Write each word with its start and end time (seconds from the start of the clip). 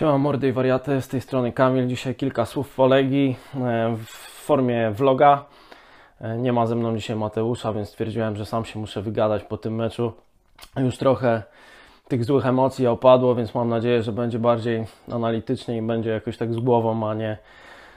Siema 0.00 0.18
mordy 0.18 0.48
i 0.48 0.52
wariaty, 0.52 1.02
z 1.02 1.08
tej 1.08 1.20
strony 1.20 1.52
Kamil. 1.52 1.86
Dzisiaj 1.86 2.14
kilka 2.14 2.46
słów 2.46 2.74
polegi 2.74 3.36
e, 3.54 3.96
w 4.06 4.14
formie 4.44 4.90
vloga. 4.90 5.44
E, 6.20 6.38
Nie 6.38 6.52
ma 6.52 6.66
ze 6.66 6.74
mną 6.74 6.96
dzisiaj 6.96 7.16
Mateusza, 7.16 7.72
więc 7.72 7.88
stwierdziłem, 7.88 8.36
że 8.36 8.46
sam 8.46 8.64
się 8.64 8.78
muszę 8.78 9.02
wygadać 9.02 9.44
po 9.44 9.56
tym 9.56 9.74
meczu. 9.74 10.12
Już 10.76 10.98
trochę 10.98 11.42
tych 12.08 12.24
złych 12.24 12.46
emocji 12.46 12.86
opadło, 12.86 13.34
więc 13.34 13.54
mam 13.54 13.68
nadzieję, 13.68 14.02
że 14.02 14.12
będzie 14.12 14.38
bardziej 14.38 14.86
analitycznie 15.12 15.76
i 15.76 15.82
będzie 15.82 16.10
jakoś 16.10 16.36
tak 16.36 16.54
z 16.54 16.60
głową, 16.60 17.08
a 17.10 17.14
nie, 17.14 17.38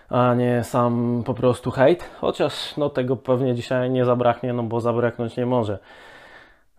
a 0.10 0.34
nie 0.34 0.64
sam 0.64 1.24
po 1.26 1.34
prostu 1.34 1.72
hejt. 1.72 2.10
Chociaż 2.22 2.78
no, 2.78 2.90
tego 2.90 3.16
pewnie 3.16 3.56
dzisiaj 3.56 3.90
nie 3.90 4.06
zabraknie, 4.06 4.54
no 4.54 4.64
bo 4.64 4.82
zabraknąć 4.82 5.38
nie 5.38 5.46
może. 5.46 5.80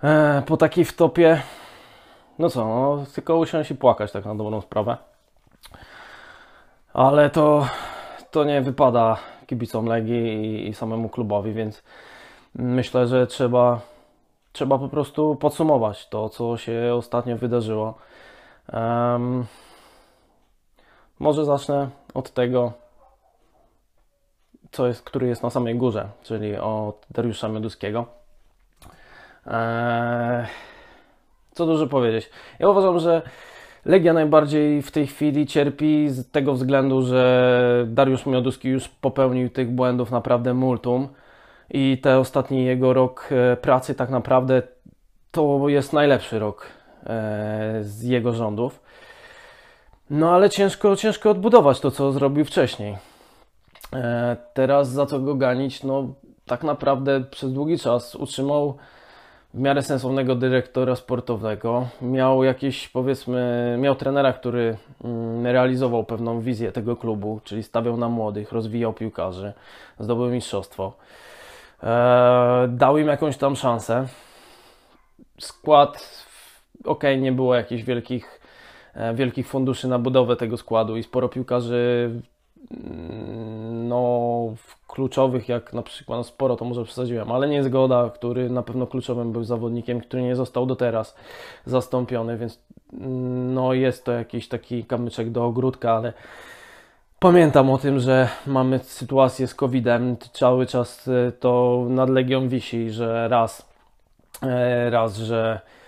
E, 0.02 0.43
po 0.46 0.56
takiej 0.56 0.84
wtopie 0.84 1.43
no 2.38 2.50
co, 2.50 2.64
no, 2.64 3.04
tylko 3.14 3.36
usiąść 3.36 3.70
i 3.70 3.75
płakać 3.75 4.12
tak 4.12 4.25
na 4.25 4.34
dobrą 4.34 4.61
sprawę. 4.61 5.14
Ale 6.95 7.30
to, 7.30 7.66
to 8.30 8.44
nie 8.44 8.62
wypada 8.62 9.16
kibicom 9.46 9.86
Legii 9.86 10.44
i, 10.44 10.68
i 10.68 10.75
samemu 10.75 11.08
klubowi, 11.08 11.52
więc 11.52 11.82
myślę, 12.54 13.07
że 13.07 13.26
trzeba, 13.26 13.80
trzeba 14.52 14.79
po 14.79 14.89
prostu 14.89 15.36
podsumować 15.36 16.08
to, 16.08 16.29
co 16.29 16.57
się 16.57 16.94
ostatnio 16.94 17.36
wydarzyło. 17.36 17.94
Em, 18.72 19.46
może 21.18 21.44
zacznę 21.44 21.88
od 22.14 22.30
tego, 22.30 22.72
co 24.72 24.86
jest, 24.86 25.02
który 25.02 25.26
jest 25.26 25.43
na 25.43 25.50
samej 25.50 25.74
górze, 25.74 26.08
czyli 26.22 26.57
od 26.57 27.07
Dariusza 27.11 27.49
Mioduskiego. 27.49 28.07
Eee, 29.46 30.46
co 31.52 31.66
dużo 31.66 31.86
powiedzieć. 31.86 32.30
Ja 32.58 32.69
uważam, 32.69 32.98
że 32.98 33.22
Legia 33.84 34.12
najbardziej 34.12 34.83
w 34.83 34.91
tej 34.91 35.06
chwili 35.06 35.47
cierpi 35.47 36.08
z 36.08 36.30
tego 36.30 36.52
względu, 36.52 37.02
że 37.02 37.86
Dariusz 37.88 38.27
Mioduski 38.27 38.69
już 38.69 38.88
popełnił 38.88 39.50
tych 39.50 39.70
błędów 39.70 40.10
naprawdę 40.10 40.54
multum 40.54 41.08
i 41.70 41.98
ten 42.02 42.18
ostatni 42.18 42.64
jego 42.64 42.92
rok 42.92 43.28
e, 43.30 43.56
pracy 43.56 43.94
tak 43.94 44.10
naprawdę 44.10 44.62
to 45.30 45.68
jest 45.68 45.92
najlepszy 45.92 46.38
rok 46.38 46.66
e, 47.06 47.78
z 47.80 48.02
jego 48.02 48.32
rządów. 48.32 48.80
No 50.10 50.34
ale 50.34 50.50
ciężko, 50.50 50.96
ciężko 50.96 51.30
odbudować 51.30 51.80
to, 51.80 51.91
co 51.91 52.12
zrobił 52.12 52.44
wcześniej. 52.44 52.96
E, 53.92 54.36
Teraz 54.54 54.88
za 54.88 55.06
co 55.06 55.20
go 55.20 55.34
ganić? 55.34 55.82
No 55.82 56.14
tak 56.46 56.64
naprawdę 56.64 57.20
przez 57.20 57.52
długi 57.52 57.78
czas 57.78 58.14
utrzymał 58.14 58.76
w 59.55 59.58
miarę 59.58 59.83
sensownego 59.83 60.34
dyrektora 60.34 60.97
sportowego. 60.97 61.88
Miał 62.02 62.44
jakieś, 62.44 62.88
powiedzmy, 62.88 63.77
miał 63.80 63.94
trenera, 63.94 64.33
który 64.33 64.77
mm, 65.05 65.47
realizował 65.47 66.05
pewną 66.05 66.41
wizję 66.41 66.72
tego 66.72 66.97
klubu, 66.97 67.41
czyli 67.44 67.62
stawiał 67.62 67.97
na 67.97 68.08
młodych, 68.08 68.52
rozwijał 68.52 68.92
piłkarzy, 68.92 69.52
zdobył 70.00 70.30
mistrzostwo. 70.30 70.92
Eee, 71.82 72.69
dał 72.69 72.98
im 72.98 73.08
jakąś 73.08 73.36
tam 73.36 73.56
szansę. 73.56 74.06
Skład, 75.38 76.25
ok, 76.84 77.02
nie 77.20 77.32
było 77.32 77.55
jakichś 77.55 77.82
wielkich, 77.82 78.41
e, 78.94 79.14
wielkich 79.14 79.48
funduszy 79.48 79.88
na 79.88 79.98
budowę 79.98 80.36
tego 80.36 80.56
składu 80.56 80.97
i 80.97 81.02
sporo 81.02 81.28
piłkarzy 81.28 82.10
mm, 82.70 83.73
no, 83.88 84.54
kluczowych, 84.86 85.48
jak 85.48 85.72
na 85.72 85.82
przykład, 85.82 86.18
no 86.18 86.24
sporo 86.24 86.56
to 86.56 86.64
może 86.64 86.84
przesadziłem, 86.84 87.32
ale 87.32 87.48
nie 87.48 87.64
zgoda, 87.64 88.10
który 88.14 88.50
na 88.50 88.62
pewno 88.62 88.86
kluczowym 88.86 89.32
był 89.32 89.44
zawodnikiem, 89.44 90.00
który 90.00 90.22
nie 90.22 90.36
został 90.36 90.66
do 90.66 90.76
teraz 90.76 91.16
zastąpiony, 91.66 92.38
więc 92.38 92.58
no 93.52 93.72
jest 93.72 94.04
to 94.04 94.12
jakiś 94.12 94.48
taki 94.48 94.84
kamyczek 94.84 95.30
do 95.30 95.44
ogródka, 95.44 95.92
ale 95.92 96.12
pamiętam 97.18 97.70
o 97.70 97.78
tym, 97.78 97.98
że 97.98 98.28
mamy 98.46 98.78
sytuację 98.78 99.46
z 99.46 99.54
COVID-em, 99.54 100.16
cały 100.32 100.66
czas 100.66 101.08
y, 101.08 101.32
to 101.41 101.84
nad 101.88 102.10
Legią 102.10 102.48
wisi, 102.48 102.91
że 102.91 103.28
raz, 103.28 103.69
e, 104.42 104.91
raz, 104.91 105.16
że 105.16 105.60
E, 105.60 105.84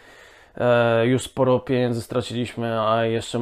już 1.05 1.23
sporo 1.23 1.59
pieniędzy 1.59 2.03
straciliśmy, 2.03 2.81
a 2.81 3.05
jeszcze 3.05 3.41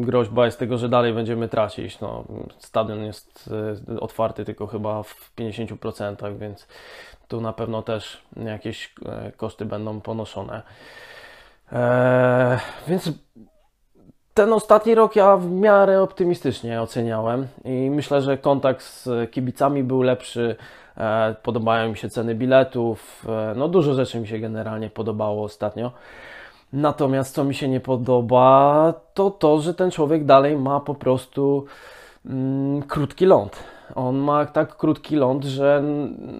groźba 0.00 0.44
jest 0.46 0.58
tego, 0.58 0.78
że 0.78 0.88
dalej 0.88 1.12
będziemy 1.12 1.48
tracić. 1.48 2.00
No, 2.00 2.24
stadion 2.58 3.04
jest 3.04 3.50
e, 3.90 4.00
otwarty 4.00 4.44
tylko 4.44 4.66
chyba 4.66 5.02
w 5.02 5.32
50%, 5.36 6.38
więc 6.38 6.68
tu 7.28 7.40
na 7.40 7.52
pewno 7.52 7.82
też 7.82 8.22
jakieś 8.36 8.94
e, 9.06 9.32
koszty 9.32 9.64
będą 9.64 10.00
ponoszone. 10.00 10.62
E, 11.72 12.60
więc 12.88 13.10
ten 14.34 14.52
ostatni 14.52 14.94
rok 14.94 15.16
ja 15.16 15.36
w 15.36 15.50
miarę 15.50 16.02
optymistycznie 16.02 16.82
oceniałem 16.82 17.46
i 17.64 17.90
myślę, 17.90 18.22
że 18.22 18.38
kontakt 18.38 18.82
z 18.82 19.30
kibicami 19.30 19.84
był 19.84 20.02
lepszy. 20.02 20.56
E, 20.96 21.34
podobają 21.42 21.90
mi 21.90 21.96
się 21.96 22.10
ceny 22.10 22.34
biletów. 22.34 23.26
E, 23.28 23.54
no 23.56 23.68
dużo 23.68 23.94
rzeczy 23.94 24.20
mi 24.20 24.28
się 24.28 24.38
generalnie 24.38 24.90
podobało 24.90 25.44
ostatnio. 25.44 25.92
Natomiast 26.74 27.34
co 27.34 27.44
mi 27.44 27.54
się 27.54 27.68
nie 27.68 27.80
podoba, 27.80 28.94
to 29.14 29.30
to, 29.30 29.60
że 29.60 29.74
ten 29.74 29.90
człowiek 29.90 30.24
dalej 30.24 30.56
ma 30.56 30.80
po 30.80 30.94
prostu 30.94 31.64
mm, 32.26 32.82
krótki 32.82 33.26
ląd. 33.26 33.73
On 33.94 34.16
ma 34.16 34.46
tak 34.46 34.76
krótki 34.76 35.16
ląd, 35.16 35.44
że 35.44 35.82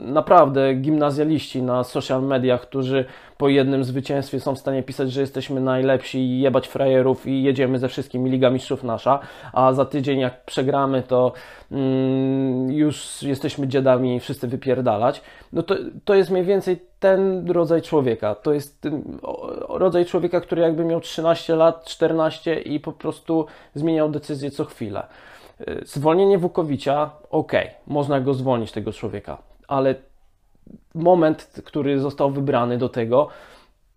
naprawdę 0.04 0.74
gimnazjaliści 0.74 1.62
na 1.62 1.84
social 1.84 2.22
mediach, 2.22 2.60
którzy 2.60 3.04
po 3.38 3.48
jednym 3.48 3.84
zwycięstwie 3.84 4.40
są 4.40 4.54
w 4.54 4.58
stanie 4.58 4.82
pisać, 4.82 5.12
że 5.12 5.20
jesteśmy 5.20 5.60
najlepsi 5.60 6.18
i 6.18 6.40
jebać 6.40 6.68
frajerów 6.68 7.26
i 7.26 7.42
jedziemy 7.42 7.78
ze 7.78 7.88
wszystkimi 7.88 8.30
Liga 8.30 8.50
Mistrzów 8.50 8.84
nasza, 8.84 9.18
a 9.52 9.72
za 9.72 9.84
tydzień 9.84 10.20
jak 10.20 10.44
przegramy, 10.44 11.02
to 11.02 11.32
mm, 11.72 12.72
już 12.72 13.22
jesteśmy 13.22 13.68
dziadami 13.68 14.16
i 14.16 14.20
wszyscy 14.20 14.48
wypierdalać. 14.48 15.22
No 15.52 15.62
to, 15.62 15.74
to 16.04 16.14
jest 16.14 16.30
mniej 16.30 16.44
więcej 16.44 16.80
ten 17.00 17.50
rodzaj 17.50 17.82
człowieka. 17.82 18.34
To 18.34 18.52
jest 18.52 18.88
rodzaj 19.68 20.04
człowieka, 20.04 20.40
który 20.40 20.62
jakby 20.62 20.84
miał 20.84 21.00
13 21.00 21.56
lat, 21.56 21.84
14 21.84 22.60
i 22.60 22.80
po 22.80 22.92
prostu 22.92 23.46
zmieniał 23.74 24.10
decyzję 24.10 24.50
co 24.50 24.64
chwilę. 24.64 25.06
Y, 25.60 25.80
zwolnienie 25.84 26.38
Wukowicza, 26.38 27.10
ok, 27.30 27.52
można 27.86 28.20
go 28.20 28.34
zwolnić, 28.34 28.72
tego 28.72 28.92
człowieka, 28.92 29.38
ale 29.68 29.94
moment, 30.94 31.62
który 31.64 32.00
został 32.00 32.30
wybrany 32.30 32.78
do 32.78 32.88
tego, 32.88 33.28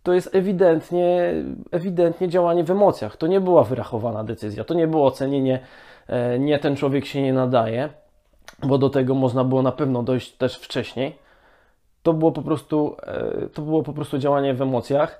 to 0.04 0.14
jest 0.14 0.36
ewidentnie, 0.36 1.34
ewidentnie 1.72 2.30
działanie 2.30 2.64
w 2.64 2.72
emocjach. 2.72 3.18
To 3.18 3.28
nie 3.28 3.42
była 3.42 3.64
wyrachowana 3.64 4.24
decyzja, 4.24 4.64
to 4.64 4.74
nie 4.74 4.88
było 4.88 5.08
ocenienie, 5.08 5.60
e, 6.08 6.40
nie 6.40 6.60
ten 6.60 6.76
człowiek 6.76 7.06
się 7.06 7.22
nie 7.22 7.34
nadaje, 7.34 7.90
bo 8.64 8.78
do 8.78 8.90
tego 8.90 9.16
można 9.16 9.44
było 9.44 9.62
na 9.62 9.72
pewno 9.72 10.04
dojść 10.04 10.32
też 10.32 10.56
wcześniej. 10.56 11.16
To 12.04 12.14
było 12.14 12.32
po 12.32 12.42
prostu, 12.42 12.96
e, 13.04 13.50
to 13.54 13.62
było 13.62 13.84
po 13.84 13.94
prostu 13.94 14.18
działanie 14.18 14.54
w 14.54 14.62
emocjach. 14.62 15.20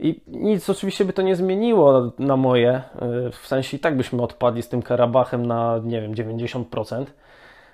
I 0.00 0.20
nic 0.26 0.70
oczywiście 0.70 1.04
by 1.04 1.12
to 1.12 1.22
nie 1.22 1.36
zmieniło 1.36 2.12
na 2.18 2.36
moje, 2.36 2.70
e, 2.70 2.82
w 3.30 3.46
sensie 3.46 3.76
i 3.76 3.80
tak 3.80 3.96
byśmy 3.96 4.22
odpadli 4.22 4.62
z 4.62 4.68
tym 4.68 4.82
Karabachem 4.82 5.46
na, 5.46 5.80
nie 5.84 6.00
wiem, 6.00 6.14
90%. 6.14 7.04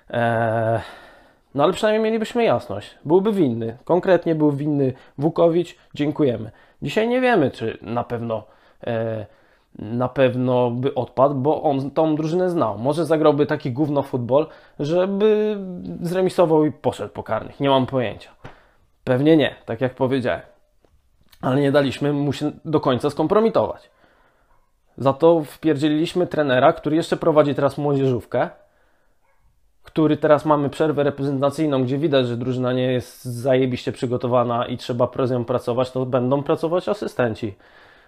Eee, 0.09 0.81
no 1.55 1.63
ale 1.63 1.73
przynajmniej 1.73 2.03
mielibyśmy 2.03 2.43
jasność. 2.43 2.97
Byłby 3.05 3.31
winny. 3.31 3.77
Konkretnie 3.83 4.35
był 4.35 4.51
winny 4.51 4.93
Wukowicz. 5.17 5.75
Dziękujemy. 5.93 6.51
Dzisiaj 6.81 7.07
nie 7.07 7.21
wiemy, 7.21 7.51
czy 7.51 7.77
na 7.81 8.03
pewno 8.03 8.43
e, 8.87 9.25
na 9.79 10.09
pewno 10.09 10.71
by 10.71 10.95
odpadł, 10.95 11.35
bo 11.35 11.63
on 11.63 11.91
tą 11.91 12.15
drużynę 12.15 12.49
znał. 12.49 12.77
Może 12.77 13.05
zagrałby 13.05 13.45
taki 13.45 13.71
gówno 13.71 14.03
futbol, 14.03 14.47
żeby 14.79 15.57
zremisował 16.01 16.65
i 16.65 16.71
poszedł 16.71 17.13
po 17.13 17.23
karnych. 17.23 17.59
Nie 17.59 17.69
mam 17.69 17.85
pojęcia. 17.85 18.29
Pewnie 19.03 19.37
nie, 19.37 19.55
tak 19.65 19.81
jak 19.81 19.95
powiedziałem 19.95 20.54
ale 21.45 21.61
nie 21.61 21.71
daliśmy 21.71 22.13
mu 22.13 22.33
się 22.33 22.51
do 22.65 22.79
końca 22.79 23.09
skompromitować. 23.09 23.89
Za 24.97 25.13
to 25.13 25.43
wpierdzieliliśmy 25.43 26.27
trenera, 26.27 26.73
który 26.73 26.95
jeszcze 26.95 27.17
prowadzi 27.17 27.55
teraz 27.55 27.77
młodzieżówkę, 27.77 28.49
który 29.83 30.17
teraz 30.17 30.45
mamy 30.45 30.69
przerwę 30.69 31.03
reprezentacyjną, 31.03 31.83
gdzie 31.83 31.97
widać, 31.97 32.27
że 32.27 32.37
drużyna 32.37 32.73
nie 32.73 32.93
jest 32.93 33.25
zajebiście 33.25 33.91
przygotowana 33.91 34.65
i 34.65 34.77
trzeba 34.77 35.09
z 35.23 35.31
nią 35.31 35.45
pracować, 35.45 35.91
to 35.91 36.05
będą 36.05 36.43
pracować 36.43 36.89
asystenci 36.89 37.55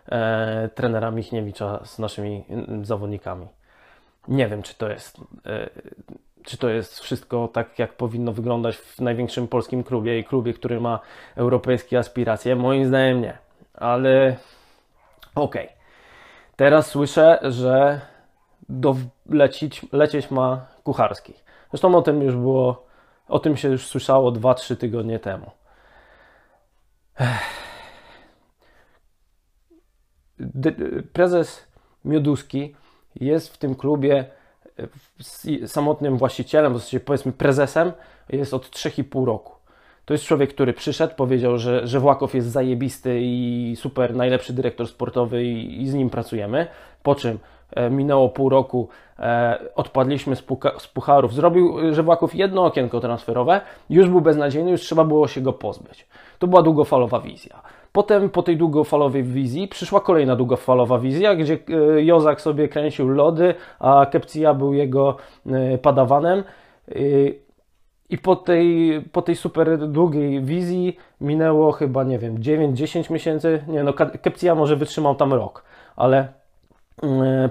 e, 0.09 0.69
trenera 0.75 1.11
Michniewicza 1.11 1.79
z 1.85 1.99
naszymi 1.99 2.43
zawodnikami. 2.81 3.47
Nie 4.27 4.47
wiem, 4.47 4.63
czy 4.63 4.75
to 4.75 4.89
jest 4.89 5.17
e, 5.45 5.69
czy 6.47 6.57
to 6.57 6.69
jest 6.69 6.99
wszystko 6.99 7.47
tak, 7.47 7.79
jak 7.79 7.93
powinno 7.93 8.33
wyglądać 8.33 8.77
w 8.77 9.01
największym 9.01 9.47
polskim 9.47 9.83
klubie 9.83 10.19
i 10.19 10.23
klubie, 10.23 10.53
który 10.53 10.81
ma 10.81 10.99
europejskie 11.35 11.99
aspiracje? 11.99 12.55
Moim 12.55 12.85
zdaniem 12.85 13.21
nie. 13.21 13.37
Ale 13.73 14.37
okej. 15.35 15.65
Okay. 15.65 15.77
Teraz 16.55 16.87
słyszę, 16.87 17.39
że 17.41 18.01
do 18.69 18.95
lecić, 19.29 19.85
lecieć 19.91 20.31
ma 20.31 20.65
Kucharski. 20.83 21.33
Zresztą 21.69 21.95
o 21.95 22.01
tym 22.01 22.21
już 22.21 22.35
było, 22.35 22.87
o 23.27 23.39
tym 23.39 23.57
się 23.57 23.69
już 23.69 23.87
słyszało 23.87 24.31
2-3 24.31 24.75
tygodnie 24.77 25.19
temu. 25.19 25.51
Prezes 31.13 31.67
Mioduski 32.05 32.75
jest 33.15 33.53
w 33.53 33.57
tym 33.57 33.75
klubie 33.75 34.25
samotnym 35.65 36.17
właścicielem, 36.17 36.73
w 36.73 36.77
zasadzie 36.77 36.99
powiedzmy 36.99 37.31
prezesem, 37.31 37.91
jest 38.29 38.53
od 38.53 38.69
3,5 38.69 39.25
roku. 39.25 39.57
To 40.05 40.13
jest 40.13 40.25
człowiek, 40.25 40.53
który 40.53 40.73
przyszedł, 40.73 41.15
powiedział, 41.15 41.57
że, 41.57 41.87
że 41.87 41.99
Włakow 41.99 42.35
jest 42.35 42.47
zajebisty 42.47 43.19
i 43.21 43.73
super, 43.77 44.15
najlepszy 44.15 44.53
dyrektor 44.53 44.87
sportowy 44.87 45.43
i, 45.43 45.81
i 45.81 45.87
z 45.87 45.93
nim 45.93 46.09
pracujemy. 46.09 46.67
Po 47.03 47.15
czym 47.15 47.39
e, 47.71 47.89
minęło 47.89 48.29
pół 48.29 48.49
roku, 48.49 48.89
e, 49.19 49.59
odpadliśmy 49.75 50.35
z, 50.35 50.41
puka, 50.41 50.79
z 50.79 50.87
pucharów. 50.87 51.33
Zrobił, 51.33 51.93
że 51.93 52.03
Włakow 52.03 52.35
jedno 52.35 52.65
okienko 52.65 52.99
transferowe, 52.99 53.61
już 53.89 54.09
był 54.09 54.21
beznadziejny, 54.21 54.71
już 54.71 54.81
trzeba 54.81 55.03
było 55.03 55.27
się 55.27 55.41
go 55.41 55.53
pozbyć. 55.53 56.07
To 56.39 56.47
była 56.47 56.61
długofalowa 56.61 57.19
wizja. 57.19 57.61
Potem 57.91 58.29
po 58.29 58.43
tej 58.43 58.57
długofalowej 58.57 59.23
wizji 59.23 59.67
przyszła 59.67 60.01
kolejna 60.01 60.35
długofalowa 60.35 60.99
wizja, 60.99 61.35
gdzie 61.35 61.57
e, 61.69 62.03
Jozak 62.03 62.41
sobie 62.41 62.67
kręcił 62.67 63.09
lody, 63.09 63.55
a 63.79 64.05
Kepcija 64.05 64.53
był 64.53 64.73
jego 64.73 65.17
e, 65.45 65.77
padawanem. 65.77 66.43
E, 66.89 66.93
I 68.09 68.17
po 68.17 68.35
tej, 68.35 69.01
po 69.11 69.21
tej 69.21 69.35
super 69.35 69.87
długiej 69.87 70.41
wizji 70.41 70.97
minęło 71.21 71.71
chyba, 71.71 72.03
nie 72.03 72.19
wiem, 72.19 72.37
9-10 72.37 73.11
miesięcy. 73.11 73.63
Nie 73.67 73.83
no, 73.83 73.93
Kepcja 73.93 74.55
może 74.55 74.75
wytrzymał 74.75 75.15
tam 75.15 75.33
rok, 75.33 75.63
ale 75.95 76.27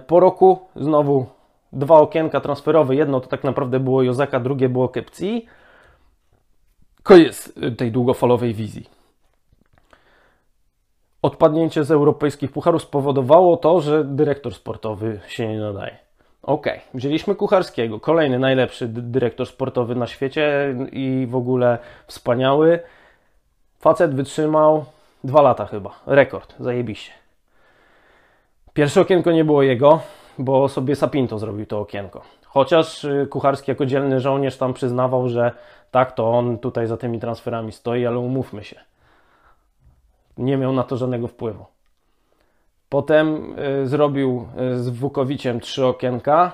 po 0.07 0.21
roku 0.21 0.59
znowu 0.77 1.27
dwa 1.73 1.99
okienka 1.99 2.41
transferowe. 2.41 2.95
Jedno 2.95 3.21
to 3.21 3.29
tak 3.29 3.45
naprawdę 3.45 3.81
było 3.81 4.03
Jozaka, 4.03 4.41
drugie 4.41 4.69
było 4.69 4.89
Kepcji. 4.89 5.47
Koniec 7.03 7.53
tej 7.77 7.93
długofalowej 7.93 8.55
wizji 8.55 8.96
odpadnięcie 11.27 11.85
z 11.85 11.91
europejskich 11.91 12.53
pucharów 12.53 12.83
spowodowało 12.83 13.57
to, 13.57 13.81
że 13.81 14.05
dyrektor 14.05 14.55
sportowy 14.55 15.21
się 15.29 15.49
nie 15.49 15.61
nadaje. 15.61 15.97
Ok, 16.43 16.67
wzięliśmy 16.95 17.35
Kucharskiego, 17.35 18.01
kolejny 18.01 18.39
najlepszy 18.39 18.89
dyrektor 18.89 19.47
sportowy 19.47 19.95
na 19.95 20.07
świecie 20.07 20.75
i 20.93 21.27
w 21.31 21.37
ogóle 21.37 21.79
wspaniały. 22.07 22.81
Facet 23.79 24.15
wytrzymał 24.15 24.85
dwa 25.25 25.43
lata 25.43 25.67
chyba, 25.67 25.91
rekord, 26.07 26.55
zajebiście. 26.61 27.13
Pierwsze 28.75 29.01
okienko 29.01 29.33
nie 29.33 29.45
było 29.45 29.63
jego, 29.63 30.01
bo 30.39 30.69
sobie 30.69 30.97
Sapinto 30.97 31.39
zrobił 31.39 31.67
to 31.67 31.81
okienko. 31.81 32.23
Chociaż 32.45 33.05
y, 33.05 33.27
Kucharski 33.31 33.71
jako 33.71 33.87
dzielny 33.87 34.21
żołnierz 34.21 34.57
tam 34.57 34.75
przyznawał, 34.75 35.29
że 35.29 35.53
tak, 35.91 36.13
to 36.13 36.31
on 36.31 36.59
tutaj 36.59 36.87
za 36.87 36.97
tymi 36.97 37.21
transferami 37.21 37.73
stoi, 37.73 38.07
ale 38.07 38.19
umówmy 38.19 38.65
się 38.65 38.81
nie 40.39 40.57
miał 40.57 40.73
na 40.73 40.83
to 40.83 40.97
żadnego 40.97 41.29
wpływu. 41.29 41.65
Potem 42.89 43.55
y, 43.83 43.89
zrobił 43.89 44.47
y, 44.61 44.83
z 44.83 44.89
Wukowiciem 44.89 45.61
trzy 45.61 45.87
okienka. 45.87 46.53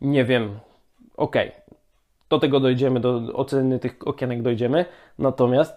Nie 0.00 0.24
wiem, 0.24 0.58
ok, 1.16 1.36
do 2.28 2.38
tego 2.38 2.60
dojdziemy, 2.60 3.00
do 3.00 3.20
oceny 3.34 3.78
tych 3.78 3.96
okienek 4.04 4.42
dojdziemy. 4.42 4.84
Natomiast 5.18 5.76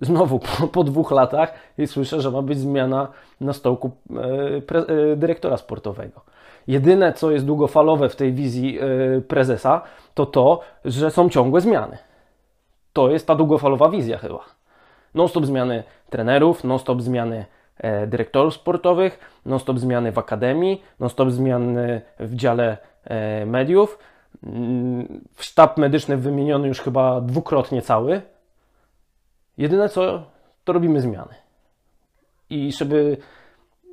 znowu 0.00 0.38
po, 0.58 0.68
po 0.68 0.84
dwóch 0.84 1.10
latach 1.10 1.54
i 1.78 1.86
słyszę, 1.86 2.20
że 2.20 2.30
ma 2.30 2.42
być 2.42 2.58
zmiana 2.58 3.08
na 3.40 3.52
stołku 3.52 3.90
y, 4.56 4.62
pre, 4.62 4.84
dyrektora 5.16 5.56
sportowego. 5.56 6.20
Jedyne, 6.66 7.12
co 7.12 7.30
jest 7.30 7.46
długofalowe 7.46 8.08
w 8.08 8.16
tej 8.16 8.32
wizji 8.32 8.78
prezesa, 9.28 9.82
to 10.14 10.26
to, 10.26 10.60
że 10.84 11.10
są 11.10 11.28
ciągłe 11.28 11.60
zmiany. 11.60 11.98
To 12.92 13.10
jest 13.10 13.26
ta 13.26 13.34
długofalowa 13.34 13.88
wizja 13.88 14.18
chyba 14.18 14.53
non-stop 15.14 15.46
zmiany 15.46 15.84
trenerów, 16.10 16.64
non-stop 16.64 17.02
zmiany 17.02 17.44
e, 17.78 18.06
dyrektorów 18.06 18.54
sportowych, 18.54 19.40
non-stop 19.46 19.78
zmiany 19.78 20.12
w 20.12 20.18
akademii, 20.18 20.82
non-stop 21.00 21.30
zmiany 21.30 22.02
w 22.20 22.34
dziale 22.34 22.76
e, 23.04 23.46
mediów. 23.46 23.98
Mm, 24.46 25.20
sztab 25.38 25.78
medyczny 25.78 26.16
wymieniony 26.16 26.68
już 26.68 26.80
chyba 26.80 27.20
dwukrotnie 27.20 27.82
cały. 27.82 28.22
Jedyne 29.58 29.88
co, 29.88 30.22
to 30.64 30.72
robimy 30.72 31.00
zmiany. 31.00 31.34
I 32.50 32.72
żeby, 32.72 33.16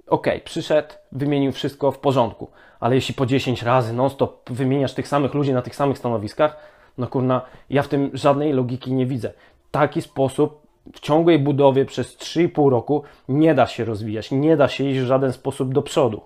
ok, 0.08 0.28
przyszedł, 0.44 0.94
wymienił 1.12 1.52
wszystko 1.52 1.92
w 1.92 2.00
porządku, 2.00 2.50
ale 2.80 2.96
jeśli 2.96 3.16
po 3.16 3.26
10 3.26 3.64
razy 3.64 3.94
non-stop 3.94 4.50
wymieniasz 4.50 4.94
tych 4.94 5.08
samych 5.08 5.34
ludzi 5.34 5.54
na 5.54 5.62
tych 5.62 5.76
samych 5.76 5.98
stanowiskach, 5.98 6.58
no 6.98 7.08
kurna, 7.08 7.42
ja 7.70 7.84
w 7.84 7.88
tym 7.88 8.12
żadnej 8.14 8.54
logiki 8.54 8.94
nie 8.94 9.06
widzę. 9.06 9.34
Taki 9.72 10.02
sposób 10.02 10.62
w 10.94 11.00
ciągłej 11.00 11.40
budowie 11.40 11.86
przez 11.86 12.18
3,5 12.18 12.70
roku 12.70 13.04
nie 13.30 13.56
da 13.56 13.68
się 13.68 13.86
rozwijać, 13.86 14.32
nie 14.32 14.58
da 14.58 14.68
się 14.68 14.84
iść 14.84 15.00
w 15.00 15.06
żaden 15.06 15.34
sposób 15.34 15.74
do 15.74 15.82
przodu. 15.82 16.22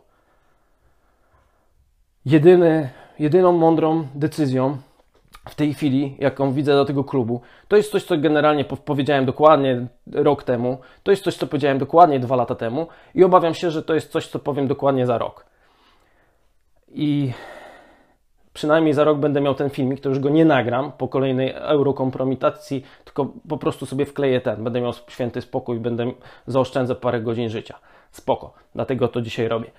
Jedyny, 2.26 2.90
jedyną 3.20 3.52
mądrą 3.52 4.08
decyzją 4.16 4.78
w 5.50 5.56
tej 5.56 5.74
chwili, 5.74 6.16
jaką 6.20 6.52
widzę 6.52 6.74
do 6.74 6.86
tego 6.86 7.04
klubu, 7.04 7.42
to 7.68 7.78
jest 7.78 7.92
coś, 7.92 8.04
co 8.04 8.18
generalnie 8.18 8.66
powiedziałem 8.66 9.26
dokładnie 9.26 9.88
rok 10.12 10.44
temu, 10.44 10.78
to 11.04 11.12
jest 11.12 11.24
coś, 11.24 11.38
co 11.38 11.48
powiedziałem 11.48 11.78
dokładnie 11.78 12.20
dwa 12.20 12.36
lata 12.36 12.56
temu 12.56 12.88
i 13.16 13.24
obawiam 13.24 13.54
się, 13.54 13.72
że 13.72 13.84
to 13.84 13.94
jest 13.94 14.12
coś, 14.12 14.28
co 14.28 14.40
powiem 14.40 14.68
dokładnie 14.68 15.06
za 15.06 15.18
rok. 15.18 15.46
I 16.88 17.32
przynajmniej 18.56 18.94
za 18.94 19.04
rok 19.04 19.18
będę 19.18 19.42
miał 19.42 19.56
ten 19.56 19.70
filmik, 19.70 20.00
to 20.00 20.10
już 20.10 20.20
go 20.20 20.30
nie 20.30 20.46
nagram 20.46 20.92
po 20.92 21.08
kolejnej 21.08 21.54
eurokompromitacji, 21.56 22.86
tylko 23.04 23.34
po 23.50 23.58
prostu 23.58 23.86
sobie 23.86 24.06
wkleję 24.06 24.42
ten. 24.42 24.64
Będę 24.64 24.82
miał 24.82 24.94
święty 25.08 25.42
spokój, 25.42 25.80
będę 25.80 26.12
zaoszczędzę 26.48 26.96
parę 26.96 27.22
godzin 27.22 27.50
życia. 27.50 27.80
Spoko, 28.12 28.54
dlatego 28.76 29.08
to 29.08 29.22
dzisiaj 29.22 29.48
robię. 29.48 29.72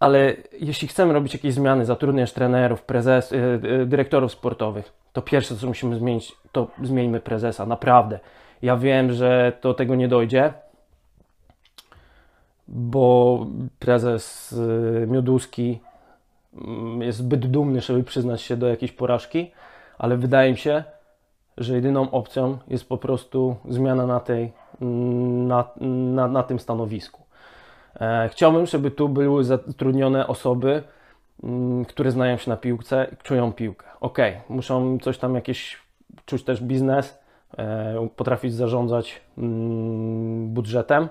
Ale 0.00 0.36
jeśli 0.60 0.88
chcemy 0.88 1.12
robić 1.12 1.32
jakieś 1.32 1.54
zmiany, 1.54 1.84
zatrudniać 1.84 2.32
trenerów, 2.32 2.82
prezes, 2.82 3.30
yy, 3.30 3.86
dyrektorów 3.86 4.32
sportowych, 4.32 4.92
to 5.12 5.22
pierwsze 5.22 5.56
co 5.56 5.66
musimy 5.66 5.96
zmienić, 5.96 6.36
to 6.52 6.68
zmieńmy 6.82 7.20
prezesa, 7.20 7.66
naprawdę. 7.66 8.18
Ja 8.62 8.76
wiem, 8.76 9.12
że 9.12 9.52
do 9.62 9.74
tego 9.74 9.94
nie 9.94 10.08
dojdzie, 10.08 10.52
bo 12.68 13.46
prezes 13.78 14.54
yy, 15.00 15.06
Mioduski 15.06 15.80
jest 17.00 17.18
zbyt 17.18 17.46
dumny, 17.46 17.80
żeby 17.80 18.02
przyznać 18.02 18.42
się 18.42 18.56
do 18.56 18.66
jakiejś 18.66 18.92
porażki, 18.92 19.50
ale 19.98 20.16
wydaje 20.16 20.50
mi 20.50 20.56
się, 20.56 20.84
że 21.56 21.74
jedyną 21.74 22.10
opcją 22.10 22.58
jest 22.68 22.88
po 22.88 22.98
prostu 22.98 23.56
zmiana 23.68 24.06
na, 24.06 24.20
tej, 24.20 24.52
mm, 24.80 25.46
na, 25.46 25.64
na, 26.14 26.28
na 26.28 26.42
tym 26.42 26.58
stanowisku. 26.58 27.22
E, 28.00 28.28
chciałbym, 28.32 28.66
żeby 28.66 28.90
tu 28.90 29.08
były 29.08 29.44
zatrudnione 29.44 30.26
osoby, 30.26 30.82
mm, 31.42 31.84
które 31.84 32.10
znają 32.10 32.36
się 32.36 32.50
na 32.50 32.56
piłce, 32.56 33.16
czują 33.22 33.52
piłkę. 33.52 33.86
Ok, 34.00 34.18
muszą 34.48 34.98
coś 34.98 35.18
tam 35.18 35.34
jakieś 35.34 35.78
czuć 36.26 36.44
też 36.44 36.62
biznes, 36.62 37.18
e, 37.58 38.08
potrafić 38.16 38.54
zarządzać 38.54 39.20
budżetem, 40.46 41.08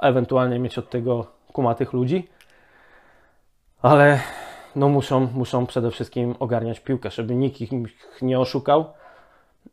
ewentualnie 0.00 0.58
mieć 0.58 0.78
od 0.78 0.90
tego 0.90 1.26
kumatych 1.52 1.92
ludzi, 1.92 2.28
ale 3.82 4.20
no 4.76 4.88
muszą, 4.88 5.28
muszą 5.34 5.66
przede 5.66 5.90
wszystkim 5.90 6.34
ogarniać 6.38 6.80
piłkę, 6.80 7.10
żeby 7.10 7.34
nikt 7.34 7.60
ich 7.60 7.70
nie 8.22 8.40
oszukał 8.40 8.84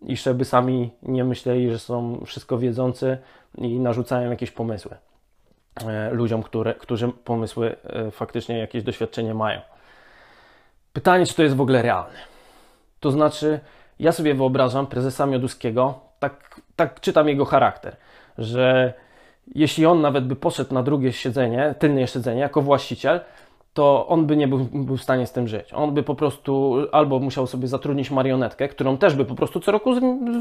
i 0.02 0.18
żeby 0.18 0.46
sami 0.46 0.92
nie 1.04 1.24
myśleli, 1.24 1.72
że 1.72 1.80
są 1.80 2.24
wszystko 2.26 2.58
wiedzący 2.58 3.18
i 3.58 3.80
narzucają 3.80 4.30
jakieś 4.30 4.52
pomysły 4.52 4.98
e, 5.88 6.10
ludziom, 6.12 6.44
które, 6.44 6.74
którzy 6.74 7.10
pomysły 7.10 7.76
e, 7.84 8.12
faktycznie 8.12 8.58
jakieś 8.58 8.84
doświadczenie 8.84 9.34
mają. 9.34 9.62
Pytanie, 10.94 11.26
czy 11.26 11.36
to 11.36 11.44
jest 11.44 11.56
w 11.56 11.62
ogóle 11.62 11.82
realne. 11.82 12.20
To 13.00 13.12
znaczy, 13.12 13.60
ja 14.00 14.12
sobie 14.12 14.34
wyobrażam 14.34 14.88
prezesa 14.88 15.26
Mioduskiego, 15.26 16.00
tak, 16.20 16.62
tak 16.76 17.00
czytam 17.02 17.28
jego 17.28 17.46
charakter, 17.46 17.96
że 18.38 18.94
jeśli 19.56 19.86
on 19.86 20.02
nawet 20.02 20.28
by 20.28 20.36
poszedł 20.36 20.74
na 20.74 20.84
drugie 20.84 21.14
siedzenie, 21.14 21.76
tylne 21.80 22.08
siedzenie 22.08 22.42
jako 22.42 22.62
właściciel, 22.62 23.22
to 23.74 24.08
on 24.08 24.26
by 24.26 24.38
nie 24.38 24.48
był, 24.48 24.60
był, 24.60 24.98
w 24.98 25.02
stanie 25.02 25.28
z 25.28 25.32
tym 25.32 25.48
żyć. 25.48 25.74
On 25.74 25.94
by 25.94 26.04
po 26.04 26.16
prostu 26.16 26.78
albo 26.92 27.20
musiał 27.20 27.48
sobie 27.48 27.68
zatrudnić 27.68 28.12
marionetkę, 28.12 28.68
którą 28.68 28.98
też 28.98 29.16
by 29.16 29.26
po 29.26 29.36
prostu 29.36 29.60
co 29.60 29.72
roku 29.72 29.94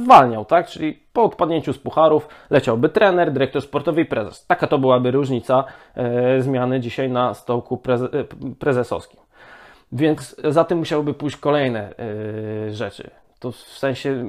zwalniał, 0.03 0.45
tak? 0.45 0.67
Czyli 0.67 1.01
po 1.13 1.25
odpadnięciu 1.25 1.73
z 1.73 1.79
pucharów 1.79 2.29
leciałby 2.51 2.89
trener, 2.89 3.33
dyrektor 3.33 3.63
sportowy 3.63 4.01
i 4.01 4.05
prezes. 4.05 4.47
Taka 4.47 4.67
to 4.67 4.79
byłaby 4.79 5.11
różnica 5.11 5.65
e, 5.95 6.43
zmiany 6.43 6.81
dzisiaj 6.81 7.11
na 7.11 7.35
stołku 7.35 7.77
preze, 7.77 8.09
e, 8.13 8.25
prezesowskim. 8.59 9.21
Więc 9.93 10.37
za 10.49 10.65
tym 10.65 10.79
musiałyby 10.79 11.15
pójść 11.15 11.37
kolejne 11.37 11.95
e, 11.99 12.71
rzeczy. 12.71 13.11
To 13.39 13.53
w 13.53 13.57
sensie, 13.57 14.25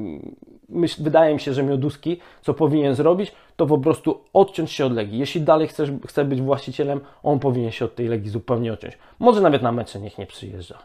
myśl, 0.72 1.04
wydaje 1.04 1.34
mi 1.34 1.40
się, 1.40 1.54
że 1.54 1.64
Mioduski, 1.64 2.20
co 2.42 2.54
powinien 2.54 2.96
zrobić, 2.96 3.32
to 3.56 3.68
po 3.68 3.78
prostu 3.78 4.22
odciąć 4.34 4.72
się 4.72 4.86
od 4.86 4.94
Legii. 4.94 5.20
Jeśli 5.20 5.42
dalej 5.42 5.68
chcesz, 5.68 5.92
chce 6.08 6.26
być 6.26 6.42
właścicielem, 6.42 7.00
on 7.24 7.40
powinien 7.40 7.72
się 7.72 7.86
od 7.86 7.96
tej 7.96 8.08
Legii 8.08 8.30
zupełnie 8.30 8.74
odciąć. 8.74 8.98
Może 9.20 9.42
nawet 9.42 9.62
na 9.62 9.72
mecze 9.72 10.00
niech 10.00 10.18
nie 10.18 10.26
przyjeżdża, 10.26 10.78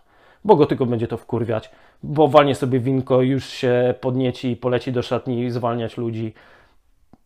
bo 0.45 0.57
go 0.57 0.67
tylko 0.67 0.87
będzie 0.87 1.09
to 1.09 1.17
wkurwiać, 1.17 1.71
bo 2.03 2.29
walnie 2.29 2.55
sobie 2.55 2.81
winko, 2.81 3.23
już 3.23 3.47
się 3.47 3.95
podnieci 4.01 4.51
i 4.51 4.57
poleci 4.57 4.93
do 4.93 5.03
szatni 5.03 5.51
zwalniać 5.51 5.97
ludzi. 5.97 6.35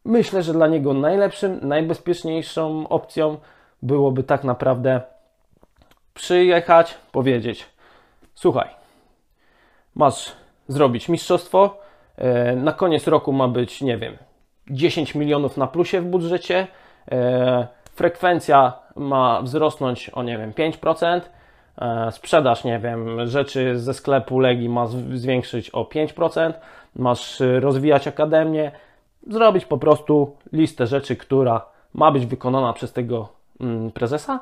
Myślę, 0.04 0.42
że 0.42 0.52
dla 0.52 0.66
niego 0.66 0.94
najlepszym, 0.94 1.60
najbezpieczniejszą 1.62 2.88
opcją 2.88 3.36
byłoby 3.82 4.22
tak 4.22 4.44
naprawdę 4.44 5.00
przyjechać, 6.14 6.98
powiedzieć: 7.12 7.66
Słuchaj, 8.34 8.68
masz 9.94 10.32
zrobić 10.68 11.08
mistrzostwo. 11.08 11.89
E, 12.20 12.56
Na 12.56 12.72
koniec 12.72 13.06
roku 13.06 13.32
ma 13.32 13.48
być, 13.48 13.82
nie 13.82 13.98
wiem, 13.98 14.16
10 14.70 15.14
milionów 15.14 15.56
na 15.56 15.66
plusie 15.66 16.00
w 16.00 16.04
budżecie. 16.04 16.66
e, 17.12 17.66
Frekwencja 17.94 18.72
ma 18.96 19.42
wzrosnąć 19.42 20.10
o, 20.10 20.22
nie 20.22 20.38
wiem, 20.38 20.52
5%. 20.52 21.20
e, 21.78 22.12
Sprzedaż, 22.12 22.64
nie 22.64 22.78
wiem, 22.78 23.26
rzeczy 23.26 23.78
ze 23.78 23.94
sklepu 23.94 24.38
Legii 24.38 24.68
ma 24.68 24.86
zwiększyć 25.14 25.70
o 25.70 25.84
5%. 25.84 26.52
Masz 26.96 27.42
rozwijać 27.60 28.08
akademię. 28.08 28.70
Zrobić 29.26 29.64
po 29.64 29.78
prostu 29.78 30.36
listę 30.52 30.86
rzeczy, 30.86 31.16
która 31.16 31.66
ma 31.94 32.12
być 32.12 32.26
wykonana 32.26 32.72
przez 32.72 32.92
tego 32.92 33.28
mm, 33.60 33.90
prezesa 33.90 34.40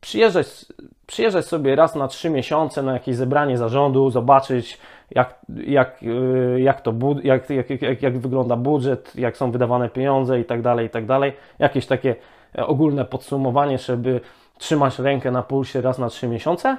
przyjeżdżać, 0.00 0.66
przyjeżdżać 1.06 1.46
sobie 1.46 1.76
raz 1.76 1.94
na 1.94 2.08
trzy 2.08 2.30
miesiące 2.30 2.82
na 2.82 2.92
jakieś 2.92 3.16
zebranie 3.16 3.58
zarządu, 3.58 4.10
zobaczyć 4.10 4.78
jak, 5.10 5.40
jak, 5.66 6.02
yy, 6.02 6.60
jak, 6.60 6.80
to, 6.80 6.94
jak, 7.22 7.50
jak, 7.50 7.70
jak, 7.82 8.02
jak 8.02 8.18
wygląda 8.18 8.56
budżet, 8.56 9.16
jak 9.16 9.36
są 9.36 9.50
wydawane 9.50 9.88
pieniądze 9.88 10.40
i 10.40 10.44
tak 10.44 10.62
dalej, 10.62 10.86
i 10.86 10.90
tak 10.90 11.06
dalej. 11.06 11.32
Jakieś 11.58 11.86
takie 11.86 12.16
e, 12.58 12.66
ogólne 12.66 13.04
podsumowanie, 13.04 13.78
żeby 13.78 14.20
trzymać 14.58 14.98
rękę 14.98 15.30
na 15.30 15.42
pulsie 15.42 15.80
raz 15.80 15.98
na 15.98 16.08
trzy 16.08 16.28
miesiące 16.28 16.76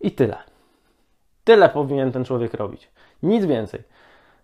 i 0.00 0.12
tyle. 0.12 0.36
Tyle 1.44 1.68
powinien 1.68 2.12
ten 2.12 2.24
człowiek 2.24 2.54
robić. 2.54 2.90
Nic 3.22 3.44
więcej. 3.44 3.82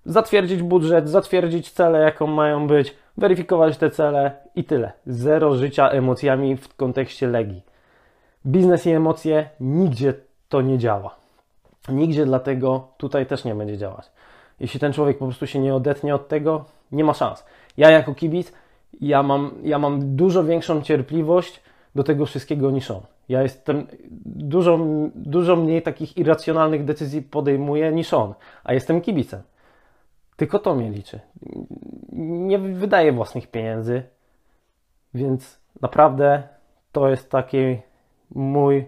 Zatwierdzić 0.06 0.62
budżet, 0.62 1.08
zatwierdzić 1.08 1.70
cele, 1.70 1.98
jaką 1.98 2.26
mają 2.26 2.66
być, 2.66 2.96
weryfikować 3.16 3.78
te 3.78 3.90
cele 3.90 4.32
i 4.54 4.64
tyle. 4.64 4.92
Zero 5.06 5.56
życia 5.56 5.88
emocjami 5.88 6.56
w 6.56 6.76
kontekście 6.76 7.26
Legii. 7.26 7.62
Biznes 8.46 8.86
i 8.86 8.90
emocje 8.90 9.48
nigdzie 9.60 10.14
to 10.48 10.62
nie 10.62 10.78
działa. 10.78 11.14
Nigdzie 11.88 12.25
dlatego 12.25 12.88
tutaj 12.96 13.26
też 13.26 13.44
nie 13.44 13.54
będzie 13.54 13.78
działać. 13.78 14.10
Jeśli 14.60 14.80
ten 14.80 14.92
człowiek 14.92 15.18
po 15.18 15.25
prostu 15.25 15.46
się 15.46 15.58
nie 15.58 15.75
odetnie 15.75 16.14
od 16.14 16.28
tego, 16.28 16.64
nie 16.92 17.04
ma 17.04 17.14
szans. 17.14 17.44
Ja 17.76 17.90
jako 17.90 18.14
kibic, 18.14 18.52
ja 19.00 19.22
mam, 19.22 19.50
ja 19.62 19.78
mam 19.78 20.16
dużo 20.16 20.44
większą 20.44 20.82
cierpliwość 20.82 21.62
do 21.94 22.04
tego 22.04 22.26
wszystkiego 22.26 22.70
niż 22.70 22.90
on. 22.90 23.00
Ja 23.28 23.42
jestem 23.42 23.86
dużo, 24.25 24.78
dużo 25.14 25.56
mniej 25.56 25.82
takich 25.82 26.16
irracjonalnych 26.16 26.84
decyzji 26.84 27.22
podejmuję 27.22 27.92
niż 27.92 28.14
on, 28.14 28.34
a 28.64 28.72
jestem 28.72 29.00
kibicem. 29.00 29.40
Tylko 30.37 30.59
to 30.59 30.75
mnie 30.75 30.90
liczy. 30.90 31.21
Nie 32.12 32.59
wydaję 32.59 33.12
własnych 33.12 33.47
pieniędzy, 33.47 34.02
więc 35.14 35.61
naprawdę 35.81 36.43
to 36.93 37.09
jest 37.09 37.31
taki 37.31 37.78
mój 38.31 38.87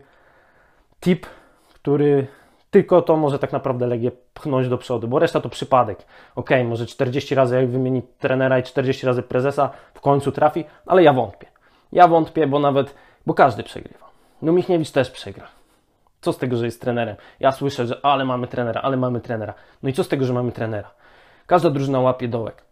tip, 1.00 1.26
który 1.74 2.26
tylko 2.70 3.02
to 3.02 3.16
może 3.16 3.38
tak 3.38 3.52
naprawdę 3.52 3.88
pchnąć 4.34 4.68
do 4.68 4.78
przodu, 4.78 5.08
bo 5.08 5.18
reszta 5.18 5.40
to 5.40 5.48
przypadek. 5.48 6.06
Ok, 6.34 6.50
może 6.64 6.86
40 6.86 7.34
razy 7.34 7.56
jak 7.56 7.68
wymieni 7.68 8.02
trenera 8.18 8.58
i 8.58 8.62
40 8.62 9.06
razy 9.06 9.22
prezesa 9.22 9.70
w 9.94 10.00
końcu 10.00 10.32
trafi, 10.32 10.64
ale 10.86 11.02
ja 11.02 11.12
wątpię. 11.12 11.46
Ja 11.92 12.08
wątpię, 12.08 12.46
bo 12.46 12.58
nawet, 12.58 12.94
bo 13.26 13.34
każdy 13.34 13.62
przegrywa. 13.62 14.10
No 14.42 14.52
Michniewicz 14.52 14.90
też 14.90 15.10
przegra. 15.10 15.46
Co 16.20 16.32
z 16.32 16.38
tego, 16.38 16.56
że 16.56 16.64
jest 16.64 16.80
trenerem? 16.80 17.16
Ja 17.40 17.52
słyszę, 17.52 17.86
że 17.86 18.00
ale 18.02 18.24
mamy 18.24 18.46
trenera, 18.46 18.80
ale 18.80 18.96
mamy 18.96 19.20
trenera. 19.20 19.54
No 19.82 19.88
i 19.88 19.92
co 19.92 20.04
z 20.04 20.08
tego, 20.08 20.24
że 20.24 20.32
mamy 20.32 20.52
trenera? 20.52 20.90
Każda 21.48 21.70
drużyna 21.70 22.00
łapie 22.00 22.28
dołek. 22.28 22.62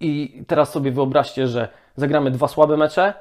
I 0.00 0.42
teraz 0.46 0.70
sobie 0.72 0.92
wyobraźcie, 0.92 1.46
że 1.48 1.68
zagramy 1.96 2.30
dwa 2.30 2.48
słabe 2.48 2.76
mecze, 2.76 3.14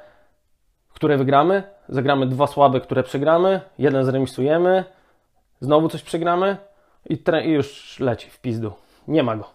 które 0.94 1.18
wygramy, 1.18 1.64
zagramy 1.90 2.28
dwa 2.28 2.48
słabe, 2.48 2.82
które 2.82 3.04
przegramy, 3.04 3.62
jeden 3.78 4.06
zremisujemy, 4.06 4.84
znowu 5.60 5.90
coś 5.90 6.02
przegramy 6.04 6.58
i, 7.06 7.18
tre- 7.18 7.46
i 7.46 7.52
już 7.52 8.00
leci 8.00 8.30
w 8.30 8.42
pizdu. 8.42 8.72
Nie 9.08 9.24
ma 9.24 9.36
go. 9.36 9.46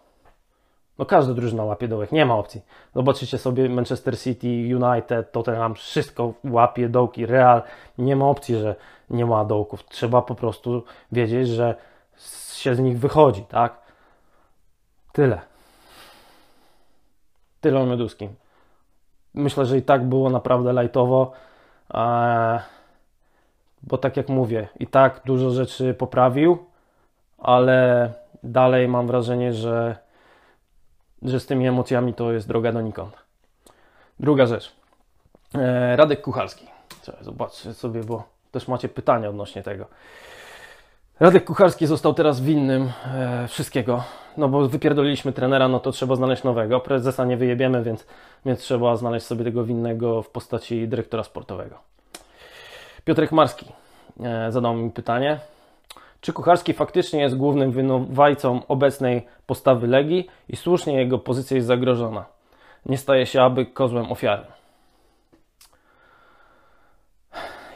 No 0.99 1.07
każda 1.07 1.35
drużyna 1.35 1.65
łapie 1.65 1.89
dołek, 1.89 2.13
nie 2.13 2.27
ma 2.27 2.35
opcji. 2.37 2.61
Zobaczycie 2.95 3.39
sobie 3.39 3.69
Manchester 3.69 4.19
City, 4.19 4.47
United, 4.77 5.33
Tottenham, 5.33 5.75
wszystko 5.75 6.33
łapie 6.45 6.89
dołki, 6.89 7.27
Real. 7.27 7.63
Nie 7.99 8.17
ma 8.17 8.25
opcji, 8.29 8.57
że 8.57 8.75
nie 9.11 9.27
ma 9.27 9.45
dołków. 9.45 9.85
Trzeba 9.85 10.23
po 10.23 10.35
prostu 10.35 10.83
wiedzieć, 11.13 11.49
że 11.49 11.75
się 12.55 12.75
z 12.75 12.81
nich 12.81 12.99
wychodzi, 12.99 13.43
tak? 13.43 13.84
Tyle. 15.15 15.41
Tyle 17.61 17.81
o 17.81 17.87
Mioduskim. 17.87 18.35
Myślę, 19.35 19.67
że 19.67 19.79
i 19.79 19.83
tak 19.83 20.05
było 20.05 20.31
naprawdę 20.31 20.73
lajtowo, 20.73 21.33
eee, 21.95 22.61
bo 23.83 23.99
tak 23.99 24.17
jak 24.17 24.29
mówię, 24.29 24.69
i 24.81 24.87
tak 24.87 25.21
dużo 25.25 25.51
rzeczy 25.51 25.95
poprawił, 25.95 26.67
ale 27.39 28.13
dalej 28.43 28.89
mam 28.89 29.07
wrażenie, 29.07 29.53
że, 29.53 29.97
że 31.23 31.41
z 31.41 31.47
tymi 31.47 31.67
emocjami 31.67 32.15
to 32.15 32.33
jest 32.33 32.49
droga 32.49 32.73
donikąd. 32.73 33.17
Druga 34.21 34.47
rzecz. 34.47 34.77
Eee, 35.55 35.97
Radek 35.97 36.23
Kucharski. 36.23 36.67
Zobaczcie 37.21 37.75
sobie, 37.75 38.05
bo 38.05 38.23
też 38.53 38.69
macie 38.69 38.89
pytania 38.89 39.29
odnośnie 39.29 39.63
tego. 39.63 39.87
Radek 41.21 41.45
Kucharski 41.45 41.87
został 41.87 42.15
teraz 42.15 42.41
winnym 42.41 42.91
e, 43.15 43.49
wszystkiego. 43.49 44.05
No 44.37 44.49
bo 44.49 44.69
wypierdoliliśmy 44.69 45.33
trenera, 45.33 45.69
no 45.69 45.81
to 45.81 45.93
trzeba 45.93 46.17
znaleźć 46.17 46.45
nowego. 46.45 46.81
Prezesa 46.81 47.25
nie 47.25 47.37
wyjebiemy, 47.37 47.83
więc, 47.83 48.07
więc 48.47 48.61
trzeba 48.61 48.97
znaleźć 48.97 49.27
sobie 49.27 49.45
tego 49.45 49.65
winnego 49.65 50.23
w 50.23 50.31
postaci 50.31 50.89
dyrektora 50.89 51.25
sportowego. 51.25 51.79
Piotrek 53.05 53.33
Marski 53.33 53.67
e, 54.21 54.53
zadał 54.53 54.75
mi 54.75 54.91
pytanie. 54.91 55.39
Czy 56.21 56.33
Kucharski 56.33 56.73
faktycznie 56.73 57.21
jest 57.21 57.37
głównym 57.37 57.73
winowajcą 57.73 58.67
obecnej 58.69 59.27
postawy 59.47 59.87
Legii 59.87 60.27
i 60.49 60.57
słusznie 60.57 60.97
jego 60.97 61.19
pozycja 61.19 61.55
jest 61.55 61.67
zagrożona? 61.67 62.25
Nie 62.87 62.99
staje 62.99 63.27
się 63.27 63.43
aby 63.43 63.67
kozłem 63.67 64.13
ofiary. 64.13 64.45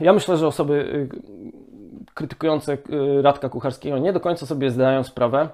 Ja 0.00 0.12
myślę, 0.12 0.36
że 0.36 0.46
osoby 0.46 1.08
krytykujące 2.18 2.78
Radka 3.22 3.48
Kucharskiego 3.48 3.98
nie 3.98 4.12
do 4.12 4.20
końca 4.20 4.46
sobie 4.46 4.70
zdają 4.70 5.04
sprawę 5.04 5.48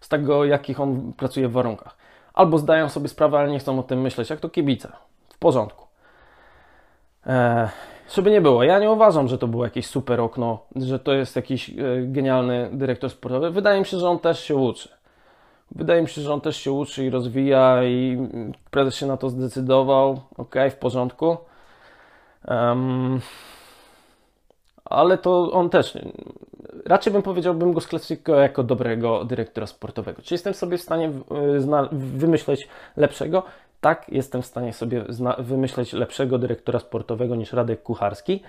z 0.00 0.08
tego, 0.08 0.44
jakich 0.44 0.80
on 0.80 1.12
pracuje 1.12 1.48
w 1.48 1.52
warunkach. 1.52 1.96
Albo 2.34 2.58
zdają 2.58 2.88
sobie 2.88 3.08
sprawę, 3.08 3.38
ale 3.38 3.50
nie 3.50 3.58
chcą 3.58 3.78
o 3.78 3.82
tym 3.82 4.00
myśleć, 4.00 4.30
jak 4.30 4.40
to 4.40 4.48
kibice. 4.48 4.92
W 5.28 5.38
porządku. 5.38 5.86
Eee, 7.26 7.68
żeby 8.14 8.30
nie 8.30 8.40
było, 8.40 8.64
ja 8.64 8.78
nie 8.78 8.90
uważam, 8.90 9.28
że 9.28 9.38
to 9.38 9.48
było 9.48 9.64
jakieś 9.64 9.86
super 9.86 10.20
okno, 10.20 10.58
że 10.76 10.98
to 10.98 11.12
jest 11.12 11.36
jakiś 11.36 11.70
e, 11.70 11.74
genialny 12.02 12.70
dyrektor 12.72 13.10
sportowy. 13.10 13.50
Wydaje 13.50 13.80
mi 13.80 13.86
się, 13.86 13.98
że 13.98 14.08
on 14.08 14.18
też 14.18 14.40
się 14.40 14.56
uczy. 14.56 14.88
Wydaje 15.70 16.02
mi 16.02 16.08
się, 16.08 16.20
że 16.20 16.32
on 16.32 16.40
też 16.40 16.56
się 16.56 16.72
uczy 16.72 17.04
i 17.04 17.10
rozwija 17.10 17.84
i 17.84 18.16
mm, 18.18 18.52
prezes 18.70 18.94
się 18.94 19.06
na 19.06 19.16
to 19.16 19.30
zdecydował. 19.30 20.20
Ok, 20.36 20.54
w 20.70 20.74
porządku. 20.76 21.36
Ale 24.84 25.18
to 25.18 25.52
on 25.52 25.70
też, 25.70 25.98
raczej 26.86 27.12
bym 27.12 27.22
powiedział, 27.22 27.54
bym 27.54 27.72
go 27.72 27.80
sklasyfikował 27.80 28.42
jako 28.42 28.62
dobrego 28.62 29.24
dyrektora 29.24 29.66
sportowego. 29.66 30.22
Czy 30.22 30.34
jestem 30.34 30.54
sobie 30.54 30.78
w 30.78 30.82
stanie 30.82 31.08
y, 31.08 31.92
wymyśleć 31.92 32.68
lepszego? 32.96 33.42
Tak, 33.80 34.06
jestem 34.08 34.42
w 34.42 34.46
stanie 34.46 34.72
sobie 34.72 35.04
wymyśleć 35.38 35.92
lepszego 35.92 36.38
dyrektora 36.38 36.78
sportowego 36.78 37.36
niż 37.36 37.52
Radek 37.52 37.82
Kucharski, 37.82 38.42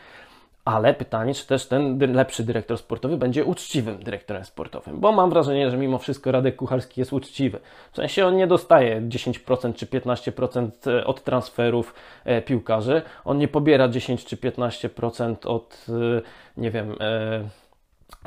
ale 0.65 0.93
pytanie, 0.93 1.33
czy 1.33 1.47
też 1.47 1.67
ten 1.67 2.13
lepszy 2.13 2.43
dyrektor 2.43 2.77
sportowy 2.77 3.17
będzie 3.17 3.45
uczciwym 3.45 4.03
dyrektorem 4.03 4.45
sportowym, 4.45 4.99
bo 4.99 5.11
mam 5.11 5.29
wrażenie, 5.29 5.71
że 5.71 5.77
mimo 5.77 5.97
wszystko 5.97 6.31
Radek 6.31 6.55
Kucharski 6.55 7.01
jest 7.01 7.13
uczciwy. 7.13 7.59
W 7.91 7.95
sensie 7.95 8.25
on 8.25 8.35
nie 8.35 8.47
dostaje 8.47 9.01
10% 9.01 9.73
czy 9.75 9.85
15% 9.85 10.71
od 11.05 11.23
transferów 11.23 11.95
e, 12.25 12.41
piłkarzy, 12.41 13.01
on 13.25 13.37
nie 13.37 13.47
pobiera 13.47 13.87
10 13.87 14.25
czy 14.25 14.37
15% 14.37 15.47
od, 15.47 15.85
e, 15.89 16.21
nie 16.57 16.71
wiem, 16.71 16.95
e, 16.99 17.49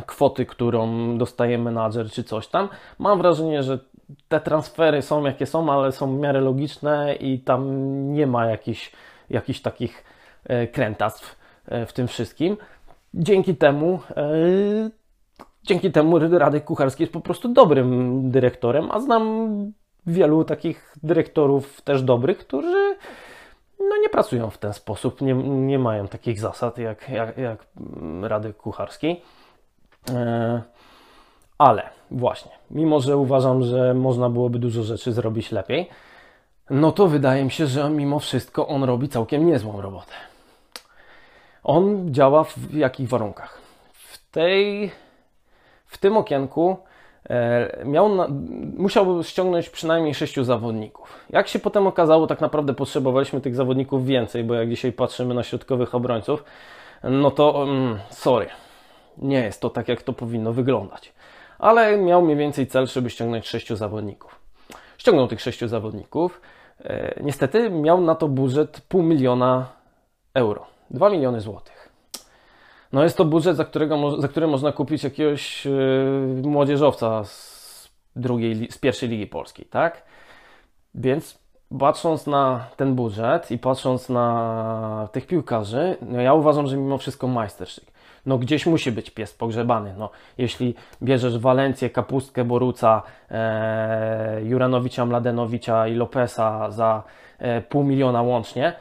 kwoty, 0.07 0.47
którą 0.47 1.18
dostaje 1.18 1.59
menadżer 1.59 2.11
czy 2.11 2.25
coś 2.25 2.47
tam. 2.47 2.68
Mam 2.99 3.18
wrażenie, 3.18 3.62
że 3.62 3.78
te 4.28 4.40
transfery 4.40 5.02
są 5.02 5.25
jakie 5.25 5.47
są, 5.47 5.73
ale 5.73 5.92
są 5.92 6.16
w 6.16 6.21
miarę 6.21 6.40
logiczne 6.40 7.14
i 7.14 7.38
tam 7.38 7.73
nie 8.12 8.26
ma 8.26 8.47
jakichś, 8.47 8.92
jakichś 9.30 9.61
takich 9.61 10.04
e, 10.45 10.66
krętactw 10.66 11.33
e, 11.33 11.38
w 11.87 11.93
tym 11.93 12.09
wszystkim. 12.09 12.57
Dzięki 13.15 13.57
temu, 13.57 14.01
e, 14.17 14.31
dzięki 15.63 15.93
temu 15.93 16.19
Radek 16.19 16.65
Kucharski 16.65 17.03
jest 17.03 17.13
po 17.13 17.21
prostu 17.21 17.49
dobrym 17.49 18.31
dyrektorem, 18.31 18.91
a 18.91 19.01
znam 19.01 19.49
wielu 20.07 20.45
takich 20.45 20.95
dyrektorów 21.03 21.83
też 21.83 22.03
dobrych, 22.03 22.39
którzy 22.39 22.97
no 23.81 23.97
nie 24.03 24.09
pracują 24.09 24.51
w 24.51 24.59
ten 24.59 24.73
sposób, 24.73 25.21
nie, 25.21 25.35
nie 25.45 25.79
mają 25.79 26.09
takich 26.09 26.41
zasad 26.41 26.79
jak, 26.79 27.09
jak, 27.09 27.39
jak 27.39 27.67
Radek 28.23 28.57
Kucharski. 28.57 29.21
E, 30.11 30.63
ale 31.59 31.83
właśnie, 32.11 32.53
mimo 32.71 33.01
że 33.01 33.17
uważam, 33.17 33.63
że 33.63 33.95
można 33.95 34.31
byłoby 34.31 34.59
dużo 34.59 34.83
rzeczy 34.83 35.13
zrobić 35.13 35.53
lepiej, 35.53 35.89
no 36.71 36.93
to 36.93 37.07
wydaje 37.07 37.45
mi 37.45 37.51
się, 37.51 37.67
że 37.67 37.91
mimo 37.91 38.19
wszystko 38.19 38.69
on 38.69 38.85
robi 38.85 39.09
całkiem 39.09 39.47
niezłą 39.47 39.81
robotę. 39.81 40.13
On 41.65 42.15
działa 42.15 42.45
w 42.45 42.75
jakich 42.75 43.09
warunkach? 43.09 43.61
W 43.93 44.31
tej, 44.31 44.91
w 45.87 45.99
tym 45.99 46.17
okienku 46.17 46.77
e, 47.31 47.85
miał 47.85 48.11
musiał 48.77 49.23
ściągnąć 49.25 49.69
przynajmniej 49.71 50.15
sześciu 50.15 50.45
zawodników. 50.45 51.27
Jak 51.31 51.49
się 51.49 51.59
potem 51.59 51.87
okazało, 51.87 52.27
tak 52.27 52.41
naprawdę 52.41 52.75
potrzebowaliśmy 52.75 53.41
tych 53.41 53.55
zawodników 53.55 54.07
więcej, 54.07 54.45
bo 54.45 54.55
jak 54.55 54.71
dzisiaj 54.71 54.93
patrzymy 54.93 55.35
na 55.35 55.43
środkowych 55.43 55.95
obrońców, 55.95 56.45
no 57.03 57.31
to 57.31 57.62
mm, 57.62 57.99
sorry, 58.11 58.47
nie 59.19 59.41
jest 59.41 59.61
to 59.61 59.71
tak, 59.71 59.88
jak 59.88 60.03
to 60.03 60.12
powinno 60.12 60.53
wyglądać. 60.53 61.12
Ale 61.59 61.97
miał 61.97 62.23
mniej 62.23 62.37
więcej 62.37 62.67
cel, 62.67 62.87
żeby 62.87 63.11
ściągnąć 63.11 63.49
sześciu 63.49 63.77
zawodników. 63.77 64.41
Ściągnął 64.99 65.29
tych 65.29 65.41
sześciu 65.41 65.69
zawodników. 65.69 66.41
E, 66.85 67.21
niestety 67.23 67.71
miał 67.71 68.00
na 68.00 68.15
to 68.15 68.29
budżet 68.29 68.81
pół 68.88 69.03
miliona 69.03 69.67
euro. 70.35 70.67
2 70.90 71.11
miliony 71.11 71.40
złotych. 71.40 71.88
No 72.92 73.02
jest 73.02 73.16
to 73.16 73.25
budżet, 73.25 73.57
za, 73.57 73.64
którego, 73.64 74.21
za 74.21 74.28
który 74.28 74.47
można 74.47 74.73
kupić 74.73 75.04
jakiegoś 75.04 75.64
yy, 75.64 76.42
młodzieżowca 76.42 77.25
z, 77.25 77.90
drugiej, 78.16 78.68
z 78.71 78.78
pierwszej 78.78 79.09
ligi 79.09 79.26
polskiej, 79.26 79.66
tak? 79.66 80.02
Więc 80.95 81.38
patrząc 81.78 82.26
na 82.26 82.66
ten 82.76 82.95
budżet 82.95 83.50
i 83.50 83.59
patrząc 83.59 84.09
na 84.09 85.09
tych 85.12 85.26
piłkarzy, 85.26 85.97
no 86.02 86.21
ja 86.21 86.35
uważam, 86.35 86.66
że 86.66 86.76
mimo 86.76 86.99
wszystko 86.99 87.28
majstersztyk. 87.28 87.85
No 88.26 88.38
gdzieś 88.38 88.66
musi 88.66 88.92
być 88.92 89.11
pies 89.11 89.35
pogrzebany. 89.35 89.95
No, 89.99 90.11
jeśli 90.38 90.75
bierzesz 91.02 91.38
Walencję, 91.38 91.90
Kapustkę, 91.90 92.45
Boruca, 92.45 93.02
e, 93.30 94.40
Juranowicza, 94.45 95.07
Mladenowicza 95.07 95.88
i 95.88 95.95
Lopesa 95.95 96.71
za 96.71 97.02
e, 97.38 97.61
pół 97.61 97.85
miliona 97.85 98.23
łącznie, 98.23 98.73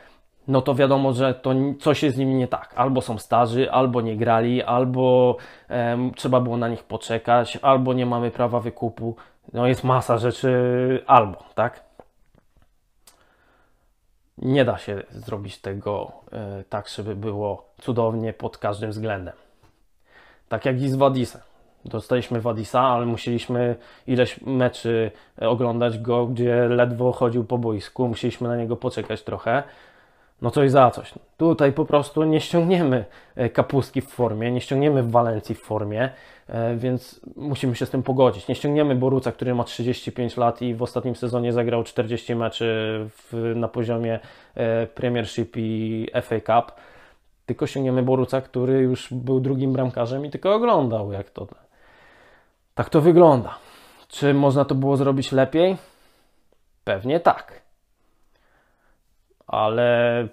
no 0.47 0.61
to 0.61 0.75
wiadomo, 0.75 1.13
że 1.13 1.33
to 1.33 1.53
coś 1.79 2.03
jest 2.03 2.15
z 2.15 2.19
nimi 2.19 2.35
nie 2.35 2.47
tak. 2.47 2.73
Albo 2.75 3.01
są 3.01 3.17
starzy, 3.17 3.71
albo 3.71 4.01
nie 4.01 4.17
grali, 4.17 4.63
albo 4.63 5.37
e, 5.69 5.97
trzeba 6.15 6.41
było 6.41 6.57
na 6.57 6.67
nich 6.67 6.83
poczekać, 6.83 7.59
albo 7.61 7.93
nie 7.93 8.05
mamy 8.05 8.31
prawa 8.31 8.59
wykupu. 8.59 9.15
No 9.53 9.67
jest 9.67 9.83
masa 9.83 10.17
rzeczy, 10.17 11.03
albo, 11.07 11.43
tak? 11.55 11.83
Nie 14.37 14.65
da 14.65 14.77
się 14.77 15.03
zrobić 15.09 15.57
tego 15.57 16.11
e, 16.31 16.63
tak, 16.69 16.87
żeby 16.87 17.15
było 17.15 17.65
cudownie 17.81 18.33
pod 18.33 18.57
każdym 18.57 18.91
względem. 18.91 19.33
Tak 20.49 20.65
jak 20.65 20.81
i 20.81 20.89
z 20.89 20.95
Wadisem. 20.95 21.41
Dostaliśmy 21.85 22.41
Wadisa, 22.41 22.81
ale 22.81 23.05
musieliśmy 23.05 23.75
ileś 24.07 24.41
meczy 24.41 25.11
oglądać 25.41 25.99
go, 25.99 26.27
gdzie 26.27 26.67
ledwo 26.67 27.11
chodził 27.11 27.43
po 27.43 27.57
boisku. 27.57 28.07
Musieliśmy 28.07 28.47
na 28.47 28.55
niego 28.55 28.75
poczekać 28.75 29.23
trochę 29.23 29.63
no 30.41 30.51
coś 30.51 30.71
za 30.71 30.91
coś. 30.91 31.13
Tutaj 31.37 31.73
po 31.73 31.85
prostu 31.85 32.23
nie 32.23 32.41
ściągniemy 32.41 33.05
e, 33.35 33.49
kapustki 33.49 34.01
w 34.01 34.07
formie, 34.07 34.51
nie 34.51 34.61
ściągniemy 34.61 35.03
Walencji 35.03 35.55
w 35.55 35.61
formie, 35.61 36.09
e, 36.47 36.75
więc 36.75 37.21
musimy 37.35 37.75
się 37.75 37.85
z 37.85 37.89
tym 37.89 38.03
pogodzić. 38.03 38.47
Nie 38.47 38.55
ściągniemy 38.55 38.95
Boruca, 38.95 39.31
który 39.31 39.55
ma 39.55 39.63
35 39.63 40.37
lat 40.37 40.61
i 40.61 40.75
w 40.75 40.83
ostatnim 40.83 41.15
sezonie 41.15 41.53
zagrał 41.53 41.83
40 41.83 42.35
meczy 42.35 42.65
w, 43.09 43.53
na 43.55 43.67
poziomie 43.67 44.19
e, 44.55 44.87
Premiership 44.87 45.53
i 45.57 46.07
FA 46.21 46.39
Cup, 46.39 46.71
tylko 47.45 47.67
ściągniemy 47.67 48.03
Boruca, 48.03 48.41
który 48.41 48.79
już 48.79 49.13
był 49.13 49.39
drugim 49.39 49.73
bramkarzem 49.73 50.25
i 50.25 50.29
tylko 50.29 50.55
oglądał, 50.55 51.11
jak 51.11 51.29
to. 51.29 51.47
Tak 52.75 52.89
to 52.89 53.01
wygląda. 53.01 53.57
Czy 54.07 54.33
można 54.33 54.65
to 54.65 54.75
było 54.75 54.97
zrobić 54.97 55.31
lepiej? 55.31 55.77
Pewnie 56.83 57.19
tak 57.19 57.66
ale 59.47 60.27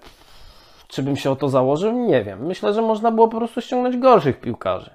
czy 0.87 1.03
bym 1.03 1.17
się 1.17 1.31
o 1.31 1.35
to 1.35 1.49
założył? 1.49 1.91
Nie 1.91 2.23
wiem. 2.23 2.45
Myślę, 2.45 2.73
że 2.73 2.81
można 2.81 3.11
było 3.11 3.27
po 3.27 3.37
prostu 3.37 3.61
ściągnąć 3.61 3.97
gorszych 3.97 4.39
piłkarzy. 4.39 4.91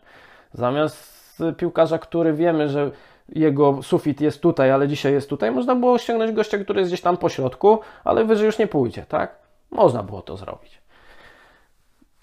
Zamiast 0.53 1.43
piłkarza, 1.57 1.99
który 1.99 2.33
wiemy, 2.33 2.69
że 2.69 2.91
jego 3.29 3.83
sufit 3.83 4.21
jest 4.21 4.41
tutaj, 4.41 4.71
ale 4.71 4.89
dzisiaj 4.89 5.13
jest 5.13 5.29
tutaj, 5.29 5.51
można 5.51 5.75
było 5.75 5.99
ściągnąć 5.99 6.33
gościa, 6.33 6.59
który 6.59 6.81
jest 6.81 6.91
gdzieś 6.91 7.01
tam 7.01 7.17
po 7.17 7.29
środku, 7.29 7.79
ale 8.05 8.25
wyżej 8.25 8.47
już 8.47 8.59
nie 8.59 8.67
pójdzie, 8.67 9.07
tak? 9.09 9.37
Można 9.71 10.03
było 10.03 10.23
to 10.23 10.37
zrobić. 10.37 10.81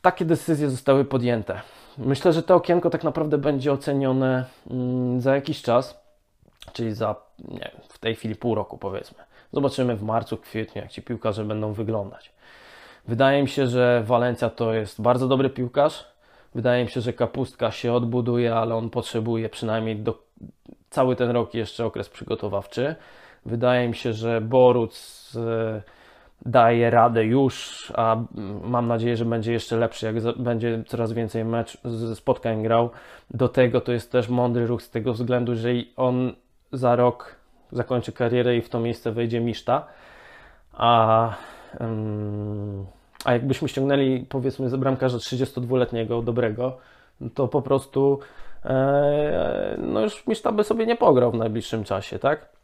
Takie 0.02 0.26
decyzje 0.26 0.70
zostały 0.70 1.06
podjęte. 1.06 1.62
Myślę, 1.98 2.34
że 2.34 2.44
to 2.44 2.56
okienko 2.56 2.90
tak 2.90 3.04
naprawdę 3.04 3.38
będzie 3.38 3.74
ocenione 3.74 4.46
mm, 4.72 5.22
za 5.22 5.36
jakiś 5.36 5.62
czas, 5.62 6.00
czyli 6.74 6.94
za, 6.94 7.16
nie 7.40 7.72
w 7.90 8.00
tej 8.00 8.16
chwili 8.16 8.36
pół 8.36 8.56
roku 8.56 8.78
powiedzmy. 8.78 9.27
Zobaczymy 9.54 9.96
w 9.96 10.04
marcu, 10.04 10.38
kwietniu, 10.38 10.82
jak 10.82 10.92
ci 10.92 11.02
piłkarze 11.02 11.46
będą 11.46 11.74
wyglądać. 11.74 12.32
Wydaje 13.08 13.42
mi 13.42 13.50
się, 13.50 13.68
że 13.68 14.04
Walencja 14.06 14.50
to 14.50 14.74
jest 14.74 15.02
bardzo 15.02 15.28
dobry 15.28 15.50
piłkarz. 15.50 16.06
Wydaje 16.56 16.84
mi 16.84 16.90
się, 16.90 17.02
że 17.02 17.14
Kapustka 17.14 17.72
się 17.72 17.94
odbuduje, 17.94 18.56
ale 18.56 18.76
on 18.76 18.90
potrzebuje 18.90 19.50
przynajmniej 19.50 19.96
do, 19.96 20.24
cały 20.90 21.16
ten 21.16 21.30
rok 21.32 21.54
jeszcze 21.54 21.86
okres 21.86 22.10
przygotowawczy. 22.10 22.96
Wydaje 23.46 23.88
mi 23.88 23.96
się, 23.96 24.14
że 24.14 24.42
Boruc 24.42 25.34
e, 25.36 25.82
daje 26.46 26.90
radę 26.90 27.26
już, 27.26 27.88
a 27.96 28.18
mam 28.64 28.88
nadzieję, 28.88 29.18
że 29.18 29.26
będzie 29.26 29.54
jeszcze 29.54 29.78
lepszy, 29.78 30.06
jak 30.06 30.38
będzie 30.38 30.84
coraz 30.88 31.14
więcej 31.14 31.46
mecz, 31.46 31.78
spotkań 32.16 32.64
grał. 32.64 32.90
Do 33.32 33.50
tego 33.50 33.82
to 33.82 33.92
jest 33.92 34.12
też 34.12 34.30
mądry 34.30 34.68
ruch 34.68 34.82
z 34.82 34.90
tego 34.90 35.14
względu, 35.14 35.56
że 35.56 35.70
on 35.96 36.34
za 36.72 36.96
rok 36.96 37.36
zakończy 37.72 38.12
karierę 38.12 38.58
i 38.58 38.62
w 38.62 38.70
to 38.70 38.80
miejsce 38.80 39.12
wejdzie 39.12 39.40
Miszta. 39.40 39.88
A, 40.74 41.34
a 43.26 43.34
jakbyśmy 43.34 43.68
ściągnęli 43.68 44.26
powiedzmy 44.30 44.78
bramkarza 44.78 45.18
32-letniego, 45.18 46.22
dobrego, 46.22 46.78
to 47.34 47.48
po 47.48 47.62
prostu 47.62 48.20
e, 48.66 49.76
no 49.78 50.02
już 50.02 50.28
Miszta 50.28 50.52
by 50.52 50.64
sobie 50.64 50.86
nie 50.86 50.96
pograł 50.96 51.32
w 51.32 51.38
najbliższym 51.38 51.84
czasie, 51.84 52.20
tak? 52.20 52.58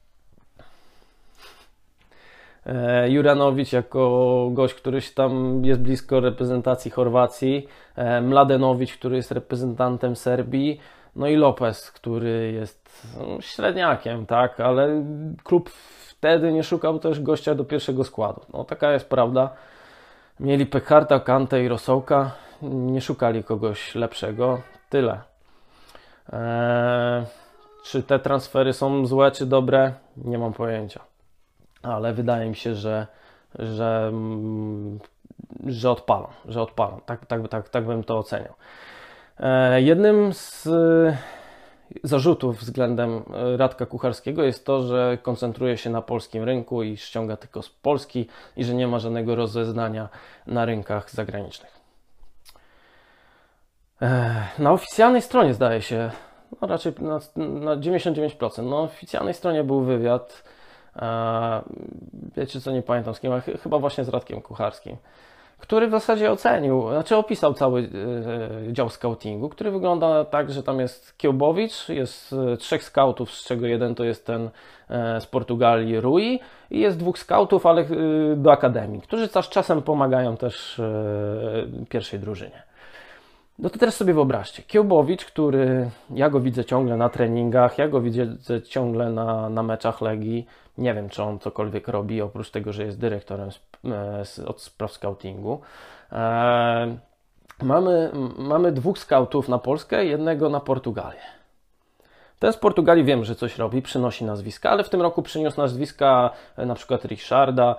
E, 2.66 3.10
Juranowicz 3.10 3.74
jako 3.74 4.50
gość, 4.52 4.74
który 4.74 5.00
tam 5.16 5.66
jest 5.66 5.82
blisko 5.82 6.20
reprezentacji 6.20 6.92
Chorwacji, 6.92 7.68
e, 7.96 8.22
Mladenowicz, 8.22 8.94
który 8.94 9.16
jest 9.16 9.32
reprezentantem 9.32 10.16
Serbii, 10.16 10.80
no 11.16 11.28
i 11.28 11.36
Lopez, 11.36 11.92
który 11.92 12.52
jest 12.52 13.08
no, 13.18 13.42
średniakiem, 13.42 14.26
tak, 14.26 14.60
ale 14.60 15.04
klub 15.44 15.70
wtedy 16.08 16.54
nie 16.54 16.64
szukał 16.64 17.00
też 17.00 17.20
gościa 17.20 17.56
do 17.56 17.66
pierwszego 17.66 18.04
składu. 18.04 18.42
No 18.54 18.64
taka 18.64 18.92
jest 18.94 19.10
prawda. 19.10 19.50
Mieli 20.40 20.66
Pekharta, 20.66 21.20
Kante 21.20 21.64
i 21.64 21.68
Rosołka, 21.68 22.32
nie 22.62 23.02
szukali 23.02 23.44
kogoś 23.44 23.96
lepszego. 23.96 24.62
Tyle. 24.90 25.22
Eee, 26.34 27.26
czy 27.84 28.04
te 28.04 28.20
transfery 28.20 28.74
są 28.74 29.06
złe 29.06 29.32
czy 29.32 29.46
dobre? 29.46 29.94
Nie 30.18 30.38
mam 30.38 30.54
pojęcia. 30.54 31.00
Ale 31.84 32.14
wydaje 32.14 32.50
mi 32.50 32.56
się, 32.56 32.76
że, 32.76 33.08
że, 33.60 34.08
mm, 34.08 35.00
że 35.66 35.92
odpalą, 35.92 36.28
że 36.46 36.62
odpalą. 36.62 37.02
Tak, 37.06 37.26
tak, 37.26 37.48
tak, 37.48 37.70
tak 37.70 37.86
bym 37.86 38.04
to 38.04 38.18
oceniał. 38.18 38.54
E, 39.40 39.82
jednym 39.82 40.34
z 40.34 40.68
e, 40.68 41.18
zarzutów 42.04 42.60
względem 42.60 43.24
e, 43.34 43.58
Radka 43.58 43.86
Kucharskiego 43.86 44.44
jest 44.44 44.66
to, 44.66 44.84
że 44.84 45.18
koncentruje 45.22 45.78
się 45.78 45.90
na 45.90 46.02
polskim 46.02 46.44
rynku 46.44 46.84
i 46.84 46.98
ściąga 46.98 47.38
tylko 47.38 47.62
z 47.62 47.70
Polski 47.70 48.28
i 48.58 48.64
że 48.64 48.74
nie 48.74 48.88
ma 48.88 49.00
żadnego 49.00 49.36
rozeznania 49.36 50.10
na 50.48 50.66
rynkach 50.66 51.12
zagranicznych. 51.12 51.84
Na 54.60 54.72
oficjalnej 54.72 55.22
stronie 55.22 55.54
zdaje 55.54 55.82
się, 55.82 56.12
no 56.62 56.68
raczej 56.68 56.94
na, 57.00 57.20
na 57.36 57.78
99%, 57.78 58.70
na 58.70 58.78
oficjalnej 58.78 59.34
stronie 59.34 59.64
był 59.64 59.82
wywiad, 59.82 60.44
wiecie 62.38 62.62
co, 62.62 62.72
nie 62.72 62.82
pamiętam 62.82 63.16
z 63.16 63.20
kim, 63.20 63.32
chyba 63.64 63.80
właśnie 63.80 64.04
z 64.04 64.10
Radkiem 64.10 64.42
Kucharskim 64.42 64.98
który 65.64 65.88
w 65.88 65.92
zasadzie 65.92 66.32
ocenił, 66.32 66.90
znaczy 66.90 67.16
opisał 67.16 67.54
cały 67.54 67.90
e, 68.70 68.74
dział 68.74 68.90
scoutingu, 68.90 69.50
który 69.50 69.72
wygląda 69.72 70.26
tak, 70.26 70.52
że 70.52 70.64
tam 70.64 70.80
jest 70.80 71.18
Kiełbowicz, 71.18 71.90
jest 71.90 72.34
e, 72.34 72.58
trzech 72.58 72.84
scoutów, 72.84 73.32
z 73.32 73.46
czego 73.46 73.68
jeden 73.68 73.96
to 73.96 74.04
jest 74.04 74.26
ten 74.26 74.50
e, 74.90 75.22
z 75.22 75.26
Portugalii 75.26 76.00
Rui 76.00 76.40
i 76.72 76.80
jest 76.80 76.98
dwóch 76.98 77.20
scoutów, 77.20 77.66
ale 77.66 77.86
do 78.36 78.52
akademii, 78.52 79.02
którzy 79.02 79.28
też 79.28 79.50
czasem 79.50 79.82
pomagają 79.82 80.38
też 80.38 80.82
pierwszej 81.90 82.20
drużynie. 82.20 82.64
No 83.60 83.70
to 83.70 83.80
teraz 83.80 83.96
sobie 83.96 84.14
wyobraźcie, 84.14 84.64
Kiełbowicz, 84.64 85.26
który 85.26 85.90
ja 86.10 86.30
go 86.30 86.40
widzę 86.40 86.66
ciągle 86.66 86.98
na 86.98 87.10
treningach, 87.10 87.78
ja 87.78 87.88
go 87.88 88.02
widzę 88.02 88.28
ciągle 88.70 89.10
na, 89.10 89.50
na 89.50 89.64
meczach 89.64 90.02
Legii, 90.02 90.46
nie 90.78 90.94
wiem, 90.94 91.10
czy 91.10 91.24
on 91.24 91.40
cokolwiek 91.40 91.88
robi, 91.88 92.22
oprócz 92.22 92.50
tego, 92.52 92.74
że 92.74 92.84
jest 92.84 93.00
dyrektorem 93.00 93.50
e, 93.86 94.24
od 94.48 94.62
spraw 94.62 94.92
scoutingu. 94.92 95.62
E, 96.12 96.98
mamy, 97.62 98.12
mamy 98.38 98.72
dwóch 98.72 99.00
scoutów 99.00 99.50
na 99.50 99.58
Polskę, 99.58 100.06
jednego 100.06 100.50
na 100.50 100.60
Portugalię. 100.60 101.22
Ten 102.40 102.54
z 102.54 102.58
Portugalii 102.58 103.04
wiem, 103.04 103.26
że 103.26 103.36
coś 103.36 103.58
robi, 103.58 103.82
przynosi 103.82 104.26
nazwiska, 104.26 104.70
ale 104.70 104.84
w 104.84 104.90
tym 104.90 105.02
roku 105.02 105.22
przyniósł 105.22 105.62
nazwiska 105.62 106.30
e, 106.58 106.66
na 106.66 106.76
przykład 106.76 107.06
Richarda, 107.06 107.76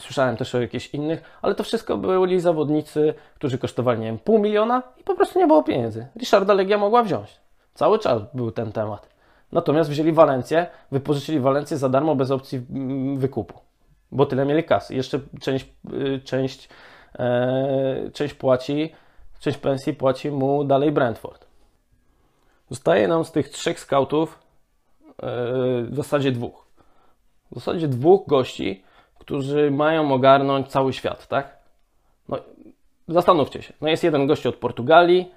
słyszałem 0.00 0.36
też 0.36 0.54
o 0.54 0.60
jakichś 0.60 0.94
innych, 0.94 1.38
ale 1.42 1.54
to 1.54 1.64
wszystko 1.64 1.96
byli 1.96 2.40
zawodnicy, 2.40 3.14
którzy 3.34 3.58
kosztowali, 3.58 4.00
nie 4.00 4.06
wiem, 4.06 4.18
pół 4.18 4.38
miliona 4.38 4.82
i 5.00 5.04
po 5.04 5.14
prostu 5.14 5.38
nie 5.38 5.46
było 5.46 5.62
pieniędzy. 5.62 6.06
Richarda 6.16 6.54
Legia 6.54 6.78
mogła 6.78 7.02
wziąć. 7.02 7.40
Cały 7.74 7.98
czas 7.98 8.22
był 8.34 8.52
ten 8.52 8.72
temat. 8.72 9.17
Natomiast 9.52 9.90
wzięli 9.90 10.12
Walencję, 10.12 10.66
wypożyczyli 10.90 11.40
Walencję 11.40 11.76
za 11.76 11.88
darmo, 11.88 12.14
bez 12.14 12.30
opcji 12.30 12.60
mm, 12.70 13.18
wykupu, 13.18 13.60
bo 14.12 14.26
tyle 14.26 14.44
mieli 14.44 14.64
kasy. 14.64 14.94
Jeszcze 14.94 15.20
część, 15.40 15.72
y, 15.92 16.20
część, 16.24 16.68
e, 17.18 18.10
część 18.12 18.34
płaci, 18.34 18.92
część 19.40 19.58
pensji 19.58 19.94
płaci 19.94 20.30
mu 20.30 20.64
dalej 20.64 20.92
Brentford. 20.92 21.46
Zostaje 22.70 23.08
nam 23.08 23.24
z 23.24 23.32
tych 23.32 23.48
trzech 23.48 23.80
skautów 23.80 24.38
e, 25.08 25.26
w 25.82 25.96
zasadzie 25.96 26.32
dwóch. 26.32 26.66
W 27.50 27.54
zasadzie 27.54 27.88
dwóch 27.88 28.26
gości, 28.26 28.82
którzy 29.18 29.70
mają 29.70 30.12
ogarnąć 30.12 30.68
cały 30.68 30.92
świat, 30.92 31.26
tak? 31.26 31.58
No, 32.28 32.38
zastanówcie 33.08 33.62
się. 33.62 33.74
No 33.80 33.88
jest 33.88 34.04
jeden 34.04 34.26
gość 34.26 34.46
od 34.46 34.56
Portugalii, 34.56 35.32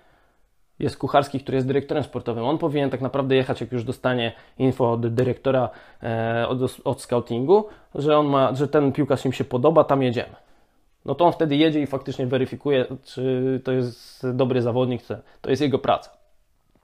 jest 0.82 0.98
Kucharski, 0.98 1.40
który 1.40 1.56
jest 1.56 1.68
dyrektorem 1.68 2.04
sportowym. 2.04 2.44
On 2.44 2.58
powinien 2.58 2.90
tak 2.90 3.02
naprawdę 3.02 3.36
jechać, 3.36 3.62
jak 3.62 3.72
już 3.72 3.84
dostanie 3.84 4.32
info 4.60 4.92
od 4.92 5.14
dyrektora 5.14 5.70
e, 6.04 6.46
od, 6.48 6.60
od 6.84 7.02
scoutingu, 7.02 7.66
że, 7.96 8.18
on 8.18 8.28
ma, 8.28 8.56
że 8.56 8.68
ten 8.68 8.92
piłkarz 8.92 9.26
im 9.26 9.34
się 9.34 9.44
podoba, 9.44 9.84
tam 9.84 10.04
jedziemy. 10.04 10.36
No 11.06 11.16
to 11.16 11.26
on 11.26 11.34
wtedy 11.34 11.56
jedzie 11.56 11.82
i 11.82 11.88
faktycznie 11.88 12.28
weryfikuje, 12.28 12.86
czy 13.04 13.62
to 13.64 13.72
jest 13.72 14.32
dobry 14.34 14.62
zawodnik, 14.62 15.02
to 15.42 15.50
jest 15.50 15.62
jego 15.62 15.80
praca. 15.80 16.10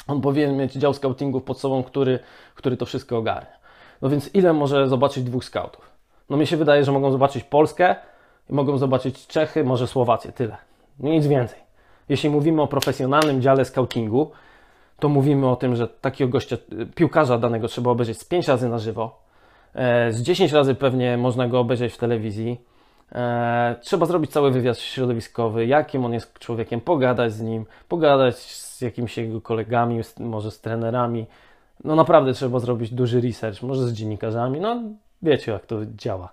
On 0.08 0.22
powinien 0.22 0.58
mieć 0.58 0.74
dział 0.74 0.94
scoutingów 0.94 1.44
pod 1.44 1.60
sobą, 1.60 1.84
który, 1.84 2.20
który 2.56 2.78
to 2.78 2.86
wszystko 2.86 3.18
ogarnia. 3.18 3.58
No 4.02 4.10
więc 4.10 4.36
ile 4.36 4.54
może 4.54 4.88
zobaczyć 4.88 5.24
dwóch 5.24 5.46
scoutów? 5.46 5.92
No 6.30 6.38
mi 6.38 6.48
się 6.48 6.58
wydaje, 6.58 6.84
że 6.84 6.92
mogą 6.92 7.12
zobaczyć 7.12 7.44
Polskę 7.44 7.96
mogą 8.50 8.78
zobaczyć 8.78 9.28
Czechy, 9.28 9.64
może 9.64 9.88
Słowację, 9.88 10.32
tyle. 10.32 10.58
No 11.00 11.10
nic 11.10 11.28
więcej. 11.28 11.67
Jeśli 12.10 12.30
mówimy 12.30 12.62
o 12.62 12.68
profesjonalnym 12.68 13.42
dziale 13.42 13.66
scoutingu, 13.66 14.32
to 15.00 15.10
mówimy 15.10 15.50
o 15.50 15.56
tym, 15.56 15.76
że 15.76 15.88
takiego 15.88 16.32
gościa, 16.32 16.58
piłkarza 16.96 17.38
danego 17.38 17.68
trzeba 17.68 17.92
obejrzeć 17.92 18.20
z 18.20 18.26
5 18.26 18.48
razy 18.48 18.70
na 18.70 18.78
żywo, 18.78 19.20
e, 19.76 20.12
z 20.12 20.22
10 20.22 20.52
razy 20.52 20.76
pewnie 20.76 21.18
można 21.18 21.48
go 21.48 21.60
obejrzeć 21.60 21.94
w 21.94 21.98
telewizji. 21.98 22.62
E, 23.12 23.76
trzeba 23.82 24.06
zrobić 24.06 24.32
cały 24.32 24.52
wywiad 24.52 24.80
środowiskowy, 24.80 25.66
jakim 25.66 26.06
on 26.06 26.14
jest 26.14 26.40
człowiekiem, 26.40 26.82
pogadać 26.82 27.34
z 27.34 27.42
nim, 27.42 27.66
pogadać 27.88 28.36
z 28.36 28.82
jakimiś 28.82 29.18
jego 29.18 29.42
kolegami, 29.42 30.02
może 30.20 30.52
z 30.52 30.62
trenerami. 30.62 31.26
No 31.84 31.96
naprawdę 31.96 32.34
trzeba 32.34 32.60
zrobić 32.60 32.94
duży 32.94 33.22
research, 33.22 33.62
może 33.62 33.88
z 33.88 33.94
dziennikarzami. 33.94 34.60
No 34.60 34.82
wiecie, 35.22 35.52
jak 35.52 35.66
to 35.66 35.76
działa. 35.86 36.30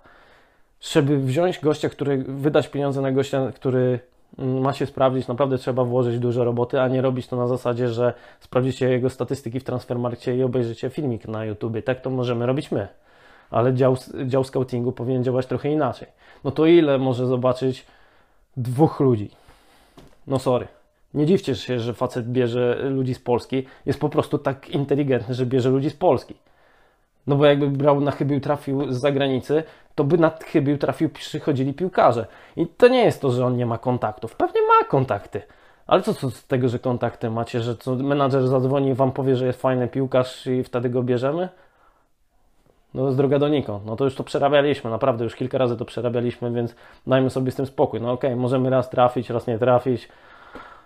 Żeby 0.81 1.17
wziąć 1.17 1.59
gościa, 1.59 1.89
który 1.89 2.17
wydać 2.17 2.67
pieniądze 2.67 3.01
na 3.01 3.11
gościa, 3.11 3.51
który 3.55 3.99
ma 4.37 4.73
się 4.73 4.85
sprawdzić, 4.85 5.27
naprawdę 5.27 5.57
trzeba 5.57 5.83
włożyć 5.83 6.19
dużo 6.19 6.43
roboty, 6.43 6.81
a 6.81 6.87
nie 6.87 7.01
robić 7.01 7.27
to 7.27 7.35
na 7.35 7.47
zasadzie, 7.47 7.89
że 7.89 8.13
sprawdzicie 8.39 8.89
jego 8.89 9.09
statystyki 9.09 9.59
w 9.59 9.63
Transfermarkcie 9.63 10.37
i 10.37 10.43
obejrzycie 10.43 10.89
filmik 10.89 11.27
na 11.27 11.45
YouTube. 11.45 11.83
Tak 11.85 12.01
to 12.01 12.09
możemy 12.09 12.45
robić 12.45 12.71
my. 12.71 12.87
Ale 13.51 13.73
dział, 13.73 13.97
dział 14.25 14.43
scoutingu 14.43 14.91
powinien 14.91 15.23
działać 15.23 15.45
trochę 15.45 15.69
inaczej. 15.69 16.07
No 16.43 16.51
to 16.51 16.65
ile 16.65 16.97
może 16.97 17.27
zobaczyć 17.27 17.85
dwóch 18.57 18.99
ludzi? 18.99 19.29
No 20.27 20.39
sorry. 20.39 20.67
Nie 21.13 21.25
dziwcie 21.25 21.55
się, 21.55 21.79
że 21.79 21.93
facet 21.93 22.27
bierze 22.27 22.89
ludzi 22.89 23.13
z 23.13 23.19
Polski. 23.19 23.65
Jest 23.85 23.99
po 23.99 24.09
prostu 24.09 24.37
tak 24.37 24.69
inteligentny, 24.69 25.35
że 25.35 25.45
bierze 25.45 25.69
ludzi 25.69 25.89
z 25.89 25.95
Polski. 25.95 26.35
No 27.27 27.35
bo 27.35 27.45
jakby 27.45 27.67
brał 27.67 28.01
na 28.01 28.11
chybił 28.11 28.39
trafił 28.39 28.93
z 28.93 28.97
zagranicy, 28.97 29.63
to 29.95 30.03
by 30.03 30.17
na 30.17 30.29
chybił 30.45 30.77
trafił 30.77 31.09
przychodzili 31.09 31.73
piłkarze. 31.73 32.25
I 32.55 32.67
to 32.67 32.87
nie 32.87 33.03
jest 33.05 33.21
to, 33.21 33.31
że 33.31 33.45
on 33.45 33.57
nie 33.57 33.65
ma 33.65 33.77
kontaktów. 33.77 34.35
Pewnie 34.35 34.61
ma 34.61 34.87
kontakty. 34.87 35.41
Ale 35.87 36.01
co, 36.01 36.13
co 36.13 36.29
z 36.31 36.47
tego, 36.47 36.69
że 36.69 36.79
kontakty 36.79 37.29
macie, 37.29 37.61
że 37.61 37.75
co, 37.75 37.95
menadżer 37.95 38.47
zadzwoni 38.47 38.89
i 38.89 38.93
wam 38.93 39.11
powie, 39.11 39.35
że 39.35 39.45
jest 39.45 39.61
fajny 39.61 39.87
piłkarz 39.87 40.47
i 40.47 40.63
wtedy 40.63 40.89
go 40.89 41.03
bierzemy? 41.03 41.49
No 42.93 43.05
jest 43.05 43.17
droga 43.17 43.39
donikąd. 43.39 43.85
No 43.85 43.95
to 43.95 44.03
już 44.03 44.15
to 44.15 44.23
przerabialiśmy, 44.23 44.89
naprawdę 44.89 45.23
już 45.23 45.35
kilka 45.35 45.57
razy 45.57 45.77
to 45.77 45.85
przerabialiśmy, 45.85 46.51
więc 46.51 46.75
dajmy 47.07 47.29
sobie 47.29 47.51
z 47.51 47.55
tym 47.55 47.65
spokój. 47.65 48.01
No 48.01 48.11
okej, 48.11 48.29
okay, 48.29 48.41
możemy 48.41 48.69
raz 48.69 48.89
trafić, 48.89 49.29
raz 49.29 49.47
nie 49.47 49.59
trafić. 49.59 50.09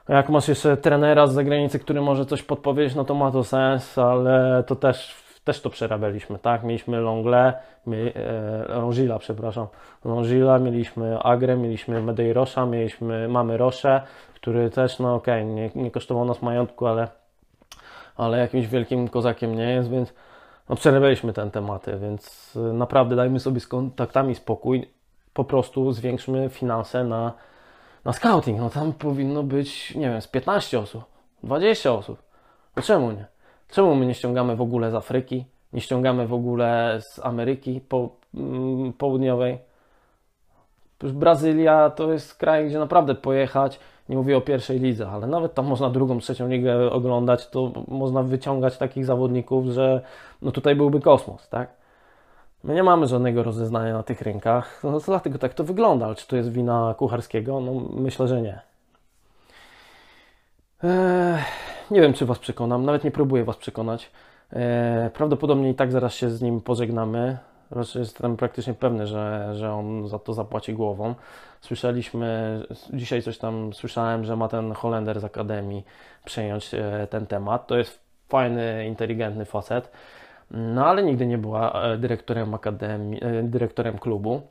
Jak 0.09 0.29
masz 0.29 0.47
jeszcze 0.47 0.77
trenera 0.77 1.27
z 1.27 1.33
zagranicy, 1.33 1.79
który 1.79 2.01
może 2.01 2.25
coś 2.25 2.43
podpowiedzieć, 2.43 2.95
no 2.95 3.05
to 3.05 3.15
ma 3.15 3.31
to 3.31 3.43
sens, 3.43 3.97
ale 3.97 4.63
to 4.67 4.75
też, 4.75 5.15
też 5.49 5.61
to 5.61 5.69
przerabialiśmy, 5.69 6.39
tak? 6.39 6.63
Mieliśmy 6.63 6.99
Longle, 6.99 7.53
mieli, 7.87 8.11
e, 9.11 9.19
przepraszam, 9.19 9.67
Longila, 10.05 10.59
mieliśmy 10.59 11.19
Agrę, 11.19 11.57
mieliśmy 11.57 12.01
Medeirosza, 12.01 12.65
mieliśmy, 12.65 13.27
mamy 13.27 13.57
Rosze, 13.57 14.01
który 14.35 14.69
też, 14.69 14.99
no 14.99 15.15
okej, 15.15 15.43
okay, 15.43 15.53
nie, 15.53 15.71
nie 15.75 15.91
kosztował 15.91 16.25
nas 16.25 16.41
majątku, 16.41 16.87
ale, 16.87 17.07
ale 18.17 18.37
jakimś 18.37 18.67
wielkim 18.67 19.07
kozakiem 19.07 19.55
nie 19.55 19.71
jest, 19.71 19.89
więc 19.89 20.13
no, 20.69 20.75
przerabialiśmy 20.75 21.33
ten 21.33 21.51
tematy, 21.51 21.97
więc 22.01 22.55
y, 22.55 22.73
naprawdę 22.73 23.15
dajmy 23.15 23.39
sobie 23.39 23.59
z 23.59 23.67
kontaktami 23.67 24.35
spokój, 24.35 24.89
po 25.33 25.43
prostu 25.43 25.91
zwiększmy 25.91 26.49
finanse 26.49 27.03
na 27.03 27.33
na 28.05 28.13
scouting, 28.13 28.59
no 28.59 28.69
tam 28.69 28.93
powinno 28.93 29.43
być, 29.43 29.95
nie 29.95 30.09
wiem, 30.09 30.21
z 30.21 30.27
15 30.27 30.79
osób, 30.79 31.03
20 31.43 31.93
osób. 31.93 32.23
No 32.75 32.83
czemu 32.83 33.11
nie? 33.11 33.38
Czemu 33.69 33.95
my 33.95 34.05
nie 34.05 34.13
ściągamy 34.13 34.55
w 34.55 34.61
ogóle 34.61 34.91
z 34.91 34.95
Afryki? 34.95 35.45
Nie 35.73 35.81
ściągamy 35.81 36.27
w 36.27 36.33
ogóle 36.33 36.99
z 37.01 37.19
Ameryki 37.25 37.81
po, 37.81 38.09
mm, 38.33 38.93
Południowej? 38.93 39.57
Brazylia 40.99 41.89
to 41.89 42.13
jest 42.13 42.35
kraj, 42.35 42.67
gdzie 42.67 42.79
naprawdę 42.79 43.15
pojechać, 43.15 43.79
nie 44.09 44.15
mówię 44.15 44.37
o 44.37 44.41
pierwszej 44.41 44.79
lidze, 44.79 45.09
ale 45.09 45.27
nawet 45.27 45.53
tam 45.53 45.65
można 45.65 45.89
drugą, 45.89 46.19
trzecią 46.19 46.47
ligę 46.47 46.91
oglądać, 46.91 47.49
to 47.49 47.71
można 47.87 48.23
wyciągać 48.23 48.77
takich 48.77 49.05
zawodników, 49.05 49.65
że 49.65 50.01
no 50.41 50.51
tutaj 50.51 50.75
byłby 50.75 51.01
kosmos, 51.01 51.49
tak? 51.49 51.69
My 52.63 52.73
nie 52.73 52.83
mamy 52.83 53.07
żadnego 53.07 53.43
rozeznania 53.43 53.93
na 53.93 54.03
tych 54.03 54.21
rynkach, 54.21 54.81
no 54.83 54.99
dlatego 54.99 55.39
tak 55.39 55.53
to 55.53 55.63
wygląda. 55.63 56.05
Ale 56.05 56.15
czy 56.15 56.27
to 56.27 56.35
jest 56.35 56.51
wina 56.51 56.95
kucharskiego? 56.97 57.59
No 57.59 57.73
myślę, 57.93 58.27
że 58.27 58.41
nie. 58.41 58.59
Eee, 60.83 61.43
nie 61.91 62.01
wiem, 62.01 62.13
czy 62.13 62.25
Was 62.25 62.39
przekonam, 62.39 62.85
nawet 62.85 63.03
nie 63.03 63.11
próbuję 63.11 63.43
Was 63.43 63.57
przekonać. 63.57 64.11
Eee, 64.53 65.09
prawdopodobnie 65.09 65.69
i 65.69 65.75
tak 65.75 65.91
zaraz 65.91 66.13
się 66.13 66.29
z 66.29 66.41
nim 66.41 66.61
pożegnamy. 66.61 67.37
Jestem 67.95 68.37
praktycznie 68.37 68.73
pewny, 68.73 69.07
że, 69.07 69.51
że 69.55 69.73
on 69.73 70.07
za 70.07 70.19
to 70.19 70.33
zapłaci 70.33 70.73
głową. 70.73 71.15
Słyszeliśmy, 71.61 72.59
dzisiaj 72.93 73.21
coś 73.21 73.37
tam 73.37 73.73
słyszałem, 73.73 74.25
że 74.25 74.35
ma 74.35 74.47
ten 74.47 74.71
Holender 74.71 75.19
z 75.19 75.23
Akademii 75.23 75.83
przejąć 76.25 76.73
e, 76.73 77.07
ten 77.09 77.27
temat. 77.27 77.67
To 77.67 77.77
jest 77.77 77.99
fajny, 78.27 78.85
inteligentny 78.87 79.45
facet. 79.45 79.91
No 80.51 80.85
ale 80.85 81.03
nigdy 81.03 81.25
nie 81.25 81.37
była 81.37 81.83
e, 81.83 81.97
dyrektorem 81.97 82.53
akademii, 82.53 83.23
e, 83.23 83.43
dyrektorem 83.43 83.99
klubu. 83.99 84.41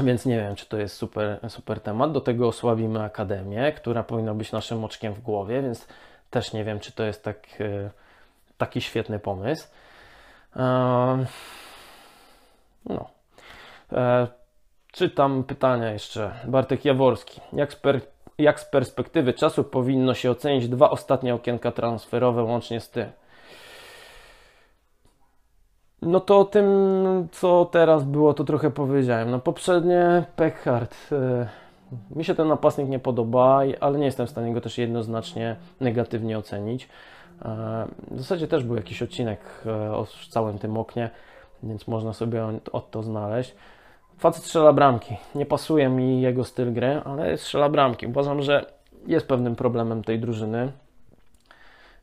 Więc 0.00 0.26
nie 0.26 0.36
wiem, 0.36 0.54
czy 0.54 0.66
to 0.66 0.78
jest 0.78 0.96
super, 0.96 1.38
super 1.48 1.80
temat. 1.80 2.12
Do 2.12 2.20
tego 2.20 2.48
osłabimy 2.48 3.02
akademię, 3.02 3.72
która 3.72 4.02
powinna 4.02 4.34
być 4.34 4.52
naszym 4.52 4.84
oczkiem 4.84 5.14
w 5.14 5.20
głowie, 5.20 5.62
więc 5.62 5.86
też 6.30 6.52
nie 6.52 6.64
wiem, 6.64 6.80
czy 6.80 6.92
to 6.92 7.04
jest 7.04 7.24
tak, 7.24 7.46
e, 7.60 7.90
taki 8.58 8.80
świetny 8.80 9.18
pomysł. 9.18 9.68
No. 12.86 13.10
Czytam 14.92 15.44
pytania 15.44 15.92
jeszcze. 15.92 16.32
Bartek 16.44 16.84
Jaworski. 16.84 17.40
Jak 17.52 17.72
z, 17.72 17.76
per, 17.76 18.00
jak 18.38 18.60
z 18.60 18.64
perspektywy 18.64 19.32
czasu 19.32 19.64
powinno 19.64 20.14
się 20.14 20.30
ocenić 20.30 20.68
dwa 20.68 20.90
ostatnie 20.90 21.34
okienka 21.34 21.72
transferowe 21.72 22.42
łącznie 22.42 22.80
z 22.80 22.90
tym? 22.90 23.12
No 26.02 26.20
to 26.20 26.38
o 26.38 26.44
tym, 26.44 26.66
co 27.32 27.64
teraz 27.64 28.04
było, 28.04 28.34
to 28.34 28.44
trochę 28.44 28.70
powiedziałem. 28.70 29.30
No 29.30 29.38
poprzednie 29.38 30.24
Peckhart. 30.36 30.96
E, 31.12 31.48
mi 32.10 32.24
się 32.24 32.34
ten 32.34 32.48
napastnik 32.48 32.88
nie 32.88 32.98
podoba, 32.98 33.62
ale 33.80 33.98
nie 33.98 34.04
jestem 34.04 34.26
w 34.26 34.30
stanie 34.30 34.54
go 34.54 34.60
też 34.60 34.78
jednoznacznie 34.78 35.56
negatywnie 35.80 36.38
ocenić. 36.38 36.88
E, 37.42 37.86
w 38.10 38.18
zasadzie 38.18 38.48
też 38.48 38.64
był 38.64 38.76
jakiś 38.76 39.02
odcinek 39.02 39.40
e, 39.66 39.92
o 39.92 40.06
całym 40.30 40.58
tym 40.58 40.76
oknie, 40.76 41.10
więc 41.62 41.88
można 41.88 42.12
sobie 42.12 42.44
od 42.72 42.90
to 42.90 43.02
znaleźć. 43.02 43.54
Facet 44.18 44.44
strzela 44.44 44.72
bramki. 44.72 45.16
Nie 45.34 45.46
pasuje 45.46 45.88
mi 45.88 46.20
jego 46.20 46.44
styl 46.44 46.72
gry, 46.72 47.02
ale 47.04 47.38
strzela 47.38 47.68
bramki. 47.68 48.06
Uważam, 48.06 48.42
że 48.42 48.66
jest 49.06 49.28
pewnym 49.28 49.56
problemem 49.56 50.04
tej 50.04 50.18
drużyny. 50.18 50.72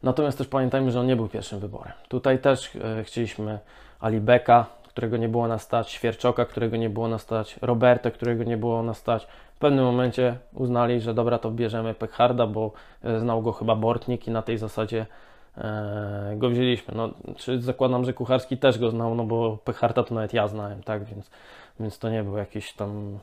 Natomiast 0.04 0.38
też 0.38 0.48
pamiętajmy, 0.48 0.92
że 0.92 1.00
on 1.00 1.08
nie 1.08 1.16
był 1.16 1.28
pierwszym 1.28 1.60
wyborem. 1.60 1.94
Tutaj 2.08 2.40
też 2.40 2.72
chcieliśmy 3.04 3.60
Alibeka, 4.00 4.66
którego 4.98 5.18
nie 5.18 5.30
było 5.30 5.48
na 5.48 5.60
stać, 5.60 5.92
Świerczoka, 5.92 6.46
którego 6.46 6.78
nie 6.78 6.90
było 6.90 7.08
na 7.08 7.18
stać, 7.18 7.60
Roberta, 7.62 8.12
którego 8.12 8.44
nie 8.44 8.58
było 8.58 8.84
na 8.84 8.94
stać. 8.94 9.28
W 9.58 9.60
pewnym 9.60 9.86
momencie 9.86 10.38
uznali, 10.54 11.02
że 11.02 11.14
dobra, 11.14 11.40
to 11.40 11.52
bierzemy 11.52 11.94
Pekharda, 11.94 12.48
bo 12.48 12.72
e, 13.04 13.20
znał 13.20 13.42
go 13.42 13.52
chyba 13.52 13.76
Bortnik 13.76 14.28
i 14.28 14.32
na 14.32 14.42
tej 14.42 14.58
zasadzie 14.58 15.06
e, 15.58 16.34
go 16.38 16.50
wzięliśmy. 16.50 16.94
No, 16.96 17.10
czy 17.36 17.62
zakładam, 17.62 18.06
że 18.06 18.14
Kucharski 18.14 18.58
też 18.58 18.80
go 18.80 18.90
znał, 18.90 19.16
no 19.16 19.24
bo 19.24 19.58
Pecharta 19.58 20.04
to 20.04 20.16
nawet 20.16 20.34
ja 20.34 20.48
znałem, 20.48 20.84
tak, 20.84 21.04
więc, 21.04 21.32
więc 21.80 22.00
to 22.00 22.10
nie 22.10 22.24
był 22.24 22.38
jakiś 22.38 22.74
tam 22.74 23.20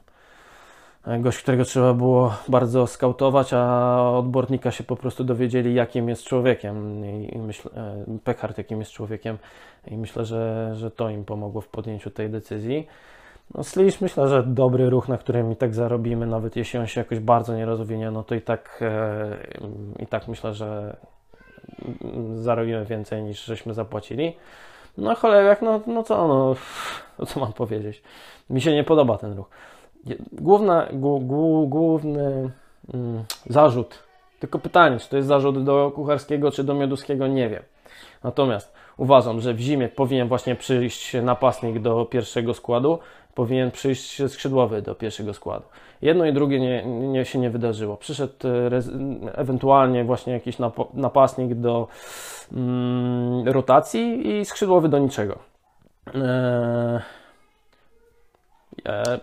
gość, 1.19 1.39
którego 1.39 1.65
trzeba 1.65 1.95
było 1.95 2.35
bardzo 2.49 2.87
skautować, 2.87 3.53
a 3.53 3.97
odbornika 4.11 4.71
się 4.71 4.85
po 4.85 4.97
prostu 4.97 5.25
dowiedzieli, 5.25 5.75
jakim 5.75 6.09
jest 6.09 6.25
człowiekiem 6.25 7.05
i, 7.05 7.39
i 8.15 8.19
Pechart 8.25 8.59
jakim 8.59 8.81
jest 8.81 8.93
człowiekiem 8.93 9.39
i 9.87 9.97
myślę, 9.97 10.25
że, 10.25 10.73
że 10.77 10.91
to 10.91 11.11
im 11.11 11.25
pomogło 11.25 11.61
w 11.61 11.69
podjęciu 11.69 12.11
tej 12.11 12.31
decyzji. 12.31 12.87
No 13.55 13.63
myślę, 14.01 14.29
że 14.29 14.43
dobry 14.43 14.91
ruch, 14.91 15.09
na 15.09 15.19
którym 15.19 15.53
i 15.53 15.57
tak 15.57 15.75
zarobimy, 15.75 16.27
nawet 16.27 16.57
jeśli 16.57 16.79
on 16.79 16.87
się 16.87 17.01
jakoś 17.01 17.19
bardzo 17.19 17.57
nie 17.57 17.67
rozwinie, 17.67 18.11
no 18.11 18.23
to 18.23 18.35
i 18.35 18.41
tak, 18.41 18.79
e, 18.83 19.37
i 19.99 20.07
tak 20.07 20.29
myślę, 20.29 20.55
że 20.55 20.97
zarobimy 22.35 22.85
więcej 22.85 23.23
niż 23.23 23.45
żeśmy 23.45 23.75
zapłacili. 23.75 24.37
No 24.99 25.15
cholera, 25.15 25.57
no, 25.63 25.81
no 25.87 26.03
co, 26.03 26.29
no, 26.29 26.55
no 27.19 27.27
co 27.27 27.41
mam 27.41 27.53
powiedzieć. 27.53 28.03
Mi 28.51 28.61
się 28.61 28.73
nie 28.73 28.85
podoba 28.85 29.19
ten 29.19 29.33
ruch. 29.33 29.51
Główna, 30.33 30.89
główny 31.67 32.51
mm, 32.95 33.25
zarzut, 33.47 34.05
tylko 34.41 34.59
pytanie, 34.59 34.99
czy 34.99 35.09
to 35.09 35.17
jest 35.17 35.29
zarzut 35.29 35.65
do 35.65 35.93
Kucharskiego, 35.95 36.51
czy 36.51 36.65
do 36.65 36.75
Mioduskiego, 36.75 37.27
nie 37.27 37.49
wiem. 37.49 37.63
Natomiast 38.23 38.73
uważam, 38.97 39.41
że 39.41 39.55
w 39.55 39.61
zimie 39.61 39.89
powinien 39.89 40.29
właśnie 40.29 40.57
przyjść 40.57 41.15
napastnik 41.23 41.79
do 41.79 42.05
pierwszego 42.05 42.55
składu, 42.55 42.99
powinien 43.35 43.71
przyjść 43.71 44.23
skrzydłowy 44.29 44.83
do 44.83 44.95
pierwszego 44.95 45.35
składu. 45.35 45.65
Jedno 46.03 46.27
i 46.27 46.33
drugie 46.33 46.61
nie, 46.61 46.87
nie 46.87 47.25
się 47.25 47.39
nie 47.39 47.51
wydarzyło. 47.51 47.97
Przyszedł 47.97 48.35
e, 48.45 48.71
ewentualnie 49.35 50.05
właśnie 50.05 50.33
jakiś 50.33 50.57
napastnik 50.95 51.55
do 51.55 51.89
mm, 52.53 53.49
rotacji 53.49 54.29
i 54.29 54.45
skrzydłowy 54.45 54.89
do 54.89 54.99
niczego. 54.99 55.39
Eee, 56.15 57.01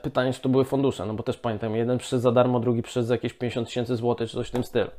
pytanie, 0.02 0.34
czy 0.34 0.42
to 0.42 0.50
były 0.50 0.66
fundusze, 0.66 1.06
no 1.06 1.14
bo 1.14 1.24
też 1.24 1.38
pamiętam, 1.38 1.76
jeden 1.76 1.98
przyszedł 1.98 2.22
za 2.22 2.32
darmo, 2.32 2.60
drugi 2.60 2.82
przyszedł 2.82 3.08
za 3.08 3.14
jakieś 3.14 3.34
50 3.34 3.68
tysięcy 3.68 3.96
złotych, 3.96 4.30
czy 4.30 4.38
coś 4.38 4.48
w 4.48 4.52
tym 4.52 4.64
stylu. 4.64 4.90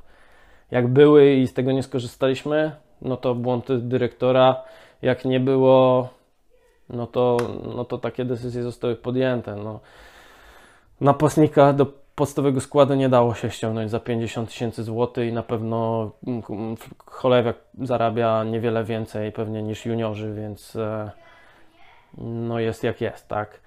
Jak 0.70 0.88
były 0.88 1.34
i 1.34 1.46
z 1.46 1.54
tego 1.54 1.72
nie 1.72 1.82
skorzystaliśmy, 1.82 2.72
no 3.02 3.16
to 3.16 3.34
błąd 3.34 3.66
dyrektora. 3.78 4.62
Jak 5.02 5.24
nie 5.24 5.40
było, 5.40 6.08
no 6.88 7.06
to, 7.06 7.36
no 7.76 7.84
to 7.84 7.98
takie 7.98 8.24
decyzje 8.24 8.62
zostały 8.62 8.96
podjęte. 8.96 9.56
No. 9.56 9.80
Napastnika 11.00 11.72
do 11.72 11.86
podstawowego 12.14 12.60
składu 12.60 12.94
nie 12.94 13.08
dało 13.08 13.34
się 13.34 13.50
ściągnąć 13.50 13.90
za 13.90 14.00
50 14.00 14.48
tysięcy 14.48 14.82
złotych 14.82 15.28
i 15.28 15.32
na 15.32 15.42
pewno 15.42 16.10
mm, 16.26 16.76
Cholewiak 17.06 17.56
zarabia 17.80 18.44
niewiele 18.44 18.84
więcej 18.84 19.32
pewnie 19.32 19.62
niż 19.62 19.86
juniorzy, 19.86 20.34
więc 20.34 20.76
e, 20.76 21.10
no 22.18 22.58
jest 22.58 22.84
jak 22.84 23.00
jest, 23.00 23.28
tak. 23.28 23.60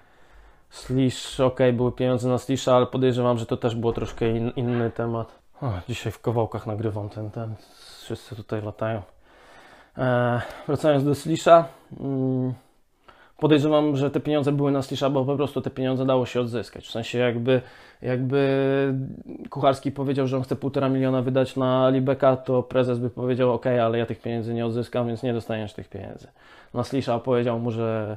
Slish, 0.70 1.40
ok, 1.40 1.58
były 1.72 1.92
pieniądze 1.92 2.28
na 2.28 2.38
Slisha, 2.38 2.76
ale 2.76 2.86
podejrzewam, 2.86 3.38
że 3.38 3.46
to 3.46 3.56
też 3.56 3.74
było 3.74 3.92
troszkę 3.92 4.30
in, 4.30 4.52
inny 4.56 4.90
temat. 4.90 5.38
O, 5.62 5.72
dzisiaj 5.88 6.12
w 6.12 6.20
kawałkach 6.20 6.66
nagrywam 6.66 7.08
ten, 7.08 7.30
ten. 7.30 7.54
Wszyscy 8.02 8.36
tutaj 8.36 8.62
latają. 8.62 9.02
E, 9.98 10.40
wracając 10.66 11.04
do 11.04 11.14
Slisha. 11.14 11.64
Mm, 12.00 12.54
podejrzewam, 13.38 13.96
że 13.96 14.10
te 14.10 14.20
pieniądze 14.20 14.52
były 14.52 14.72
na 14.72 14.82
Slisha, 14.82 15.10
bo 15.10 15.24
po 15.24 15.36
prostu 15.36 15.60
te 15.60 15.70
pieniądze 15.70 16.06
dało 16.06 16.26
się 16.26 16.40
odzyskać. 16.40 16.86
W 16.86 16.90
sensie 16.90 17.18
jakby, 17.18 17.60
jakby 18.02 18.94
Kucharski 19.50 19.92
powiedział, 19.92 20.26
że 20.26 20.36
on 20.36 20.42
chce 20.42 20.56
półtora 20.56 20.88
miliona 20.88 21.22
wydać 21.22 21.56
na 21.56 21.90
Libeka, 21.90 22.36
to 22.36 22.62
prezes 22.62 22.98
by 22.98 23.10
powiedział, 23.10 23.52
ok, 23.52 23.66
ale 23.66 23.98
ja 23.98 24.06
tych 24.06 24.20
pieniędzy 24.20 24.54
nie 24.54 24.66
odzyskam, 24.66 25.06
więc 25.06 25.22
nie 25.22 25.32
dostaniesz 25.32 25.72
tych 25.72 25.88
pieniędzy. 25.88 26.28
Na 26.74 26.84
Slisha 26.84 27.18
powiedział 27.18 27.58
mu, 27.58 27.70
że 27.70 28.16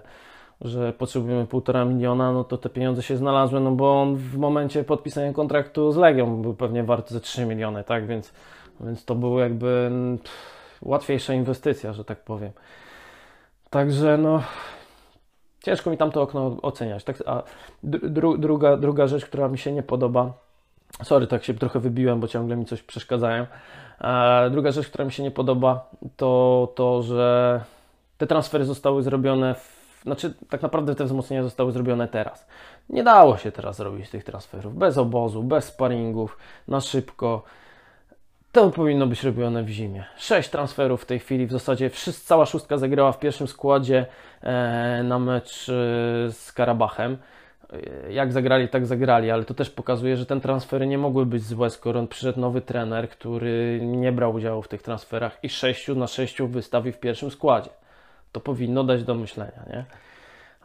że 0.62 0.94
potrzebujemy 0.94 1.46
półtora 1.46 1.86
miliona, 1.86 2.32
no 2.32 2.44
to 2.44 2.58
te 2.58 2.70
pieniądze 2.70 3.04
się 3.04 3.18
znalazły, 3.18 3.60
no 3.60 3.72
bo 3.72 4.02
on 4.02 4.16
w 4.16 4.38
momencie 4.38 4.84
podpisania 4.84 5.34
kontraktu 5.34 5.92
z 5.92 5.98
Legią 5.98 6.42
był 6.42 6.54
pewnie 6.54 6.84
warty 6.84 7.14
ze 7.14 7.20
3 7.20 7.46
miliony, 7.46 7.84
tak, 7.84 8.08
więc, 8.08 8.34
więc 8.82 9.06
to 9.06 9.16
był 9.16 9.40
jakby 9.40 9.92
pff, 10.24 10.80
łatwiejsza 10.82 11.34
inwestycja, 11.34 11.94
że 11.94 12.06
tak 12.06 12.20
powiem. 12.20 12.52
Także 13.70 14.18
no, 14.18 14.44
ciężko 15.70 15.90
mi 15.90 15.98
tam 15.98 16.12
to 16.12 16.22
okno 16.22 16.58
oceniać. 16.62 17.04
Tak, 17.04 17.24
a 17.26 17.44
dru, 17.84 18.38
druga, 18.38 18.78
druga 18.78 19.08
rzecz, 19.08 19.26
która 19.26 19.48
mi 19.48 19.58
się 19.58 19.72
nie 19.72 19.84
podoba, 19.84 20.34
sorry, 21.04 21.28
tak 21.28 21.44
się 21.44 21.54
trochę 21.54 21.80
wybiłem, 21.80 22.20
bo 22.20 22.28
ciągle 22.28 22.56
mi 22.56 22.66
coś 22.66 22.82
przeszkadzają. 22.82 23.46
A 24.00 24.42
druga 24.52 24.72
rzecz, 24.72 24.88
która 24.88 25.06
mi 25.06 25.12
się 25.12 25.24
nie 25.24 25.32
podoba, 25.32 25.90
to 26.18 26.72
to, 26.76 27.04
że 27.04 27.62
te 28.18 28.28
transfery 28.28 28.66
zostały 28.66 29.04
zrobione 29.04 29.56
w 29.56 29.80
znaczy 30.04 30.34
tak 30.50 30.62
naprawdę 30.62 30.96
te 30.96 31.06
wzmocnienia 31.06 31.44
zostały 31.44 31.72
zrobione 31.72 32.08
teraz. 32.08 32.48
Nie 32.90 33.04
dało 33.04 33.38
się 33.38 33.52
teraz 33.52 33.78
zrobić 33.78 34.10
tych 34.10 34.24
transferów 34.24 34.78
bez 34.78 34.98
obozu, 34.98 35.44
bez 35.44 35.66
sparingów, 35.66 36.38
na 36.68 36.82
szybko. 36.82 37.44
To 38.52 38.70
powinno 38.70 39.08
być 39.08 39.24
robione 39.24 39.64
w 39.64 39.70
zimie. 39.70 40.06
Sześć 40.18 40.50
transferów 40.50 41.02
w 41.02 41.06
tej 41.06 41.20
chwili, 41.20 41.46
w 41.46 41.52
zasadzie 41.52 41.90
wszyscy, 41.90 42.28
cała 42.28 42.46
szóstka 42.46 42.78
zagrała 42.78 43.12
w 43.12 43.20
pierwszym 43.20 43.48
składzie 43.48 44.06
na 45.04 45.19
mecz 45.19 45.69
e, 45.69 45.73
z 46.32 46.52
Karabachem. 46.54 47.17
E, 47.73 48.13
jak 48.13 48.32
zagrali, 48.32 48.69
tak 48.69 48.86
zagrali, 48.86 49.32
ale 49.32 49.45
to 49.45 49.54
też 49.54 49.69
pokazuje, 49.69 50.17
że 50.17 50.25
te 50.25 50.39
transfery 50.39 50.88
nie 50.88 50.97
mogły 50.97 51.25
być 51.25 51.43
złe, 51.43 51.69
skoro 51.69 52.08
przyszedł 52.08 52.39
nowy 52.39 52.62
trener, 52.62 53.10
który 53.10 53.80
nie 53.84 54.12
brał 54.12 54.34
udziału 54.34 54.62
w 54.62 54.67
tych 54.67 54.82
transferach 54.82 55.39
i 55.43 55.49
sześciu 55.49 55.95
na 55.95 56.08
sześciu 56.08 56.47
wystawi 56.47 56.91
w 56.91 56.99
pierwszym 56.99 57.32
składzie. 57.32 57.69
To 58.32 58.39
powinno 58.39 58.84
dać 58.84 59.04
do 59.04 59.15
myślenia, 59.15 59.65
nie? 59.69 59.86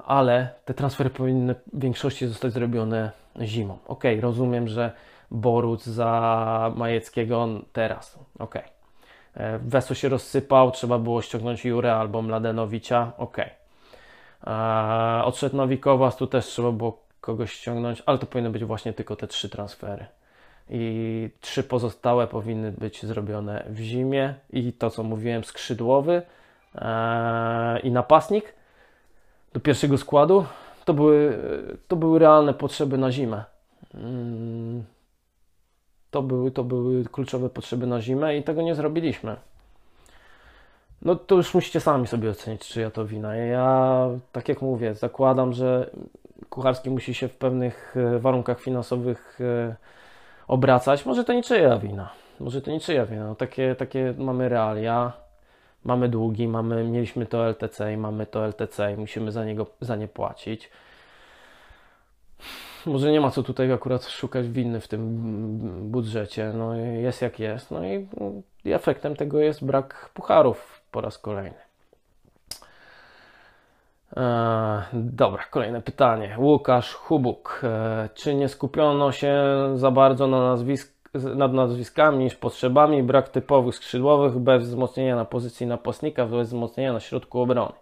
Ale 0.06 0.48
te 0.64 0.74
transfery 0.74 1.10
powinny 1.10 1.54
w 1.54 1.80
większości 1.80 2.26
zostać 2.26 2.52
zrobione 2.52 3.10
zimą. 3.40 3.78
Ok, 3.86 4.04
rozumiem, 4.20 4.68
że 4.68 4.92
Boruc 5.30 5.86
za 5.86 6.72
Majeckiego 6.76 7.48
teraz. 7.72 8.18
Ok. 8.38 8.54
E, 9.34 9.58
Weso 9.58 9.94
się 9.94 10.08
rozsypał, 10.08 10.70
trzeba 10.70 10.98
było 10.98 11.22
ściągnąć 11.22 11.64
Jurę 11.64 11.94
albo 11.94 12.22
Mladenowicza. 12.22 13.12
Ok. 13.18 13.36
E, 14.46 15.24
odszedł 15.24 15.56
Nowikowas, 15.56 16.16
tu 16.16 16.26
też 16.26 16.46
trzeba 16.46 16.72
było 16.72 17.04
kogoś 17.20 17.52
ściągnąć, 17.52 18.02
ale 18.06 18.18
to 18.18 18.26
powinny 18.26 18.50
być 18.50 18.64
właśnie 18.64 18.92
tylko 18.92 19.16
te 19.16 19.26
trzy 19.26 19.48
transfery. 19.48 20.06
I 20.70 21.30
trzy 21.40 21.62
pozostałe 21.62 22.26
powinny 22.26 22.72
być 22.72 23.06
zrobione 23.06 23.64
w 23.68 23.78
zimie. 23.78 24.34
I 24.52 24.72
to, 24.72 24.90
co 24.90 25.02
mówiłem, 25.02 25.44
skrzydłowy 25.44 26.22
e, 26.74 27.80
i 27.80 27.90
napastnik 27.90 28.54
do 29.52 29.60
pierwszego 29.60 29.98
składu. 29.98 30.46
To 30.84 30.94
były, 30.94 31.38
to 31.88 31.96
były 31.96 32.18
realne 32.18 32.54
potrzeby 32.54 32.98
na 32.98 33.12
zimę. 33.12 33.44
Mm. 33.94 34.84
To 36.10 36.22
były, 36.22 36.50
to 36.50 36.64
były 36.64 37.04
kluczowe 37.04 37.50
potrzeby 37.50 37.86
na 37.86 38.00
zimę 38.00 38.36
i 38.36 38.42
tego 38.42 38.62
nie 38.62 38.74
zrobiliśmy. 38.74 39.36
No 41.04 41.16
to 41.16 41.34
już 41.34 41.54
musicie 41.54 41.80
sami 41.80 42.06
sobie 42.06 42.30
ocenić, 42.30 42.68
czy 42.68 42.80
ja 42.80 42.90
to 42.90 43.06
wina. 43.06 43.36
Ja, 43.36 44.08
tak 44.32 44.48
jak 44.48 44.62
mówię, 44.62 44.94
zakładam, 44.94 45.52
że 45.52 45.90
Kucharski 46.50 46.90
musi 46.90 47.14
się 47.14 47.28
w 47.28 47.36
pewnych 47.36 47.94
e, 47.96 48.18
warunkach 48.18 48.60
finansowych 48.60 49.38
e, 49.40 49.76
obracać. 50.48 51.06
Może 51.06 51.24
to 51.24 51.32
niczyja 51.32 51.78
wina. 51.78 52.10
Może 52.40 52.62
to 52.62 52.70
niczyja 52.70 53.06
wina. 53.06 53.26
No, 53.26 53.34
takie, 53.34 53.74
takie 53.74 54.14
mamy 54.18 54.48
realia. 54.48 55.12
Mamy 55.84 56.08
długi, 56.08 56.48
mamy, 56.48 56.84
mieliśmy 56.84 57.26
to 57.26 57.46
LTC 57.46 57.92
i 57.92 57.96
mamy 57.96 58.26
to 58.26 58.46
LTC 58.46 58.92
i 58.92 58.96
musimy 58.96 59.32
za, 59.32 59.44
niego, 59.44 59.66
za 59.80 59.96
nie 59.96 60.08
płacić 60.08 60.70
może 62.86 63.12
nie 63.12 63.20
ma 63.20 63.30
co 63.30 63.42
tutaj 63.42 63.72
akurat 63.72 64.06
szukać 64.06 64.48
winy 64.48 64.80
w 64.80 64.88
tym 64.88 65.20
budżecie. 65.90 66.52
No 66.54 66.74
jest 66.76 67.22
jak 67.22 67.38
jest. 67.38 67.70
No 67.70 67.80
i 67.86 68.08
efektem 68.64 69.16
tego 69.16 69.40
jest 69.40 69.64
brak 69.64 70.10
pucharów 70.14 70.80
po 70.94 71.00
raz 71.00 71.18
kolejny. 71.18 71.58
E, 74.16 74.82
dobra, 74.92 75.44
kolejne 75.50 75.82
pytanie. 75.82 76.36
Łukasz 76.38 76.94
Hubuk. 76.94 77.60
E, 77.64 78.08
czy 78.14 78.34
nie 78.34 78.48
skupiono 78.48 79.12
się 79.12 79.34
za 79.74 79.90
bardzo 79.90 80.26
na 80.26 80.40
nazwisk, 80.40 80.94
nad 81.14 81.52
nazwiskami 81.52 82.24
niż 82.24 82.34
potrzebami? 82.34 83.02
Brak 83.02 83.28
typowych 83.28 83.74
skrzydłowych 83.74 84.38
bez 84.38 84.62
wzmocnienia 84.62 85.16
na 85.16 85.24
pozycji 85.24 85.66
napastnika, 85.66 86.26
bez 86.26 86.48
wzmocnienia 86.48 86.92
na 86.92 87.00
środku 87.00 87.40
obrony. 87.40 87.72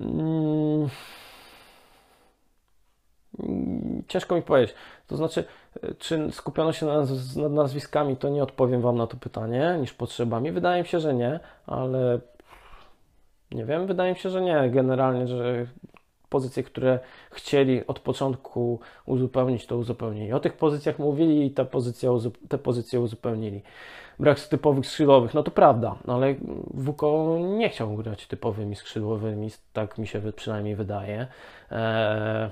Mm 0.00 0.88
Ciężko 4.08 4.34
mi 4.34 4.42
powiedzieć. 4.42 4.76
To 5.06 5.16
znaczy, 5.16 5.44
czy 5.98 6.32
skupiono 6.32 6.72
się 6.72 6.86
nad 6.86 7.08
nazwiskami, 7.52 8.16
to 8.16 8.28
nie 8.28 8.42
odpowiem 8.42 8.80
Wam 8.80 8.96
na 8.96 9.06
to 9.06 9.16
pytanie, 9.16 9.76
niż 9.80 9.92
potrzebami. 9.92 10.52
Wydaje 10.52 10.82
mi 10.82 10.88
się, 10.88 11.00
że 11.00 11.14
nie, 11.14 11.40
ale 11.66 12.20
nie 13.50 13.64
wiem, 13.64 13.86
wydaje 13.86 14.12
mi 14.12 14.18
się, 14.18 14.30
że 14.30 14.42
nie. 14.42 14.70
Generalnie, 14.70 15.28
że 15.28 15.66
pozycje, 16.28 16.62
które 16.62 16.98
chcieli 17.32 17.86
od 17.86 17.98
początku 18.00 18.80
uzupełnić, 19.06 19.66
to 19.66 19.76
uzupełnili. 19.76 20.32
O 20.32 20.40
tych 20.40 20.56
pozycjach 20.56 20.98
mówili 20.98 21.46
i 21.46 21.50
te 21.50 21.64
pozycje, 21.64 22.18
te 22.48 22.58
pozycje 22.58 23.00
uzupełnili. 23.00 23.62
Brak 24.18 24.40
typowych 24.40 24.86
skrzydłowych, 24.86 25.34
no 25.34 25.42
to 25.42 25.50
prawda, 25.50 25.96
ale 26.06 26.34
Wuko 26.74 27.38
nie 27.40 27.68
chciał 27.68 27.96
grać 27.96 28.26
typowymi 28.26 28.76
skrzydłowymi, 28.76 29.48
tak 29.72 29.98
mi 29.98 30.06
się 30.06 30.32
przynajmniej 30.36 30.76
wydaje. 30.76 31.26
Eee, 31.70 32.50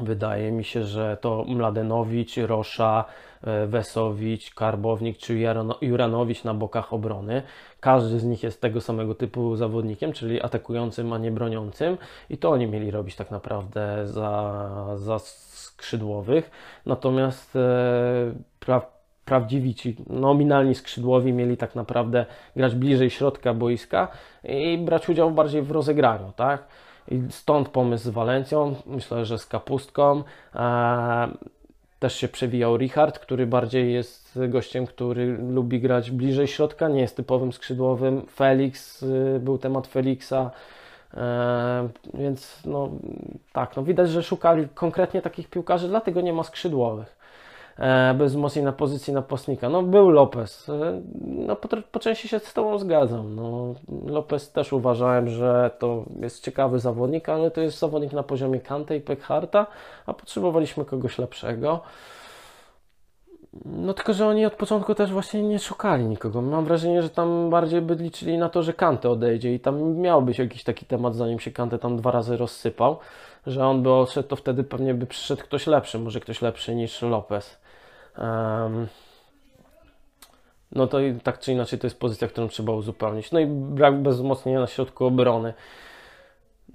wydaje 0.00 0.52
mi 0.52 0.64
się, 0.64 0.84
że 0.84 1.16
to 1.20 1.44
Mladenowicz, 1.48 2.36
Rosza, 2.36 3.04
e, 3.44 3.66
Wesowicz, 3.66 4.54
Karbownik 4.54 5.18
czy 5.18 5.38
Juranowicz 5.80 6.44
na 6.44 6.54
bokach 6.54 6.92
obrony. 6.92 7.42
Każdy 7.80 8.20
z 8.20 8.24
nich 8.24 8.42
jest 8.42 8.60
tego 8.60 8.80
samego 8.80 9.14
typu 9.14 9.56
zawodnikiem, 9.56 10.12
czyli 10.12 10.42
atakującym, 10.42 11.12
a 11.12 11.18
nie 11.18 11.30
broniącym 11.30 11.98
i 12.30 12.38
to 12.38 12.50
oni 12.50 12.66
mieli 12.66 12.90
robić 12.90 13.16
tak 13.16 13.30
naprawdę 13.30 14.06
za, 14.06 14.96
za 14.96 15.18
skrzydłowych. 15.18 16.50
Natomiast 16.86 17.56
e, 17.56 17.60
pra, 18.60 18.82
prawdziwi 19.24 19.74
ci 19.74 19.96
nominalni 20.06 20.74
skrzydłowi 20.74 21.32
mieli 21.32 21.56
tak 21.56 21.74
naprawdę 21.74 22.26
grać 22.56 22.74
bliżej 22.74 23.10
środka 23.10 23.54
boiska 23.54 24.08
i 24.44 24.78
brać 24.78 25.08
udział 25.08 25.30
bardziej 25.30 25.62
w 25.62 25.70
rozegraniu, 25.70 26.32
tak? 26.36 26.66
I 27.08 27.22
stąd 27.30 27.68
pomysł 27.68 28.04
z 28.04 28.08
Walencją, 28.08 28.74
myślę, 28.86 29.24
że 29.24 29.38
z 29.38 29.46
Kapustką. 29.46 30.22
E, 30.54 31.28
też 32.02 32.16
się 32.16 32.28
przewijał 32.28 32.76
Richard, 32.76 33.18
który 33.18 33.46
bardziej 33.46 33.92
jest 33.92 34.38
gościem, 34.48 34.86
który 34.86 35.38
lubi 35.38 35.80
grać 35.80 36.10
bliżej 36.10 36.46
środka, 36.48 36.88
nie 36.88 37.00
jest 37.00 37.16
typowym 37.16 37.52
skrzydłowym. 37.52 38.26
Felix, 38.34 39.02
y, 39.02 39.40
był 39.40 39.58
temat 39.58 39.86
Felixa. 39.86 40.50
E, 41.14 41.88
więc 42.14 42.62
no 42.64 42.90
tak, 43.52 43.76
no 43.76 43.82
widać, 43.82 44.10
że 44.10 44.22
szukali 44.22 44.68
konkretnie 44.74 45.22
takich 45.22 45.50
piłkarzy, 45.50 45.88
dlatego 45.88 46.20
nie 46.20 46.32
ma 46.32 46.42
skrzydłowych. 46.42 47.21
E, 47.78 48.14
bez 48.14 48.32
wzmocnień 48.32 48.64
na 48.64 48.72
pozycji 48.72 49.12
napastnika. 49.12 49.68
No 49.68 49.82
był 49.82 50.10
Lopez. 50.10 50.68
E, 50.68 51.02
no 51.24 51.56
po, 51.56 51.68
po 51.92 52.00
części 52.00 52.28
się 52.28 52.38
z 52.38 52.52
Tobą 52.52 52.78
zgadzam. 52.78 53.34
No, 53.34 53.74
Lopez 54.06 54.52
też 54.52 54.72
uważałem, 54.72 55.28
że 55.28 55.70
to 55.78 56.04
jest 56.20 56.44
ciekawy 56.44 56.78
zawodnik, 56.78 57.28
ale 57.28 57.50
to 57.50 57.60
jest 57.60 57.78
zawodnik 57.78 58.12
na 58.12 58.22
poziomie 58.22 58.60
Kante 58.60 58.96
i 58.96 59.00
Pekharta, 59.00 59.66
a 60.06 60.14
potrzebowaliśmy 60.14 60.84
kogoś 60.84 61.18
lepszego. 61.18 61.80
No 63.64 63.94
tylko, 63.94 64.12
że 64.12 64.26
oni 64.26 64.46
od 64.46 64.54
początku 64.54 64.94
też 64.94 65.12
właśnie 65.12 65.42
nie 65.42 65.58
szukali 65.58 66.04
nikogo. 66.04 66.42
Mam 66.42 66.64
wrażenie, 66.64 67.02
że 67.02 67.10
tam 67.10 67.50
bardziej 67.50 67.80
by 67.80 67.94
liczyli 67.94 68.38
na 68.38 68.48
to, 68.48 68.62
że 68.62 68.72
Kante 68.72 69.10
odejdzie 69.10 69.54
i 69.54 69.60
tam 69.60 69.96
miał 69.96 70.22
być 70.22 70.38
jakiś 70.38 70.64
taki 70.64 70.86
temat, 70.86 71.14
zanim 71.14 71.40
się 71.40 71.50
Kante 71.50 71.78
tam 71.78 71.96
dwa 71.96 72.10
razy 72.10 72.36
rozsypał, 72.36 72.98
że 73.46 73.66
on 73.66 73.82
by 73.82 73.92
odszedł, 73.92 74.28
to 74.28 74.36
wtedy 74.36 74.64
pewnie 74.64 74.94
by 74.94 75.06
przyszedł 75.06 75.42
ktoś 75.42 75.66
lepszy, 75.66 75.98
może 75.98 76.20
ktoś 76.20 76.42
lepszy 76.42 76.74
niż 76.74 77.02
Lopez. 77.02 77.61
No 80.72 80.86
to 80.86 80.98
tak 81.22 81.38
czy 81.38 81.52
inaczej 81.52 81.78
to 81.78 81.86
jest 81.86 82.00
pozycja, 82.00 82.28
którą 82.28 82.48
trzeba 82.48 82.72
uzupełnić. 82.72 83.32
No 83.32 83.40
i 83.40 83.46
brak 83.46 84.02
bez 84.02 84.16
wzmocnienia 84.16 84.60
na 84.60 84.66
środku 84.66 85.04
obrony. 85.04 85.54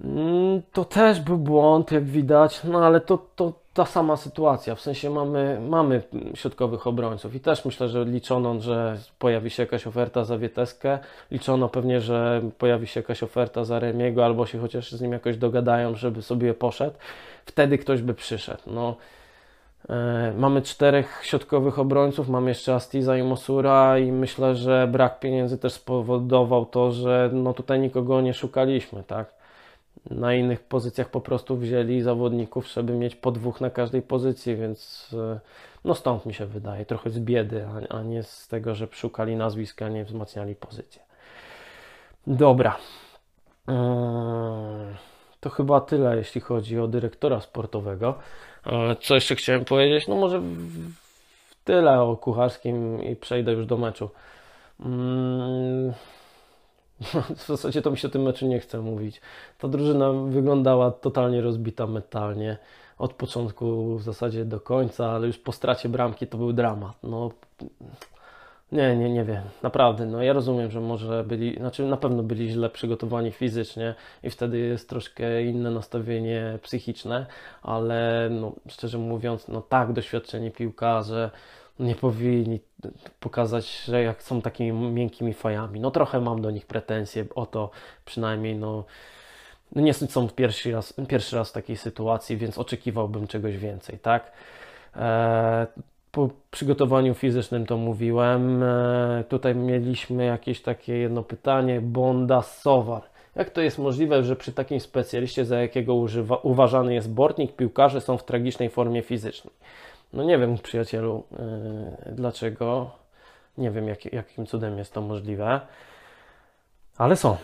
Mm, 0.00 0.62
to 0.72 0.84
też 0.84 1.20
był 1.20 1.38
błąd, 1.38 1.92
jak 1.92 2.04
widać, 2.04 2.64
no 2.64 2.86
ale 2.86 3.00
to, 3.00 3.18
to 3.36 3.52
ta 3.74 3.86
sama 3.86 4.16
sytuacja. 4.16 4.74
W 4.74 4.80
sensie 4.80 5.10
mamy, 5.10 5.60
mamy 5.68 6.02
środkowych 6.34 6.86
obrońców 6.86 7.34
i 7.34 7.40
też 7.40 7.64
myślę, 7.64 7.88
że 7.88 8.04
liczono, 8.04 8.60
że 8.60 8.98
pojawi 9.18 9.50
się 9.50 9.62
jakaś 9.62 9.86
oferta 9.86 10.24
za 10.24 10.38
Wieteskę. 10.38 10.98
Liczono 11.30 11.68
pewnie, 11.68 12.00
że 12.00 12.42
pojawi 12.58 12.86
się 12.86 13.00
jakaś 13.00 13.22
oferta 13.22 13.64
za 13.64 13.78
Remiego 13.78 14.24
albo 14.24 14.46
się 14.46 14.58
chociaż 14.58 14.92
z 14.92 15.00
nim 15.00 15.12
jakoś 15.12 15.36
dogadają, 15.36 15.94
żeby 15.94 16.22
sobie 16.22 16.54
poszedł. 16.54 16.96
Wtedy 17.46 17.78
ktoś 17.78 18.02
by 18.02 18.14
przyszedł. 18.14 18.62
No, 18.66 18.96
mamy 20.36 20.62
czterech 20.62 21.20
środkowych 21.22 21.78
obrońców, 21.78 22.28
mamy 22.28 22.48
jeszcze 22.50 22.74
Astiza 22.74 23.16
i 23.16 23.22
Mosura 23.22 23.98
i 23.98 24.12
myślę, 24.12 24.56
że 24.56 24.88
brak 24.92 25.20
pieniędzy 25.20 25.58
też 25.58 25.72
spowodował 25.72 26.66
to, 26.66 26.92
że 26.92 27.30
no 27.32 27.54
tutaj 27.54 27.80
nikogo 27.80 28.20
nie 28.20 28.34
szukaliśmy, 28.34 29.02
tak? 29.02 29.34
Na 30.10 30.34
innych 30.34 30.60
pozycjach 30.60 31.08
po 31.10 31.20
prostu 31.20 31.56
wzięli 31.56 32.02
zawodników, 32.02 32.68
żeby 32.68 32.92
mieć 32.92 33.16
po 33.16 33.30
dwóch 33.30 33.60
na 33.60 33.70
każdej 33.70 34.02
pozycji, 34.02 34.56
więc 34.56 35.10
e, 35.18 35.40
no 35.84 35.94
stąd 35.94 36.26
mi 36.26 36.34
się 36.34 36.46
wydaje, 36.46 36.86
trochę 36.86 37.10
z 37.10 37.18
biedy, 37.18 37.66
a 37.90 38.02
nie 38.02 38.22
z 38.22 38.48
tego, 38.48 38.74
że 38.74 38.88
szukali 38.90 39.36
nazwiska, 39.36 39.86
a 39.86 39.88
nie 39.88 40.04
wzmacniali 40.04 40.54
pozycję. 40.54 41.02
Dobra. 42.26 42.76
E, 43.68 44.94
to 45.40 45.50
chyba 45.50 45.80
tyle, 45.80 46.16
jeśli 46.16 46.40
chodzi 46.40 46.80
o 46.80 46.88
dyrektora 46.88 47.40
sportowego. 47.40 48.14
Co 49.00 49.14
jeszcze 49.14 49.36
chciałem 49.36 49.64
powiedzieć? 49.64 50.08
No 50.08 50.16
może 50.16 50.42
tyle 51.64 52.00
o 52.00 52.16
kucharskim 52.16 53.02
i 53.02 53.16
przejdę 53.16 53.52
już 53.52 53.66
do 53.66 53.76
meczu. 53.76 54.10
Mm, 54.80 55.92
w 57.36 57.46
zasadzie 57.46 57.82
to 57.82 57.90
mi 57.90 57.98
się 57.98 58.08
o 58.08 58.10
tym 58.10 58.22
meczu 58.22 58.46
nie 58.46 58.60
chce 58.60 58.78
mówić. 58.80 59.20
Ta 59.58 59.68
drużyna 59.68 60.12
wyglądała 60.12 60.90
totalnie 60.90 61.40
rozbita 61.40 61.86
mentalnie. 61.86 62.56
Od 62.98 63.12
początku 63.12 63.96
w 63.98 64.02
zasadzie 64.02 64.44
do 64.44 64.60
końca, 64.60 65.10
ale 65.10 65.26
już 65.26 65.38
po 65.38 65.52
stracie 65.52 65.88
bramki 65.88 66.26
to 66.26 66.38
był 66.38 66.52
dramat. 66.52 66.96
No, 67.02 67.30
nie, 68.72 68.96
nie, 68.96 69.10
nie 69.10 69.24
wiem, 69.24 69.42
naprawdę. 69.62 70.06
No 70.06 70.22
ja 70.22 70.32
rozumiem, 70.32 70.70
że 70.70 70.80
może 70.80 71.24
byli, 71.24 71.56
znaczy 71.56 71.82
na 71.86 71.96
pewno 71.96 72.22
byli 72.22 72.50
źle 72.50 72.70
przygotowani 72.70 73.32
fizycznie 73.32 73.94
i 74.22 74.30
wtedy 74.30 74.58
jest 74.58 74.88
troszkę 74.88 75.44
inne 75.44 75.70
nastawienie 75.70 76.58
psychiczne, 76.62 77.26
ale 77.62 78.28
no, 78.30 78.52
szczerze 78.68 78.98
mówiąc, 78.98 79.48
no 79.48 79.62
tak, 79.62 79.92
doświadczeni 79.92 80.50
piłkarze 80.50 81.30
nie 81.78 81.94
powinni 81.94 82.60
pokazać, 83.20 83.84
że 83.84 84.02
jak 84.02 84.22
są 84.22 84.42
takimi 84.42 84.72
miękkimi 84.72 85.34
fajami. 85.34 85.80
No 85.80 85.90
trochę 85.90 86.20
mam 86.20 86.42
do 86.42 86.50
nich 86.50 86.66
pretensje 86.66 87.24
o 87.34 87.46
to 87.46 87.70
przynajmniej, 88.04 88.56
no, 88.56 88.84
no 89.72 89.82
nie 89.82 89.94
są 89.94 90.28
pierwszy 90.28 90.72
raz, 90.72 90.94
pierwszy 91.08 91.36
raz 91.36 91.50
w 91.50 91.52
takiej 91.52 91.76
sytuacji, 91.76 92.36
więc 92.36 92.58
oczekiwałbym 92.58 93.26
czegoś 93.26 93.56
więcej, 93.56 93.98
tak? 93.98 94.32
Eee, 94.96 95.66
po 96.18 96.28
przygotowaniu 96.50 97.14
fizycznym 97.14 97.66
to 97.66 97.76
mówiłem. 97.76 98.62
E, 98.62 99.24
tutaj 99.28 99.54
mieliśmy 99.54 100.24
jakieś 100.24 100.62
takie 100.62 100.96
jedno 100.96 101.22
pytanie. 101.22 101.80
Bonda 101.80 102.42
Sowar. 102.42 103.02
Jak 103.34 103.50
to 103.50 103.60
jest 103.60 103.78
możliwe, 103.78 104.24
że 104.24 104.36
przy 104.36 104.52
takim 104.52 104.80
specjaliście, 104.80 105.44
za 105.44 105.60
jakiego 105.60 105.94
używa, 105.94 106.36
uważany 106.36 106.94
jest 106.94 107.10
bortnik, 107.12 107.56
piłkarze 107.56 108.00
są 108.00 108.16
w 108.16 108.24
tragicznej 108.24 108.70
formie 108.70 109.02
fizycznej? 109.02 109.54
No 110.12 110.24
nie 110.24 110.38
wiem, 110.38 110.58
przyjacielu, 110.58 111.24
yy, 112.06 112.14
dlaczego. 112.14 112.90
Nie 113.58 113.70
wiem, 113.70 113.88
jak, 113.88 114.12
jakim 114.12 114.46
cudem 114.46 114.78
jest 114.78 114.92
to 114.92 115.00
możliwe, 115.00 115.60
ale 116.96 117.16
są. 117.16 117.36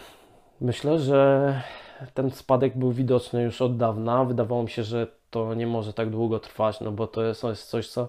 Myślę, 0.60 0.98
że 0.98 1.62
ten 2.14 2.30
spadek 2.30 2.78
był 2.78 2.92
widoczny 2.92 3.42
już 3.42 3.62
od 3.62 3.76
dawna. 3.76 4.24
Wydawało 4.24 4.62
mi 4.62 4.70
się, 4.70 4.82
że 4.82 5.06
to 5.30 5.54
nie 5.54 5.66
może 5.66 5.92
tak 5.92 6.10
długo 6.10 6.40
trwać, 6.40 6.80
no 6.80 6.92
bo 6.92 7.06
to 7.06 7.22
jest, 7.22 7.40
to 7.40 7.50
jest 7.50 7.68
coś, 7.68 7.88
co 7.88 8.08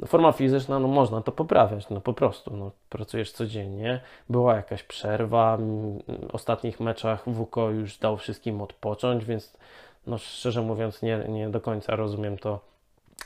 no, 0.00 0.06
forma 0.06 0.32
fizyczna, 0.32 0.78
no 0.78 0.88
można 0.88 1.22
to 1.22 1.32
poprawiać, 1.32 1.90
no 1.90 2.00
po 2.00 2.12
prostu, 2.12 2.56
no, 2.56 2.70
pracujesz 2.88 3.32
codziennie, 3.32 4.00
była 4.28 4.56
jakaś 4.56 4.82
przerwa, 4.82 5.58
w 6.30 6.34
ostatnich 6.34 6.80
meczach 6.80 7.28
WUKO 7.28 7.70
już 7.70 7.98
dał 7.98 8.16
wszystkim 8.16 8.62
odpocząć, 8.62 9.24
więc 9.24 9.56
no 10.06 10.18
szczerze 10.18 10.62
mówiąc 10.62 11.02
nie, 11.02 11.24
nie 11.28 11.48
do 11.48 11.60
końca 11.60 11.96
rozumiem 11.96 12.38
to, 12.38 12.60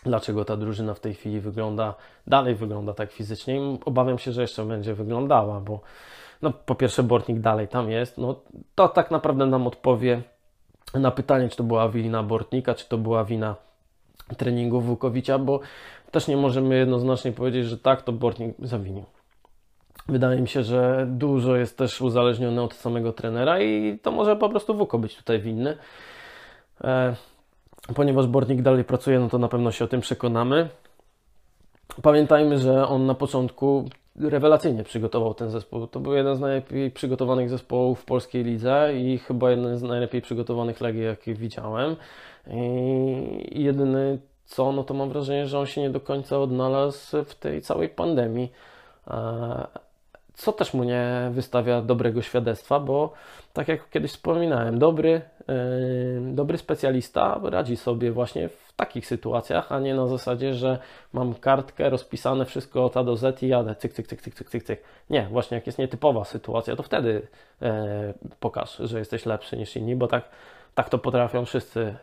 dlaczego 0.05 0.45
ta 0.45 0.57
drużyna 0.57 0.95
w 0.95 1.01
tej 1.01 1.15
chwili 1.15 1.41
wygląda, 1.41 1.95
dalej 2.27 2.55
wygląda 2.55 2.95
tak 2.95 3.13
fizycznie. 3.13 3.57
I 3.57 3.79
obawiam 3.85 4.19
się, 4.19 4.33
że 4.33 4.43
jeszcze 4.43 4.65
będzie 4.65 4.95
wyglądała, 4.95 5.61
bo 5.61 5.81
no 6.43 6.53
po 6.53 6.75
pierwsze 6.75 7.03
Bortnik 7.03 7.41
dalej 7.41 7.69
tam 7.69 7.91
jest, 7.91 8.19
no 8.19 8.41
to 8.75 8.89
tak 8.89 9.11
naprawdę 9.11 9.47
nam 9.47 9.67
odpowie 9.67 10.23
na 10.95 11.11
pytanie, 11.11 11.49
czy 11.49 11.57
to 11.57 11.65
była 11.65 11.89
wina 11.89 12.23
Bortnika, 12.23 12.75
czy 12.75 12.89
to 12.89 12.99
była 12.99 13.25
wina 13.25 13.55
treningu 14.37 14.81
Wukowicza, 14.81 15.39
bo 15.39 15.61
też 16.15 16.29
nie 16.29 16.37
możemy 16.37 16.77
jednoznacznie 16.77 17.33
powiedzieć, 17.33 17.67
że 17.67 17.79
tak, 17.79 18.03
to 18.03 18.13
Bortnik 18.13 18.57
zawinił. 18.63 19.05
Wydaje 20.09 20.41
mi 20.41 20.49
się, 20.49 20.63
że 20.63 21.07
dużo 21.11 21.57
jest 21.57 21.79
też 21.79 22.01
uzależnione 22.01 22.63
od 22.63 22.75
samego 22.75 23.13
trenera 23.13 23.61
i 23.61 23.99
to 24.03 24.13
może 24.13 24.37
po 24.37 24.49
prostu 24.49 24.75
Wuko 24.75 24.99
być 24.99 25.17
tutaj 25.17 25.41
winny. 25.41 25.77
E, 26.85 27.15
ponieważ 27.95 28.27
Bortnik 28.27 28.63
dalej 28.63 28.85
pracuje, 28.85 29.21
no 29.21 29.29
to 29.29 29.39
na 29.39 29.49
pewno 29.49 29.71
się 29.73 29.85
o 29.85 29.89
tym 29.89 30.01
przekonamy. 30.01 30.69
Pamiętajmy, 32.03 32.59
że 32.59 32.89
on 32.89 33.07
na 33.07 33.15
początku 33.15 33.89
rewelacyjnie 34.21 34.85
przygotował 34.85 35.35
ten 35.35 35.51
zespół. 35.51 35.87
To 35.87 36.01
był 36.01 36.13
jeden 36.13 36.37
z 36.37 36.41
najlepiej 36.41 36.91
przygotowanych 36.91 37.51
zespołów 37.51 38.01
w 38.01 38.05
polskiej 38.05 38.45
lidze 38.45 38.91
i 38.97 39.19
chyba 39.19 39.51
jeden 39.51 39.79
z 39.79 39.83
najlepiej 39.83 40.23
przygotowanych 40.23 40.81
Legii, 40.81 41.05
jakie 41.05 41.35
widziałem. 41.35 41.97
I 43.51 43.63
jedyny 43.63 44.19
co, 44.45 44.73
no 44.73 44.85
to 44.85 44.95
mam 44.95 45.09
wrażenie, 45.09 45.47
że 45.47 45.59
on 45.59 45.67
się 45.67 45.81
nie 45.81 45.91
do 45.91 46.01
końca 46.01 46.39
odnalazł 46.39 47.25
w 47.25 47.35
tej 47.35 47.63
całej 47.63 47.89
pandemii. 47.89 48.53
co 50.35 50.53
też 50.53 50.75
mu 50.75 50.85
nie 50.85 51.31
wystawia 51.33 51.83
dobrego 51.83 52.23
świadectwa, 52.23 52.81
bo 52.81 53.13
tak 53.53 53.69
jak 53.69 53.91
kiedyś 53.91 54.11
wspominałem, 54.11 54.79
dobry, 54.79 55.21
dobry 56.21 56.59
specjalista 56.59 57.41
radzi 57.43 57.77
sobie 57.77 58.13
właśnie 58.13 58.49
w 58.49 58.73
takich 58.77 59.07
sytuacjach, 59.07 59.73
a 59.73 59.81
nie 59.81 59.95
na 59.95 60.07
zasadzie, 60.07 60.55
że 60.55 60.79
mam 61.13 61.35
kartkę, 61.35 61.91
rozpisane 61.91 62.45
wszystko 62.45 62.85
od 62.85 62.97
A 62.97 63.05
do 63.05 63.17
Z 63.17 63.43
i 63.43 63.49
jadę, 63.49 63.75
cyk, 63.75 63.93
cyk, 63.93 64.07
cyk, 64.07 64.23
cyk, 64.23 64.35
cyk, 64.35 64.51
cyk, 64.51 64.65
cyk. 64.65 64.83
Nie, 65.11 65.29
właśnie 65.31 65.55
jak 65.55 65.67
jest 65.67 65.79
nietypowa 65.79 66.25
sytuacja, 66.25 66.77
to 66.77 66.83
wtedy 66.83 67.27
yy, 67.61 67.69
pokaż, 68.41 68.77
że 68.77 68.99
jesteś 68.99 69.27
lepszy 69.27 69.57
niż 69.57 69.77
inni, 69.77 69.97
bo 69.97 70.07
tak 70.07 70.25
tak 70.75 70.89
to 70.89 70.99
potrafią 70.99 71.45
wszyscy 71.45 71.95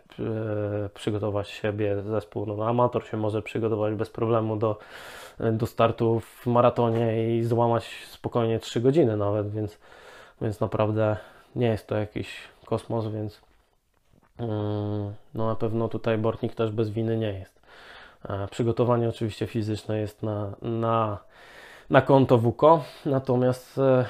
przygotować 0.93 1.49
siebie, 1.49 2.01
zespół. 2.01 2.45
No, 2.45 2.67
amator 2.67 3.05
się 3.05 3.17
może 3.17 3.41
przygotować 3.41 3.95
bez 3.95 4.09
problemu 4.09 4.57
do, 4.57 4.79
do 5.39 5.65
startu 5.65 6.19
w 6.19 6.45
maratonie 6.45 7.37
i 7.37 7.43
złamać 7.43 7.85
spokojnie 8.09 8.59
3 8.59 8.81
godziny 8.81 9.17
nawet, 9.17 9.51
więc, 9.51 9.77
więc 10.41 10.59
naprawdę 10.59 11.17
nie 11.55 11.67
jest 11.67 11.87
to 11.87 11.95
jakiś 11.95 12.37
kosmos, 12.65 13.07
więc 13.07 13.41
mm, 14.37 15.13
no 15.33 15.47
na 15.47 15.55
pewno 15.55 15.87
tutaj 15.87 16.17
Bortnik 16.17 16.55
też 16.55 16.71
bez 16.71 16.89
winy 16.89 17.17
nie 17.17 17.33
jest. 17.33 17.61
Przygotowanie 18.51 19.09
oczywiście 19.09 19.47
fizyczne 19.47 19.99
jest 19.99 20.23
na, 20.23 20.51
na, 20.61 21.17
na 21.89 22.01
konto 22.01 22.37
WUKO, 22.37 22.83
natomiast 23.05 23.77
e, 23.77 24.05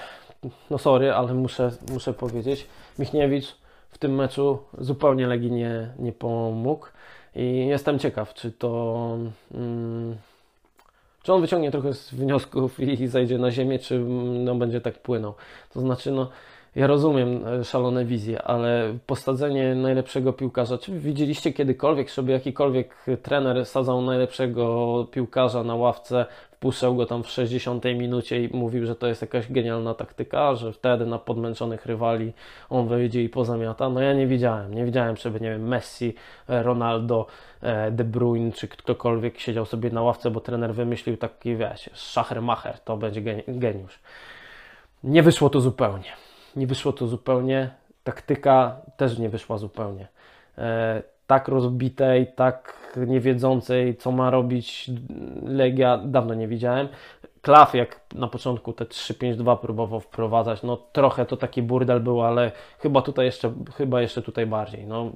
no 0.70 0.78
sorry, 0.78 1.14
ale 1.14 1.34
muszę, 1.34 1.72
muszę 1.92 2.14
powiedzieć, 2.14 2.68
Michniewicz 3.00 3.61
w 3.92 3.98
tym 3.98 4.16
meczu 4.16 4.60
zupełnie 4.78 5.28
Legii 5.28 5.52
nie, 5.52 5.94
nie 6.00 6.12
pomógł 6.12 6.88
i 7.36 7.68
jestem 7.68 8.00
ciekaw, 8.00 8.34
czy 8.34 8.52
to 8.52 9.18
mm, 9.54 10.16
czy 11.24 11.34
on 11.34 11.42
wyciągnie 11.42 11.72
trochę 11.72 11.94
z 11.94 12.14
wniosków 12.14 12.80
i 12.80 13.08
zajdzie 13.08 13.38
na 13.38 13.52
ziemię, 13.52 13.80
czy 13.80 14.00
no, 14.00 14.56
będzie 14.56 14.82
tak 14.82 15.00
płynął. 15.00 15.34
To 15.74 15.80
znaczy, 15.80 16.12
no, 16.12 16.30
ja 16.76 16.88
rozumiem 16.88 17.48
e, 17.48 17.64
szalone 17.64 18.06
wizje, 18.06 18.42
ale 18.42 18.98
posadzenie 19.08 19.76
najlepszego 19.76 20.34
piłkarza, 20.34 20.78
czy 20.78 21.00
widzieliście 21.00 21.54
kiedykolwiek, 21.54 22.10
żeby 22.10 22.32
jakikolwiek 22.32 22.96
trener 23.22 23.66
sadzał 23.66 24.02
najlepszego 24.02 25.08
piłkarza 25.12 25.64
na 25.64 25.76
ławce, 25.76 26.26
wpuszczał 26.62 26.96
go 26.96 27.06
tam 27.06 27.24
w 27.24 27.30
60 27.30 27.86
minucie 27.86 28.44
i 28.44 28.58
mówił, 28.58 28.86
że 28.86 28.96
to 28.96 29.08
jest 29.08 29.22
jakaś 29.22 29.52
genialna 29.52 29.94
taktyka, 29.94 30.56
że 30.56 30.74
wtedy 30.74 31.06
na 31.06 31.20
podmęczonych 31.20 31.86
rywali 31.86 32.34
on 32.70 32.88
wyjdzie 32.88 33.24
i 33.24 33.30
pozamiata. 33.30 33.90
No 33.90 34.02
ja 34.02 34.14
nie 34.14 34.28
widziałem, 34.28 34.74
nie 34.74 34.86
widziałem, 34.86 35.18
żeby, 35.18 35.40
nie 35.40 35.50
wiem, 35.50 35.68
Messi, 35.68 36.16
e, 36.50 36.64
Ronaldo, 36.64 37.28
e, 37.62 37.92
De 37.92 38.04
Bruyne, 38.04 38.52
czy 38.52 38.68
ktokolwiek 38.68 39.40
siedział 39.40 39.66
sobie 39.66 39.90
na 39.90 40.02
ławce, 40.02 40.32
bo 40.32 40.40
trener 40.40 40.74
wymyślił 40.74 41.18
taki, 41.18 41.56
wiesz, 41.56 41.90
szacher-macher, 41.94 42.74
to 42.86 42.98
będzie 42.98 43.22
geniusz. 43.48 44.00
Nie 45.04 45.24
wyszło 45.24 45.50
to 45.50 45.62
zupełnie 45.62 46.12
nie 46.56 46.68
wyszło 46.68 46.94
to 46.94 47.08
zupełnie. 47.08 47.70
Taktyka 48.04 48.76
też 48.98 49.18
nie 49.18 49.30
wyszła 49.30 49.58
zupełnie. 49.58 50.08
Tak 51.32 51.48
rozbitej, 51.48 52.28
tak 52.36 52.90
niewiedzącej, 53.08 53.98
co 53.98 54.12
ma 54.12 54.30
robić 54.30 54.92
Legia, 55.44 55.98
dawno 55.98 56.34
nie 56.34 56.48
widziałem. 56.48 56.88
Klaf, 57.42 57.76
jak 57.76 58.02
na 58.16 58.28
początku 58.28 58.74
te 58.74 58.86
3-5-2 58.86 59.58
próbował 59.58 60.00
wprowadzać, 60.00 60.64
no 60.64 60.78
trochę 60.78 61.26
to 61.26 61.38
taki 61.38 61.62
burdel 61.62 62.00
był, 62.00 62.22
ale 62.22 62.52
chyba 62.80 63.02
tutaj 63.02 63.26
jeszcze, 63.26 63.54
chyba 63.76 64.02
jeszcze 64.02 64.22
tutaj 64.22 64.46
bardziej. 64.46 64.88
No, 64.88 65.12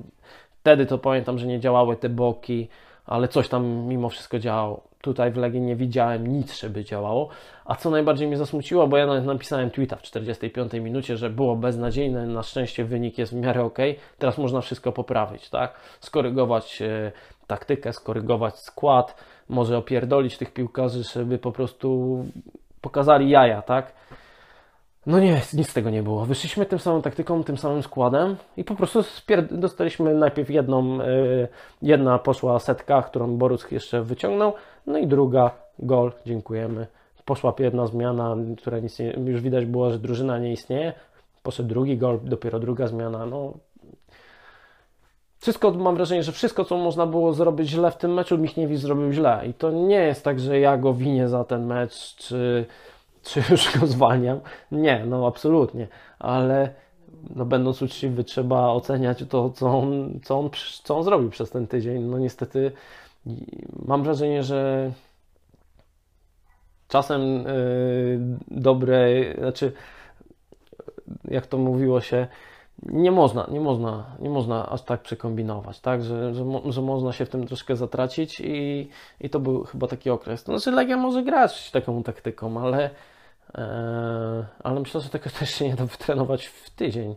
wtedy 0.60 0.86
to 0.86 0.98
pamiętam, 0.98 1.40
że 1.40 1.48
nie 1.48 1.60
działały 1.60 1.96
te 1.96 2.10
boki, 2.10 2.68
ale 3.06 3.28
coś 3.28 3.50
tam 3.50 3.66
mimo 3.66 4.10
wszystko 4.10 4.40
działało. 4.40 4.84
Tutaj 5.02 5.32
w 5.32 5.38
Legii 5.38 5.62
nie 5.62 5.76
widziałem 5.76 6.28
nic, 6.28 6.60
żeby 6.60 6.84
działało. 6.84 7.30
A 7.66 7.76
co 7.76 7.90
najbardziej 7.90 8.28
mnie 8.28 8.38
zasmuciło, 8.38 8.88
bo 8.88 8.98
ja 8.98 9.06
nawet 9.06 9.26
napisałem 9.26 9.72
tweeta 9.72 9.96
w 9.96 10.02
45 10.02 10.74
minucie, 10.74 11.18
że 11.18 11.30
było 11.30 11.56
beznadziejne, 11.56 12.28
na 12.28 12.44
szczęście 12.44 12.86
wynik 12.86 13.18
jest 13.18 13.34
w 13.34 13.36
miarę 13.36 13.64
ok, 13.64 13.78
teraz 14.18 14.38
można 14.38 14.62
wszystko 14.62 14.92
poprawić, 14.92 15.50
tak? 15.50 15.80
Skorygować 16.00 16.82
e, 16.82 17.12
taktykę, 17.48 17.94
skorygować 17.94 18.60
skład, 18.60 19.16
może 19.50 19.78
opierdolić 19.78 20.38
tych 20.38 20.54
piłkarzy, 20.54 21.04
żeby 21.04 21.38
po 21.38 21.52
prostu 21.52 22.18
pokazali 22.82 23.30
jaja, 23.30 23.62
tak? 23.62 23.94
No 25.08 25.20
nie, 25.20 25.42
nic 25.54 25.70
z 25.70 25.74
tego 25.74 25.90
nie 25.90 26.04
było. 26.04 26.26
Wyszliśmy 26.26 26.66
tym 26.66 26.80
samą 26.80 27.02
taktyką, 27.02 27.44
tym 27.44 27.58
samym 27.58 27.84
składem 27.84 28.36
i 28.58 28.64
po 28.64 28.76
prostu 28.76 29.04
dostaliśmy 29.52 30.14
najpierw 30.14 30.50
jedną, 30.50 30.98
yy, 30.98 31.48
jedna 31.82 32.20
poszła 32.20 32.60
setka, 32.60 33.02
którą 33.02 33.38
Borus 33.38 33.72
jeszcze 33.72 34.04
wyciągnął, 34.04 34.54
no 34.88 34.98
i 34.98 35.08
druga, 35.08 35.52
gol, 35.80 36.12
dziękujemy. 36.26 36.88
Poszła 37.26 37.54
jedna 37.60 37.88
zmiana, 37.88 38.36
która 38.58 38.80
nic 38.80 39.00
nie, 39.00 39.14
już 39.26 39.42
widać 39.42 39.66
było, 39.66 39.92
że 39.92 40.00
drużyna 40.00 40.40
nie 40.40 40.52
istnieje. 40.52 40.94
Poszedł 41.44 41.70
drugi 41.70 41.98
gol, 41.98 42.20
dopiero 42.24 42.60
druga 42.60 42.88
zmiana. 42.88 43.26
No, 43.26 43.54
wszystko, 45.40 45.72
mam 45.72 45.96
wrażenie, 45.96 46.24
że 46.24 46.32
wszystko, 46.32 46.66
co 46.66 46.78
można 46.78 47.06
było 47.06 47.34
zrobić 47.34 47.70
źle 47.70 47.92
w 47.92 47.98
tym 47.98 48.14
meczu, 48.14 48.38
Michniewicz 48.38 48.80
zrobił 48.80 49.12
źle. 49.12 49.42
I 49.48 49.54
to 49.54 49.72
nie 49.72 50.00
jest 50.00 50.24
tak, 50.24 50.40
że 50.40 50.60
ja 50.60 50.78
go 50.78 50.94
winię 50.94 51.30
za 51.30 51.44
ten 51.44 51.66
mecz, 51.66 52.16
czy 52.16 52.66
czy 53.26 53.44
już 53.52 53.80
go 53.80 53.88
zwalniam? 53.88 54.40
Nie, 54.72 55.06
no 55.06 55.28
absolutnie, 55.28 55.88
ale 56.20 56.74
no, 57.36 57.46
będąc 57.46 57.82
uczciwy, 57.82 58.24
trzeba 58.24 58.68
oceniać 58.68 59.24
to, 59.30 59.50
co 59.50 59.78
on, 59.80 60.20
co, 60.24 60.40
on, 60.40 60.50
co 60.84 60.98
on 60.98 61.04
zrobił 61.04 61.30
przez 61.30 61.50
ten 61.50 61.68
tydzień. 61.68 62.04
No 62.04 62.20
niestety 62.20 62.72
mam 63.86 64.04
wrażenie, 64.04 64.44
że 64.44 64.92
czasem 66.88 67.22
yy, 67.22 68.20
dobre, 68.48 69.10
znaczy 69.38 69.72
jak 71.26 71.48
to 71.48 71.58
mówiło 71.58 72.02
się, 72.02 72.28
nie 72.84 73.12
można, 73.12 73.48
nie 73.52 73.60
można, 73.60 74.16
nie 74.20 74.30
można 74.30 74.70
aż 74.70 74.82
tak 74.82 75.02
przekombinować, 75.02 75.80
tak, 75.80 76.04
że, 76.04 76.34
że, 76.34 76.46
że 76.70 76.82
można 76.82 77.12
się 77.12 77.26
w 77.26 77.30
tym 77.30 77.48
troszkę 77.48 77.76
zatracić 77.76 78.40
i, 78.40 78.90
i 79.22 79.30
to 79.30 79.40
był 79.40 79.64
chyba 79.64 79.88
taki 79.88 80.10
okres. 80.10 80.44
To 80.44 80.60
znaczy 80.60 80.76
Legia 80.76 80.98
może 80.98 81.24
grać 81.24 81.72
taką 81.72 82.04
taktyką, 82.04 82.62
ale 82.62 82.90
ale 84.64 84.80
myślę, 84.80 85.02
że 85.02 85.10
tego 85.10 85.30
też 85.30 85.50
się 85.50 85.68
nie 85.68 85.76
da 85.76 85.86
wytrenować 85.86 86.46
w 86.46 86.70
tydzień. 86.70 87.16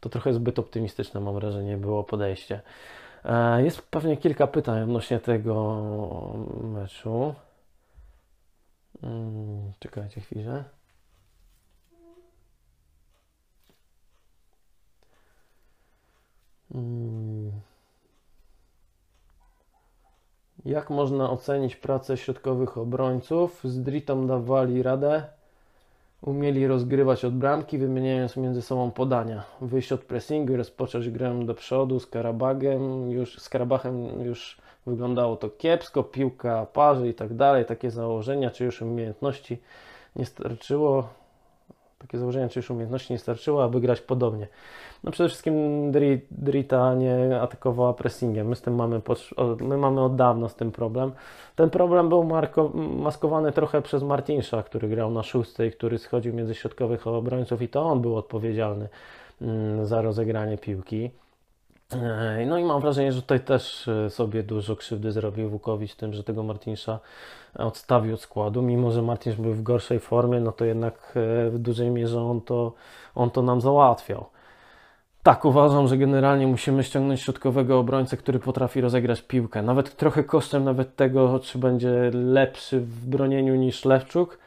To 0.00 0.08
trochę 0.08 0.32
zbyt 0.32 0.58
optymistyczne, 0.58 1.20
mam 1.20 1.34
wrażenie, 1.34 1.76
było 1.76 2.04
podejście. 2.04 2.60
Eee, 3.24 3.64
jest 3.64 3.82
pewnie 3.82 4.16
kilka 4.16 4.46
pytań 4.46 4.82
odnośnie 4.82 5.20
tego 5.20 5.82
meczu. 6.62 7.34
Hmm, 9.00 9.72
czekajcie 9.78 10.20
chwilę. 10.20 10.64
Hmm. 16.72 17.52
Jak 20.64 20.90
można 20.90 21.30
ocenić 21.30 21.76
pracę 21.76 22.16
środkowych 22.16 22.78
obrońców? 22.78 23.60
Z 23.64 23.82
Dritą 23.82 24.26
dawali 24.26 24.82
radę 24.82 25.39
umieli 26.22 26.66
rozgrywać 26.66 27.24
od 27.24 27.34
bramki, 27.34 27.78
wymieniając 27.78 28.36
między 28.36 28.62
sobą 28.62 28.90
podania. 28.90 29.42
Wyjść 29.60 29.92
od 29.92 30.04
pressingu 30.04 30.52
i 30.52 30.56
rozpocząć 30.56 31.10
grę 31.10 31.40
do 31.44 31.54
przodu 31.54 32.00
z 32.00 32.06
Karabagiem. 32.06 33.10
Już, 33.10 33.38
z 33.38 33.48
Karabachem 33.48 34.22
już 34.24 34.58
wyglądało 34.86 35.36
to 35.36 35.50
kiepsko, 35.50 36.02
piłka 36.02 36.66
parzy 36.66 37.08
i 37.08 37.14
tak 37.14 37.34
dalej. 37.34 37.64
Takie 37.64 37.90
założenia 37.90 38.50
czy 38.50 38.64
już 38.64 38.82
umiejętności 38.82 39.58
nie 40.16 40.26
starczyło. 40.26 41.08
Takie 42.00 42.18
założenia 42.18 42.48
czy 42.48 42.58
już 42.58 42.70
umiejętności 42.70 43.12
nie 43.12 43.18
starczyło, 43.18 43.64
aby 43.64 43.80
grać 43.80 44.00
podobnie. 44.00 44.46
No 45.04 45.10
przede 45.10 45.28
wszystkim 45.28 45.54
Drita 46.30 46.94
nie 46.94 47.40
atakowała 47.40 47.94
pressingiem. 47.94 48.48
My 48.48 48.56
z 48.56 48.60
tym 48.62 48.74
mamy, 48.74 49.00
my 49.60 49.76
mamy 49.76 50.00
od 50.00 50.16
dawna 50.16 50.48
z 50.48 50.54
tym 50.54 50.72
problem. 50.72 51.12
Ten 51.56 51.70
problem 51.70 52.08
był 52.08 52.24
marko, 52.24 52.68
maskowany 52.74 53.52
trochę 53.52 53.82
przez 53.82 54.02
Martinsza, 54.02 54.62
który 54.62 54.88
grał 54.88 55.10
na 55.10 55.22
szóstej, 55.22 55.72
który 55.72 55.98
schodził 55.98 56.34
między 56.34 56.54
środkowych 56.54 57.06
obrońców 57.06 57.62
i 57.62 57.68
to 57.68 57.82
on 57.82 58.00
był 58.00 58.16
odpowiedzialny 58.16 58.88
mm, 59.42 59.86
za 59.86 60.02
rozegranie 60.02 60.58
piłki. 60.58 61.10
No 62.46 62.58
i 62.58 62.64
mam 62.64 62.80
wrażenie, 62.80 63.12
że 63.12 63.22
tutaj 63.22 63.40
też 63.40 63.88
e, 63.88 64.10
sobie 64.10 64.42
dużo 64.42 64.76
krzywdy 64.76 65.12
zrobił 65.12 65.50
Wukowicz 65.50 65.94
tym, 65.94 66.12
że 66.12 66.24
tego 66.24 66.42
Martinsza 66.42 66.98
odstawił 67.54 68.14
od 68.14 68.20
składu. 68.20 68.62
Mimo, 68.62 68.90
że 68.90 69.02
Martinsz 69.02 69.36
był 69.36 69.54
w 69.54 69.62
gorszej 69.62 70.00
formie, 70.00 70.40
no 70.40 70.52
to 70.52 70.64
jednak 70.64 71.12
e, 71.16 71.50
w 71.50 71.58
dużej 71.58 71.90
mierze 71.90 72.22
on 72.22 72.40
to, 72.40 72.72
on 73.14 73.30
to 73.30 73.42
nam 73.42 73.60
załatwiał. 73.60 74.26
Tak, 75.22 75.44
uważam, 75.44 75.88
że 75.88 75.98
generalnie 75.98 76.46
musimy 76.46 76.84
ściągnąć 76.84 77.20
środkowego 77.20 77.78
obrońcę, 77.78 78.16
który 78.16 78.38
potrafi 78.38 78.80
rozegrać 78.80 79.22
piłkę. 79.22 79.62
Nawet 79.62 79.96
trochę 79.96 80.24
kosztem 80.24 80.64
nawet 80.64 80.96
tego, 80.96 81.38
czy 81.38 81.58
będzie 81.58 82.10
lepszy 82.14 82.80
w 82.80 83.06
bronieniu 83.06 83.54
niż 83.54 83.84
Lewczuk, 83.84 84.38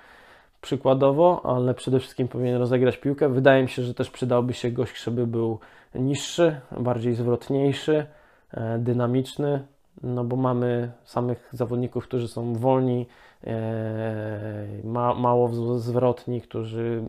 przykładowo, 0.64 1.42
ale 1.44 1.74
przede 1.74 2.00
wszystkim 2.00 2.28
powinien 2.28 2.58
rozegrać 2.58 2.98
piłkę. 2.98 3.30
Wydaje 3.30 3.64
mi 3.64 3.70
się, 3.70 3.84
że 3.84 3.94
też 3.94 4.10
przydałby 4.10 4.54
się 4.54 4.72
gość, 4.72 5.04
żeby 5.04 5.28
był 5.28 5.60
niższy, 5.96 6.60
bardziej 6.72 7.14
zwrotniejszy, 7.14 8.06
e, 8.54 8.80
dynamiczny. 8.80 9.68
no 10.04 10.24
bo 10.24 10.36
mamy 10.36 10.92
samych 11.04 11.50
zawodników, 11.52 12.04
którzy 12.04 12.28
są 12.28 12.54
wolni, 12.54 13.06
e, 13.44 14.68
ma, 14.84 15.14
mało 15.14 15.50
zwrotni, 15.80 16.42
którzy 16.42 17.04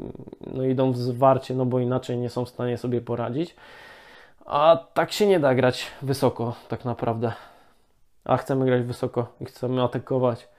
no, 0.54 0.64
idą 0.64 0.92
w 0.92 0.96
zwarcie, 0.96 1.54
no 1.54 1.66
bo 1.66 1.78
inaczej 1.78 2.18
nie 2.18 2.30
są 2.30 2.44
w 2.44 2.48
stanie 2.48 2.78
sobie 2.78 3.00
poradzić. 3.00 3.56
A 4.46 4.86
tak 4.94 5.12
się 5.12 5.26
nie 5.26 5.40
da 5.40 5.54
grać 5.54 5.86
wysoko, 6.02 6.54
tak 6.68 6.84
naprawdę. 6.84 7.32
A 8.24 8.36
chcemy 8.36 8.64
grać 8.66 8.82
wysoko 8.82 9.26
i 9.40 9.44
chcemy 9.44 9.82
atakować. 9.82 10.53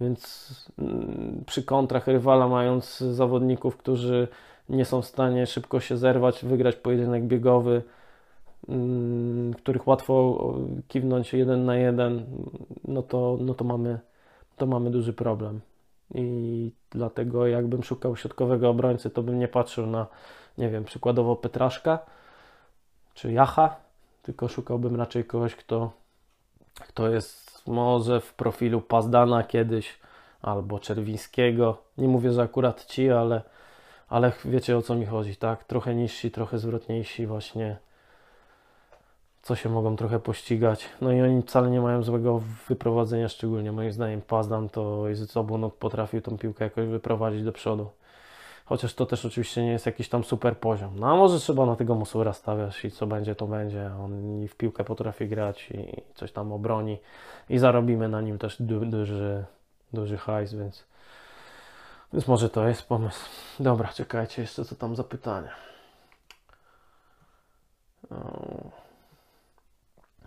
Więc 0.00 0.50
mm, 0.78 1.44
przy 1.46 1.62
kontrach 1.62 2.06
rywala, 2.06 2.48
mając 2.48 2.98
zawodników, 2.98 3.76
którzy 3.76 4.28
nie 4.68 4.84
są 4.84 5.02
w 5.02 5.06
stanie 5.06 5.46
szybko 5.46 5.80
się 5.80 5.96
zerwać, 5.96 6.44
wygrać 6.44 6.76
pojedynek 6.76 7.24
biegowy, 7.24 7.82
mm, 8.68 9.54
których 9.54 9.86
łatwo 9.86 10.38
kiwnąć 10.88 11.32
jeden 11.32 11.64
na 11.64 11.76
jeden, 11.76 12.26
no 12.84 13.02
to, 13.02 13.38
no 13.40 13.54
to, 13.54 13.64
mamy, 13.64 13.98
to 14.56 14.66
mamy 14.66 14.90
duży 14.90 15.12
problem. 15.12 15.60
I 16.14 16.70
dlatego 16.90 17.46
jakbym 17.46 17.82
szukał 17.82 18.16
środkowego 18.16 18.70
obrońcy, 18.70 19.10
to 19.10 19.22
bym 19.22 19.38
nie 19.38 19.48
patrzył 19.48 19.86
na, 19.86 20.06
nie 20.58 20.68
wiem, 20.70 20.84
przykładowo 20.84 21.36
Petraszka 21.36 21.98
czy 23.14 23.32
Jacha, 23.32 23.76
tylko 24.22 24.48
szukałbym 24.48 24.96
raczej 24.96 25.24
kogoś, 25.24 25.54
kto, 25.54 25.90
kto 26.80 27.08
jest 27.08 27.66
może 27.66 28.20
w 28.20 28.34
profilu 28.34 28.80
Pazdana 28.80 29.42
kiedyś 29.42 29.98
albo 30.42 30.78
Czerwińskiego. 30.78 31.82
Nie 31.98 32.08
mówię, 32.08 32.32
że 32.32 32.42
akurat 32.42 32.84
ci, 32.84 33.10
ale, 33.10 33.42
ale 34.08 34.32
wiecie 34.44 34.76
o 34.76 34.82
co 34.82 34.94
mi 34.94 35.06
chodzi, 35.06 35.36
tak? 35.36 35.64
Trochę 35.64 35.94
niżsi, 35.94 36.30
trochę 36.30 36.58
zwrotniejsi, 36.58 37.26
właśnie 37.26 37.76
co 39.42 39.56
się 39.56 39.68
mogą 39.68 39.96
trochę 39.96 40.18
pościgać. 40.18 40.88
No 41.00 41.12
i 41.12 41.22
oni 41.22 41.42
wcale 41.42 41.70
nie 41.70 41.80
mają 41.80 42.02
złego 42.02 42.42
wyprowadzenia, 42.68 43.28
szczególnie 43.28 43.72
moim 43.72 43.92
zdaniem 43.92 44.22
Pazdan 44.22 44.68
to 44.68 45.08
jest 45.08 45.36
obu 45.36 45.70
potrafił 45.70 46.20
tą 46.20 46.38
piłkę 46.38 46.64
jakoś 46.64 46.86
wyprowadzić 46.86 47.42
do 47.42 47.52
przodu. 47.52 47.90
Chociaż 48.66 48.94
to 48.94 49.06
też 49.06 49.24
oczywiście 49.24 49.62
nie 49.62 49.72
jest 49.72 49.86
jakiś 49.86 50.08
tam 50.08 50.24
super 50.24 50.58
poziom. 50.58 50.98
No 50.98 51.12
a 51.12 51.16
może 51.16 51.40
trzeba 51.40 51.66
na 51.66 51.76
tego 51.76 51.94
Musura 51.94 52.32
stawiać 52.32 52.84
i 52.84 52.90
co 52.90 53.06
będzie, 53.06 53.34
to 53.34 53.46
będzie. 53.46 53.90
On 54.04 54.42
i 54.42 54.48
w 54.48 54.56
piłkę 54.56 54.84
potrafi 54.84 55.28
grać 55.28 55.70
i 55.70 56.02
coś 56.14 56.32
tam 56.32 56.52
obroni 56.52 56.98
i 57.48 57.58
zarobimy 57.58 58.08
na 58.08 58.20
nim 58.20 58.38
też 58.38 58.62
du 58.62 58.86
duży, 58.86 59.44
duży 59.92 60.16
hajs, 60.16 60.54
więc, 60.54 60.84
więc 62.12 62.28
może 62.28 62.48
to 62.48 62.68
jest 62.68 62.88
pomysł. 62.88 63.20
Dobra, 63.60 63.88
czekajcie 63.88 64.42
jeszcze 64.42 64.64
co 64.64 64.74
tam 64.74 64.96
za 64.96 65.04
pytania. 65.04 65.50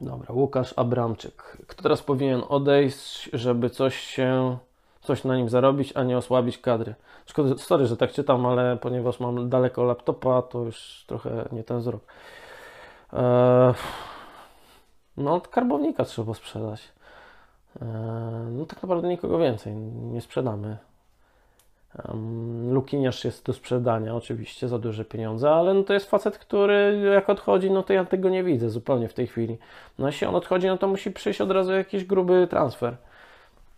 Dobra, 0.01 0.33
Łukasz 0.33 0.73
Abramczyk. 0.77 1.57
Kto 1.67 1.83
teraz 1.83 2.01
powinien 2.01 2.43
odejść, 2.49 3.29
żeby 3.33 3.69
coś 3.69 3.99
się 3.99 4.57
coś 5.01 5.23
na 5.23 5.37
nim 5.37 5.49
zarobić, 5.49 5.93
a 5.95 6.03
nie 6.03 6.17
osłabić 6.17 6.57
kadry. 6.57 6.95
Szkoda, 7.25 7.57
sorry, 7.57 7.85
że 7.85 7.97
tak 7.97 8.11
czytam, 8.11 8.45
ale 8.45 8.77
ponieważ 8.77 9.19
mam 9.19 9.49
daleko 9.49 9.83
laptopa, 9.83 10.41
to 10.41 10.59
już 10.59 11.03
trochę 11.07 11.45
nie 11.51 11.63
ten 11.63 11.79
wzrok. 11.79 12.01
Eee, 13.13 13.73
no, 15.17 15.41
karbownika 15.41 16.05
trzeba 16.05 16.33
sprzedać. 16.33 16.81
Eee, 17.81 17.87
no, 18.51 18.65
tak 18.65 18.83
naprawdę 18.83 19.07
nikogo 19.07 19.37
więcej 19.37 19.75
nie 19.75 20.21
sprzedamy. 20.21 20.77
Um, 22.07 22.73
Lukiniarz 22.73 23.25
jest 23.25 23.45
do 23.45 23.53
sprzedania, 23.53 24.15
oczywiście, 24.15 24.67
za 24.67 24.79
duże 24.79 25.05
pieniądze, 25.05 25.51
ale 25.51 25.73
no 25.73 25.83
to 25.83 25.93
jest 25.93 26.09
facet, 26.09 26.37
który 26.37 27.01
jak 27.13 27.29
odchodzi, 27.29 27.71
no 27.71 27.83
to 27.83 27.93
ja 27.93 28.05
tego 28.05 28.29
nie 28.29 28.43
widzę 28.43 28.69
zupełnie 28.69 29.07
w 29.07 29.13
tej 29.13 29.27
chwili. 29.27 29.57
No 29.99 30.07
jeśli 30.07 30.27
on 30.27 30.35
odchodzi, 30.35 30.67
no 30.67 30.77
to 30.77 30.87
musi 30.87 31.11
przyjść 31.11 31.41
od 31.41 31.51
razu 31.51 31.71
jakiś 31.71 32.05
gruby 32.05 32.47
transfer. 32.49 32.97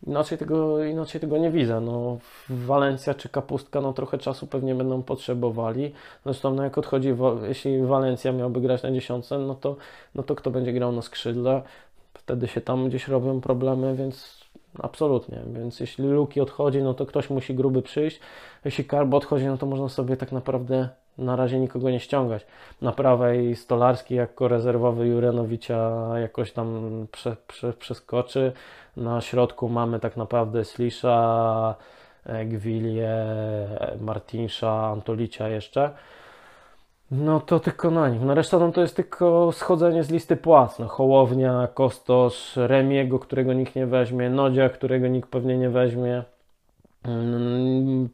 Inaczej 0.08 0.38
tego, 0.38 0.84
inaczej 0.84 1.22
tego 1.22 1.38
nie 1.38 1.52
widzę. 1.52 1.82
No, 1.82 2.18
Walencja 2.50 3.14
czy 3.14 3.30
Kapustka 3.30 3.82
no, 3.82 3.94
trochę 3.94 4.18
czasu 4.18 4.48
pewnie 4.48 4.76
będą 4.76 5.04
potrzebowali. 5.04 5.94
Zresztą 6.26 6.56
no, 6.56 6.64
jak 6.64 6.78
odchodzi, 6.78 7.16
jeśli 7.48 7.82
Walencja 7.84 8.32
miałby 8.32 8.62
grać 8.62 8.84
na 8.84 8.92
dziesiątce, 8.92 9.40
no 9.40 9.56
to, 9.56 9.76
no 10.16 10.24
to 10.24 10.36
kto 10.36 10.52
będzie 10.52 10.74
grał 10.74 10.92
na 10.92 11.02
skrzydle? 11.02 11.62
Wtedy 12.14 12.48
się 12.48 12.62
tam 12.62 12.90
gdzieś 12.90 13.08
robią 13.08 13.42
problemy, 13.42 13.96
więc 13.96 14.42
absolutnie. 14.80 15.42
Więc 15.54 15.80
jeśli 15.80 16.08
Luki 16.08 16.42
odchodzi, 16.42 16.82
no 16.82 16.94
to 16.94 17.06
ktoś 17.06 17.30
musi 17.30 17.56
gruby 17.56 17.82
przyjść. 17.82 18.20
Jeśli 18.66 18.86
Karbo 18.86 19.18
odchodzi, 19.18 19.46
no 19.46 19.58
to 19.58 19.66
można 19.66 19.90
sobie 19.90 20.18
tak 20.18 20.32
naprawdę 20.32 20.90
na 21.18 21.36
razie 21.36 21.60
nikogo 21.60 21.90
nie 21.90 22.00
ściągać. 22.00 22.46
Na 22.82 22.92
prawej 22.92 23.56
Stolarski 23.56 24.16
jako 24.16 24.48
rezerwowy 24.48 25.08
Jurenowicza 25.08 26.10
jakoś 26.20 26.52
tam 26.52 27.08
prze, 27.12 27.36
prze, 27.48 27.74
przeskoczy. 27.74 28.52
Na 28.98 29.22
środku 29.22 29.70
mamy 29.70 30.00
tak 30.00 30.18
naprawdę 30.18 30.66
Slisza, 30.66 31.76
e, 32.26 32.46
Gwilię, 32.46 33.16
Martinsza, 34.02 34.72
Antolicia 34.72 35.50
jeszcze. 35.50 35.92
No 37.12 37.40
to 37.40 37.60
tylko 37.60 37.92
na 37.92 38.10
nim. 38.10 38.26
Na 38.26 38.34
reszta 38.34 38.60
no 38.60 38.72
to 38.72 38.82
jest 38.82 38.96
tylko 38.96 39.52
schodzenie 39.52 40.04
z 40.04 40.10
listy 40.10 40.36
płac. 40.36 40.80
No, 40.80 40.88
Hołownia, 40.88 41.68
Kostosz, 41.74 42.54
Remiego, 42.56 43.20
którego 43.20 43.54
nikt 43.54 43.76
nie 43.76 43.88
weźmie, 43.88 44.30
Nodzia, 44.30 44.70
którego 44.70 45.08
nikt 45.08 45.30
pewnie 45.30 45.58
nie 45.58 45.70
weźmie. 45.70 46.24
Mm, 47.04 48.10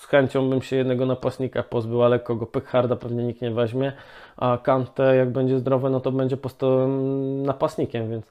z 0.00 0.06
chęcią 0.06 0.50
bym 0.50 0.62
się 0.62 0.76
jednego 0.76 1.06
napastnika 1.06 1.62
pozbył, 1.62 2.02
ale 2.02 2.18
kogo 2.18 2.46
Pekharda 2.46 2.96
pewnie 2.96 3.24
nikt 3.24 3.42
nie 3.42 3.50
weźmie, 3.50 3.92
a 4.36 4.58
Kante 4.62 5.16
jak 5.16 5.30
będzie 5.30 5.58
zdrowy, 5.58 5.90
no 5.90 6.00
to 6.00 6.12
będzie 6.12 6.36
postawowym 6.36 7.42
napastnikiem, 7.42 8.10
więc 8.10 8.26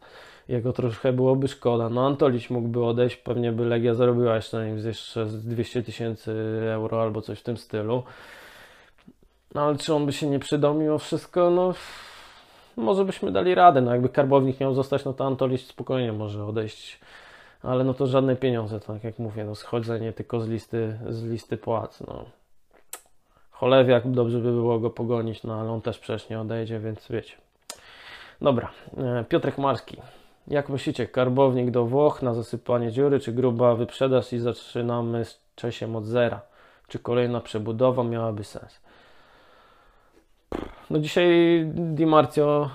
jego 0.47 0.73
troszkę 0.73 1.13
byłoby 1.13 1.47
szkoda. 1.47 1.89
No 1.89 2.05
Antolić 2.05 2.49
mógłby 2.49 2.85
odejść, 2.85 3.15
pewnie 3.15 3.51
by 3.51 3.65
Legia 3.65 3.93
zarobiła 3.93 4.35
jeszcze 4.35 4.57
na 4.57 4.65
nim 4.65 4.77
jeszcze 4.77 5.27
z 5.27 5.45
200 5.45 5.83
tysięcy 5.83 6.31
euro 6.73 7.01
albo 7.01 7.21
coś 7.21 7.39
w 7.39 7.43
tym 7.43 7.57
stylu. 7.57 8.03
No 9.55 9.61
ale 9.61 9.77
czy 9.77 9.93
on 9.93 10.05
by 10.05 10.13
się 10.13 10.27
nie 10.27 10.39
przydał 10.39 10.73
mimo 10.73 10.97
wszystko? 10.97 11.49
No 11.49 11.73
może 12.77 13.05
byśmy 13.05 13.31
dali 13.31 13.55
radę. 13.55 13.81
No 13.81 13.91
jakby 13.91 14.09
karbownik 14.09 14.59
miał 14.59 14.73
zostać, 14.73 15.05
no 15.05 15.13
to 15.13 15.25
Antolić 15.25 15.67
spokojnie 15.67 16.13
może 16.13 16.45
odejść. 16.45 16.99
Ale 17.63 17.83
no 17.83 17.93
to 17.93 18.07
żadne 18.07 18.35
pieniądze, 18.35 18.79
tak 18.79 19.03
jak 19.03 19.19
mówię, 19.19 19.45
no 19.45 19.55
schodzenie 19.55 20.13
tylko 20.13 20.39
z 20.39 20.47
listy, 20.47 20.99
z 21.09 21.23
listy 21.23 21.57
płac, 21.57 22.01
no. 22.07 22.25
Cholewiak 23.51 24.11
dobrze 24.11 24.39
by 24.39 24.51
było 24.51 24.79
go 24.79 24.89
pogonić, 24.89 25.43
no 25.43 25.59
ale 25.61 25.71
on 25.71 25.81
też 25.81 25.99
przecież 25.99 26.29
nie 26.29 26.39
odejdzie, 26.39 26.79
więc 26.79 27.07
wiecie. 27.09 27.35
Dobra, 28.41 28.71
e, 28.97 29.25
Piotrek 29.29 29.57
Marski. 29.57 29.97
Jak 30.47 30.69
myślicie, 30.69 31.07
karbownik 31.07 31.71
do 31.71 31.85
Włoch 31.85 32.21
na 32.21 32.33
zasypanie 32.33 32.91
dziury, 32.91 33.19
czy 33.19 33.33
gruba 33.33 33.75
wyprzedaż 33.75 34.33
i 34.33 34.39
zaczynamy 34.39 35.25
z 35.25 35.41
Czesiem 35.55 35.95
od 35.95 36.05
zera? 36.05 36.41
Czy 36.87 36.99
kolejna 36.99 37.41
przebudowa 37.41 38.03
miałaby 38.03 38.43
sens? 38.43 38.81
No 40.89 40.99
dzisiaj 40.99 41.29
Di 41.75 42.05
Marzio 42.05 42.69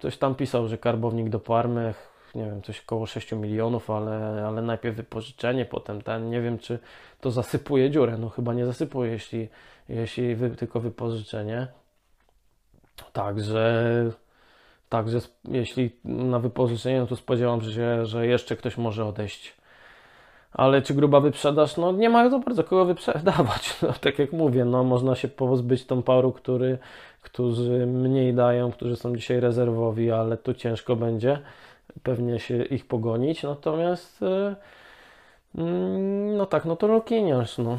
coś 0.00 0.18
tam 0.18 0.34
pisał, 0.34 0.68
że 0.68 0.78
karbownik 0.78 1.28
do 1.28 1.40
Parmy, 1.40 1.94
nie 2.34 2.44
wiem, 2.44 2.62
coś 2.62 2.80
około 2.80 3.06
6 3.06 3.32
milionów, 3.32 3.90
ale, 3.90 4.44
ale 4.46 4.62
najpierw 4.62 4.96
wypożyczenie, 4.96 5.64
potem 5.64 6.02
ten, 6.02 6.30
nie 6.30 6.40
wiem 6.40 6.58
czy 6.58 6.78
to 7.20 7.30
zasypuje 7.30 7.90
dziurę, 7.90 8.18
no 8.18 8.28
chyba 8.28 8.54
nie 8.54 8.66
zasypuje, 8.66 9.12
jeśli, 9.12 9.48
jeśli 9.88 10.34
wy, 10.34 10.50
tylko 10.50 10.80
wypożyczenie. 10.80 11.66
Także 13.12 13.84
Także 14.88 15.18
jeśli 15.44 15.90
na 16.04 16.38
wypożyczenie, 16.38 17.00
no 17.00 17.06
to 17.06 17.16
spodziewam 17.16 17.62
się, 17.62 18.06
że 18.06 18.26
jeszcze 18.26 18.56
ktoś 18.56 18.76
może 18.76 19.04
odejść. 19.04 19.58
Ale 20.52 20.82
czy 20.82 20.94
gruba 20.94 21.20
wyprzedaż? 21.20 21.76
No 21.76 21.92
nie 21.92 22.10
ma 22.10 22.30
za 22.30 22.38
bardzo 22.38 22.64
kogo 22.64 22.84
wyprzedawać. 22.84 23.76
No, 23.82 23.92
tak 24.00 24.18
jak 24.18 24.32
mówię, 24.32 24.64
no 24.64 24.84
można 24.84 25.14
się 25.14 25.28
pozbyć 25.28 25.86
tą 25.86 26.02
paru, 26.02 26.32
który, 26.32 26.78
którzy 27.22 27.86
mniej 27.86 28.34
dają, 28.34 28.72
którzy 28.72 28.96
są 28.96 29.16
dzisiaj 29.16 29.40
rezerwowi, 29.40 30.10
ale 30.10 30.36
tu 30.36 30.54
ciężko 30.54 30.96
będzie 30.96 31.38
pewnie 32.02 32.38
się 32.40 32.64
ich 32.64 32.86
pogonić. 32.86 33.42
Natomiast 33.42 34.20
yy, 34.20 35.62
no 36.36 36.46
tak, 36.46 36.64
no 36.64 36.76
to 36.76 36.86
Rokiniarz, 36.86 37.58
no. 37.58 37.78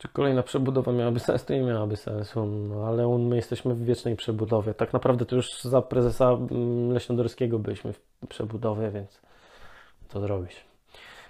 Czy 0.00 0.08
kolejna 0.08 0.42
przebudowa 0.42 0.92
miałaby 0.92 1.20
sens? 1.20 1.44
To 1.44 1.52
nie 1.52 1.60
miałaby 1.60 1.96
sensu, 1.96 2.46
no, 2.46 2.86
ale 2.86 3.18
my 3.18 3.36
jesteśmy 3.36 3.74
w 3.74 3.84
wiecznej 3.84 4.16
przebudowie. 4.16 4.74
Tak 4.74 4.92
naprawdę 4.92 5.26
to 5.26 5.36
już 5.36 5.62
za 5.62 5.82
prezesa 5.82 6.30
mm, 6.30 6.92
Leśnodorskiego 6.92 7.58
byliśmy 7.58 7.92
w 7.92 8.00
przebudowie, 8.28 8.90
więc 8.90 9.20
to 10.08 10.20
zrobić. 10.20 10.64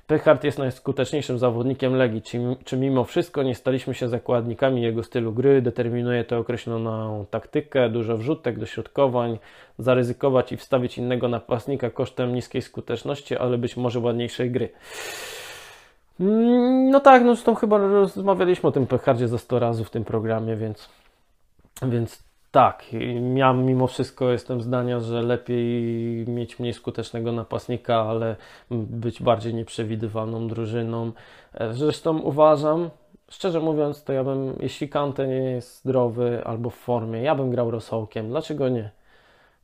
Pechart 0.07 0.45
jest 0.45 0.59
najskuteczniejszym 0.59 1.39
zawodnikiem 1.39 1.95
Legii. 1.95 2.23
Czy, 2.23 2.39
czy 2.65 2.77
mimo 2.77 3.05
wszystko 3.05 3.43
nie 3.43 3.55
staliśmy 3.55 3.95
się 3.95 4.09
zakładnikami 4.09 4.83
jego 4.83 5.03
stylu 5.03 5.33
gry? 5.33 5.63
Determinuje 5.63 6.25
to 6.25 6.39
określoną 6.39 7.27
taktykę, 7.31 7.89
dużo 7.89 8.17
wrzutek, 8.17 8.59
dośrodkowań, 8.59 9.39
zaryzykować 9.79 10.53
i 10.53 10.57
wstawić 10.57 10.99
innego 10.99 11.29
napastnika 11.29 11.91
kosztem 11.91 12.35
niskiej 12.35 12.63
skuteczności, 12.63 13.37
ale 13.37 13.59
być 13.59 13.77
może 13.77 14.01
ładniejszej 14.01 14.51
gry. 14.51 14.69
Mm, 16.21 16.91
no 16.91 17.01
tak, 17.01 17.25
no 17.25 17.35
zresztą 17.35 17.55
chyba 17.55 17.79
rozmawialiśmy 17.79 18.69
o 18.69 18.73
tym 18.73 18.87
Pechardzie 18.87 19.29
za 19.29 19.39
100 19.39 19.59
razy 19.59 19.85
w 19.85 19.91
tym 19.91 20.05
programie, 20.05 20.57
więc, 20.57 20.89
więc 21.83 22.23
tak, 22.51 22.85
ja 23.35 23.53
mimo 23.53 23.87
wszystko 23.87 24.31
jestem 24.31 24.61
zdania, 24.61 25.01
że 25.01 25.23
lepiej 25.23 25.73
mieć 26.29 26.59
mniej 26.59 26.75
skutecznego 26.75 27.33
napastnika, 27.33 27.97
ale 27.97 28.37
być 28.71 29.23
bardziej 29.23 29.55
nieprzewidywalną 29.55 30.49
drużyną. 30.49 31.13
E, 31.55 31.75
zresztą 31.75 32.19
uważam, 32.19 32.91
szczerze 33.29 33.61
mówiąc, 33.61 34.05
to 34.05 34.13
ja 34.13 34.25
bym, 34.25 34.57
jeśli 34.61 34.89
Kante 34.89 35.27
nie 35.27 35.35
jest 35.35 35.79
zdrowy 35.79 36.43
albo 36.45 36.71
w 36.71 36.75
formie, 36.75 37.23
ja 37.23 37.35
bym 37.35 37.51
grał 37.51 37.71
rosołkiem. 37.71 38.29
Dlaczego 38.29 38.69
nie? 38.69 38.91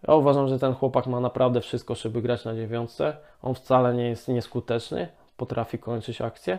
Ja 0.09 0.15
uważam, 0.15 0.49
że 0.49 0.59
ten 0.59 0.75
chłopak 0.75 1.07
ma 1.07 1.21
naprawdę 1.21 1.61
wszystko, 1.61 1.95
żeby 1.95 2.23
grać 2.23 2.45
na 2.45 2.55
dziewiątce. 2.55 3.17
On 3.43 3.55
wcale 3.55 3.95
nie 3.95 4.09
jest 4.09 4.29
nieskuteczny, 4.29 5.09
potrafi 5.37 5.79
kończyć 5.79 6.21
akcję. 6.21 6.59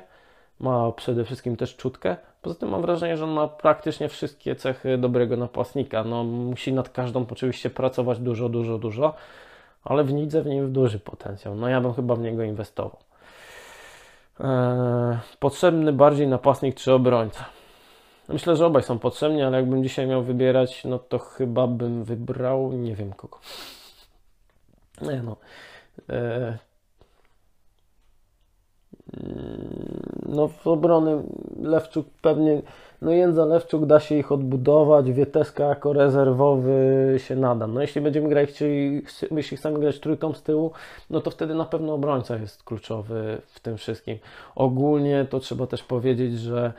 Ma 0.60 0.92
przede 0.92 1.26
wszystkim 1.26 1.56
też 1.56 1.76
czutkę. 1.76 2.18
Poza 2.42 2.56
tym 2.56 2.70
mam 2.70 2.82
wrażenie, 2.82 3.18
że 3.18 3.24
on 3.24 3.32
ma 3.32 3.48
praktycznie 3.48 4.10
wszystkie 4.10 4.56
cechy 4.56 4.98
dobrego 4.98 5.38
napastnika. 5.38 6.04
No, 6.04 6.24
musi 6.24 6.74
nad 6.74 6.90
każdą 6.90 7.26
oczywiście 7.32 7.70
pracować 7.70 8.20
dużo, 8.20 8.50
dużo, 8.50 8.78
dużo, 8.78 9.14
ale 9.84 10.04
w 10.04 10.14
widzę 10.14 10.42
w 10.42 10.46
nim 10.46 10.74
duży 10.74 11.00
potencjał. 11.00 11.56
No 11.56 11.70
ja 11.70 11.82
bym 11.82 11.94
chyba 11.94 12.16
w 12.16 12.20
niego 12.20 12.44
inwestował. 12.44 12.98
Eee, 14.40 15.18
potrzebny 15.40 15.94
bardziej 15.94 16.28
napastnik 16.28 16.76
czy 16.76 16.94
obrońca? 16.94 17.46
Myślę, 18.30 18.56
że 18.56 18.66
obaj 18.66 18.84
są 18.84 19.00
potrzebni, 19.00 19.44
ale 19.44 19.58
jakbym 19.58 19.84
dzisiaj 19.84 20.08
miał 20.08 20.24
wybierać, 20.24 20.86
no 20.86 21.00
to 21.00 21.20
chyba 21.20 21.68
bym 21.68 22.04
wybrał 22.04 22.74
nie 22.74 22.96
wiem 22.96 23.14
kogo. 23.14 23.40
Nie 25.02 25.22
no. 25.24 25.38
Eee, 26.10 26.58
no 30.26 30.48
w 30.48 30.68
obrony 30.68 31.24
Lewczuk 31.62 32.08
pewnie, 32.22 32.62
no 33.02 33.12
Jędza 33.12 33.46
Lewczuk 33.46 33.86
da 33.86 34.00
się 34.00 34.16
ich 34.16 34.32
odbudować, 34.32 35.12
Wieteska 35.12 35.64
jako 35.64 35.94
rezerwowy 35.94 37.16
się 37.18 37.36
nada. 37.36 37.68
No 37.68 37.82
jeśli 37.82 38.02
będziemy 38.02 38.30
grać, 38.30 38.50
chcieli, 38.50 39.02
jeśli 39.32 39.58
chcemy 39.58 39.80
grać 39.80 40.00
trójką 40.00 40.34
z 40.34 40.44
tyłu, 40.44 40.72
no 41.10 41.22
to 41.22 41.32
wtedy 41.32 41.56
na 41.56 41.66
pewno 41.66 41.94
obrońca 41.94 42.36
jest 42.36 42.64
kluczowy 42.64 43.42
w 43.48 43.60
tym 43.60 43.78
wszystkim. 43.78 44.18
Ogólnie 44.56 45.26
to 45.30 45.40
trzeba 45.40 45.68
też 45.68 45.84
powiedzieć, 45.84 46.40
że 46.40 46.74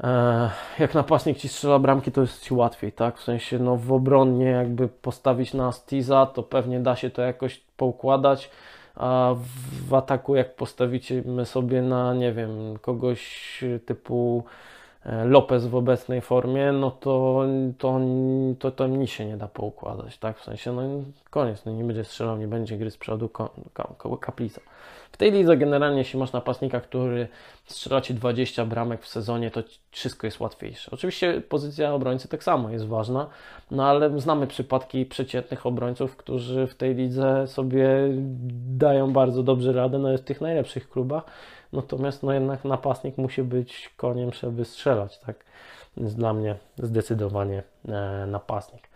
e, 0.00 0.50
jak 0.78 0.94
napastnik 0.94 1.38
ci 1.38 1.48
strzela 1.48 1.78
bramki, 1.78 2.12
to 2.12 2.20
jest 2.20 2.42
ci 2.42 2.54
łatwiej, 2.54 2.92
tak? 2.92 3.18
W 3.18 3.22
sensie, 3.22 3.58
no 3.58 3.76
w 3.76 3.92
obronie 3.92 4.46
jakby 4.46 4.88
postawić 4.88 5.54
na 5.54 5.72
Stiza, 5.72 6.26
to 6.26 6.42
pewnie 6.42 6.80
da 6.80 6.96
się 6.96 7.10
to 7.10 7.22
jakoś 7.22 7.60
poukładać 7.76 8.50
a 8.98 9.34
w 9.88 9.94
ataku 9.94 10.36
jak 10.36 10.54
postawimy 10.54 11.46
sobie 11.46 11.82
na, 11.82 12.14
nie 12.14 12.32
wiem, 12.32 12.78
kogoś 12.80 13.64
typu 13.86 14.44
Lopez 15.24 15.66
w 15.66 15.74
obecnej 15.74 16.20
formie, 16.20 16.72
no 16.72 16.90
to, 16.90 17.44
to, 17.78 18.00
to, 18.58 18.70
to 18.70 18.88
mi 18.88 19.08
się 19.08 19.26
nie 19.26 19.36
da 19.36 19.48
poukładać, 19.48 20.18
tak? 20.18 20.38
W 20.38 20.44
sensie, 20.44 20.72
no 20.72 20.82
koniec, 21.30 21.64
no 21.64 21.72
nie 21.72 21.84
będzie 21.84 22.04
strzelał, 22.04 22.38
nie 22.38 22.48
będzie 22.48 22.78
gry 22.78 22.90
z 22.90 22.96
przodu, 22.96 23.30
kaplica. 24.20 24.60
W 25.12 25.16
tej 25.16 25.32
lidze 25.32 25.56
generalnie, 25.56 25.98
jeśli 25.98 26.18
masz 26.18 26.32
napastnika, 26.32 26.80
który 26.80 27.28
strzela 27.66 28.00
Ci 28.00 28.14
20 28.14 28.64
bramek 28.64 29.02
w 29.02 29.08
sezonie, 29.08 29.50
to 29.50 29.62
wszystko 29.90 30.26
jest 30.26 30.40
łatwiejsze. 30.40 30.90
Oczywiście 30.90 31.42
pozycja 31.48 31.94
obrońcy 31.94 32.28
tak 32.28 32.44
samo 32.44 32.70
jest 32.70 32.86
ważna, 32.86 33.26
no 33.70 33.86
ale 33.86 34.20
znamy 34.20 34.46
przypadki 34.46 35.06
przeciętnych 35.06 35.66
obrońców, 35.66 36.16
którzy 36.16 36.66
w 36.66 36.74
tej 36.74 36.94
lidze 36.94 37.46
sobie 37.46 37.88
dają 38.76 39.12
bardzo 39.12 39.42
dobrze 39.42 39.72
radę, 39.72 39.98
nawet 39.98 40.20
w 40.20 40.24
tych 40.24 40.40
najlepszych 40.40 40.90
klubach, 40.90 41.24
natomiast 41.72 42.22
no 42.22 42.32
jednak 42.32 42.64
napastnik 42.64 43.18
musi 43.18 43.42
być 43.42 43.90
koniem, 43.96 44.32
żeby 44.32 44.64
strzelać, 44.64 45.18
tak? 45.18 45.36
Dla 45.96 46.32
mnie 46.32 46.56
zdecydowanie 46.78 47.62
e, 47.88 48.26
napastnik. 48.26 48.88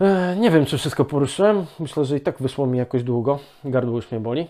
E, 0.00 0.36
nie 0.36 0.50
wiem, 0.50 0.66
czy 0.66 0.78
wszystko 0.78 1.04
poruszyłem. 1.04 1.66
Myślę, 1.80 2.04
że 2.04 2.16
i 2.16 2.20
tak 2.20 2.38
wyszło 2.38 2.66
mi 2.66 2.78
jakoś 2.78 3.02
długo. 3.02 3.38
Gardło 3.64 3.96
już 3.96 4.10
mnie 4.10 4.20
boli. 4.20 4.48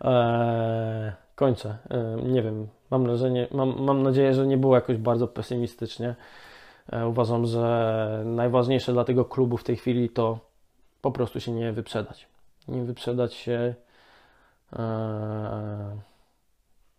eee, 0.00 1.12
kończę. 1.34 1.76
Nie 2.22 2.42
wiem, 2.42 2.68
mam 2.90 3.04
wrażenie, 3.04 3.48
mam, 3.50 3.82
mam 3.82 4.02
nadzieję, 4.02 4.34
że 4.34 4.46
nie 4.46 4.56
było 4.56 4.74
jakoś 4.74 4.96
bardzo 4.96 5.28
pesymistycznie. 5.28 6.14
Uważam, 7.08 7.46
że 7.46 8.22
najważniejsze 8.24 8.92
dla 8.92 9.04
tego 9.04 9.24
klubu 9.24 9.56
w 9.56 9.64
tej 9.64 9.76
chwili 9.76 10.08
to 10.08 10.38
po 11.02 11.10
prostu 11.10 11.40
się 11.40 11.52
nie 11.52 11.72
wyprzedać. 11.72 12.26
Nie 12.68 12.82
wyprzedać 12.82 13.34
się. 13.34 13.74
Eee, 14.72 14.78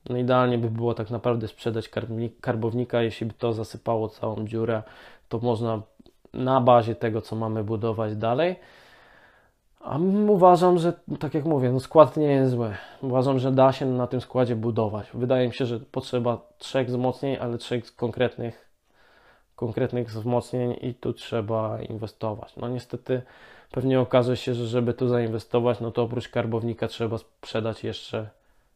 no 0.10 0.18
idealnie 0.18 0.58
by 0.58 0.70
było 0.70 0.94
tak 0.94 1.10
naprawdę 1.10 1.48
sprzedać 1.48 1.90
karbownika, 2.42 3.02
jeśli 3.02 3.26
by 3.26 3.34
to 3.34 3.54
zasypało 3.54 4.10
całą 4.10 4.48
dziurę, 4.48 4.84
to 5.30 5.40
można 5.40 5.82
na 6.34 6.62
bazie 6.62 6.96
tego, 6.96 7.22
co 7.22 7.36
mamy 7.36 7.64
budować 7.64 8.16
dalej, 8.16 8.56
a 9.84 9.98
uważam, 10.28 10.78
że 10.78 10.94
tak 11.20 11.34
jak 11.34 11.46
mówię, 11.46 11.72
no 11.72 11.80
skład 11.80 12.18
nie 12.18 12.28
jest 12.28 12.52
zły. 12.52 12.76
Uważam, 13.02 13.40
że 13.40 13.52
da 13.52 13.72
się 13.72 13.86
na 13.86 14.08
tym 14.08 14.22
składzie 14.22 14.56
budować. 14.56 15.08
Wydaje 15.14 15.48
mi 15.48 15.54
się, 15.54 15.66
że 15.66 15.80
potrzeba 15.80 16.42
trzech 16.58 16.88
wzmocnień, 16.88 17.38
ale 17.42 17.58
trzech 17.58 17.96
konkretnych, 17.96 18.70
konkretnych 19.56 20.08
wzmocnień 20.08 20.76
i 20.82 20.94
tu 20.94 21.14
trzeba 21.14 21.82
inwestować. 21.82 22.56
No 22.56 22.70
niestety 22.70 23.22
pewnie 23.72 24.00
okaże 24.00 24.38
się, 24.38 24.54
że 24.54 24.68
żeby 24.68 24.94
tu 24.94 25.08
zainwestować, 25.08 25.80
no 25.80 25.92
to 25.92 26.04
oprócz 26.04 26.30
karbownika 26.30 26.88
trzeba 26.88 27.18
sprzedać 27.18 27.84
jeszcze, 27.84 28.30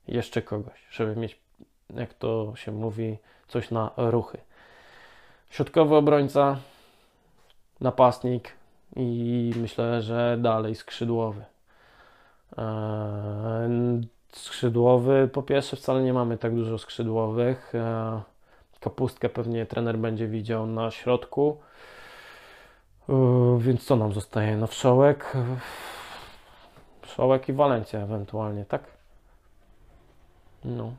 jeszcze 0.08 0.42
kogoś, 0.42 0.88
żeby 0.92 1.16
mieć, 1.16 1.40
jak 1.96 2.14
to 2.14 2.54
się 2.56 2.72
mówi, 2.72 3.18
coś 3.48 3.72
na 3.72 3.92
ruchy. 3.98 4.38
Środkowy 5.50 5.96
obrońca, 5.96 6.58
napastnik, 7.82 8.52
i 8.96 9.54
myślę, 9.56 10.02
że 10.02 10.38
dalej 10.42 10.76
skrzydłowy. 10.76 11.46
Eee, 12.58 14.02
skrzydłowy, 14.32 15.30
po 15.34 15.44
pierwsze, 15.44 15.76
wcale 15.76 16.04
nie 16.04 16.14
mamy 16.14 16.38
tak 16.38 16.56
dużo 16.56 16.78
skrzydłowych. 16.78 17.76
Eee, 17.76 18.22
kapustkę 18.80 19.30
pewnie 19.30 19.66
trener 19.66 19.98
będzie 19.98 20.28
widział 20.28 20.68
na 20.68 20.92
środku. 20.92 21.58
Eee, 23.10 23.60
więc 23.60 23.84
co 23.84 23.96
nam 23.96 24.14
zostaje? 24.14 24.58
No 24.58 24.68
wszołek. 24.68 25.34
Wszołek 27.02 27.50
i 27.50 27.54
Walencja 27.54 28.00
ewentualnie, 28.00 28.66
tak? 28.66 28.84
No. 30.66 30.92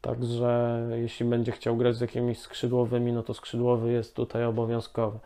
Także 0.00 0.80
jeśli 0.94 1.26
będzie 1.26 1.52
chciał 1.52 1.76
grać 1.76 1.96
z 1.96 2.00
jakimiś 2.00 2.38
skrzydłowymi, 2.38 3.12
no 3.12 3.22
to 3.22 3.34
skrzydłowy 3.34 3.92
jest 3.92 4.16
tutaj 4.16 4.44
obowiązkowy. 4.44 5.18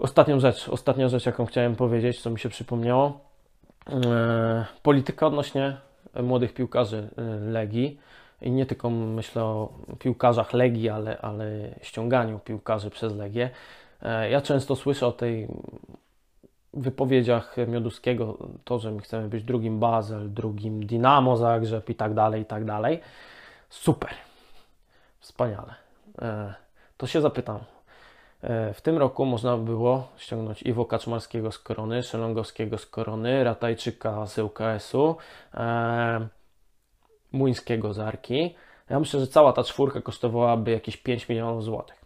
Ostatnią 0.00 0.40
rzecz, 0.40 0.68
ostatnia 0.68 1.08
rzecz, 1.08 1.26
jaką 1.26 1.46
chciałem 1.46 1.76
powiedzieć, 1.76 2.22
co 2.22 2.30
mi 2.30 2.38
się 2.38 2.48
przypomniało. 2.48 3.20
E, 3.90 4.64
polityka 4.82 5.26
odnośnie 5.26 5.76
młodych 6.22 6.54
piłkarzy 6.54 7.08
Legii 7.40 7.98
i 8.42 8.50
nie 8.50 8.66
tylko 8.66 8.90
myślę 8.90 9.44
o 9.44 9.72
piłkarzach 9.98 10.52
Legii, 10.52 10.88
ale, 10.88 11.18
ale 11.18 11.46
ściąganiu 11.82 12.38
piłkarzy 12.38 12.90
przez 12.90 13.14
Legię. 13.14 13.50
E, 14.02 14.30
ja 14.30 14.40
często 14.40 14.76
słyszę 14.76 15.06
o 15.06 15.12
tej 15.12 15.48
wypowiedziach 16.74 17.56
Mioduskiego, 17.68 18.38
to, 18.64 18.78
że 18.78 18.90
my 18.92 19.00
chcemy 19.00 19.28
być 19.28 19.44
drugim 19.44 19.80
Basel, 19.80 20.32
drugim 20.32 20.86
Dynamo 20.86 21.36
Zagrzeb 21.36 21.90
i 21.90 21.94
tak 21.94 22.14
dalej, 22.14 22.42
i 22.42 22.44
tak 22.44 22.64
dalej. 22.64 23.00
Super. 23.70 24.10
Wspaniale. 25.20 25.74
To 26.96 27.06
się 27.06 27.20
zapytam, 27.20 27.58
E, 28.42 28.74
w 28.74 28.80
tym 28.80 28.98
roku 28.98 29.24
można 29.24 29.56
było 29.56 30.08
ściągnąć 30.16 30.62
Iwo 30.62 30.84
Kaczmarskiego 30.84 31.52
z 31.52 31.58
Korony, 31.58 32.02
Szelongowskiego 32.02 32.78
z 32.78 32.86
Korony, 32.86 33.44
Ratajczyka 33.44 34.26
z 34.26 34.38
ŁKS-u, 34.38 35.16
e, 35.54 36.28
Muńskiego 37.32 37.92
z 37.92 37.98
Arki. 37.98 38.54
Ja 38.90 39.00
myślę, 39.00 39.20
że 39.20 39.26
cała 39.26 39.52
ta 39.52 39.64
czwórka 39.64 40.00
kosztowałaby 40.00 40.70
jakieś 40.70 40.96
5 40.96 41.28
milionów 41.28 41.64
złotych. 41.64 42.05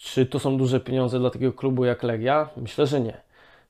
Czy 0.00 0.26
to 0.26 0.38
są 0.38 0.58
duże 0.58 0.80
pieniądze 0.80 1.18
dla 1.18 1.30
takiego 1.30 1.52
klubu 1.52 1.84
jak 1.84 2.02
Legia? 2.02 2.48
Myślę, 2.56 2.86
że 2.86 3.00
nie 3.00 3.20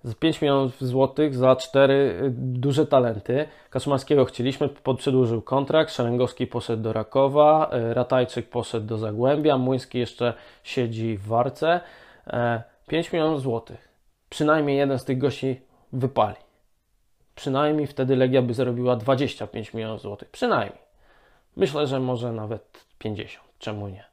z 0.05 0.15
5 0.15 0.43
milionów 0.43 0.81
złotych 0.81 1.35
za 1.35 1.57
cztery 1.57 2.21
y, 2.23 2.31
duże 2.37 2.87
talenty. 2.87 3.47
Kaczmarskiego 3.71 4.25
chcieliśmy, 4.25 4.69
przedłużył 4.99 5.43
kontrakt, 5.43 5.93
Szerengowski 5.93 6.47
poszedł 6.47 6.83
do 6.83 6.93
Rakowa, 6.93 7.71
y, 7.91 7.95
Ratajczyk 7.95 8.51
poszedł 8.51 8.87
do 8.87 8.99
Zagłębia, 8.99 9.59
Młyński 9.59 9.99
jeszcze 9.99 10.35
siedzi 10.63 11.17
w 11.17 11.27
Warce. 11.27 11.81
5 12.87 13.09
e, 13.09 13.11
milionów 13.13 13.43
złotych. 13.43 13.89
Przynajmniej 14.29 14.79
jeden 14.79 14.99
z 14.99 15.05
tych 15.05 15.19
gości 15.19 15.61
wypali. 15.93 16.37
Przynajmniej 17.35 17.87
wtedy 17.87 18.17
Legia 18.17 18.43
by 18.43 18.55
zarobiła 18.55 18.97
25 18.97 19.75
milionów 19.75 20.01
złotych. 20.01 20.31
Przynajmniej. 20.31 20.83
Myślę, 21.57 21.87
że 21.87 22.01
może 22.01 22.33
nawet 22.33 22.87
50. 22.99 23.47
Czemu 23.59 23.89
nie? 23.89 24.10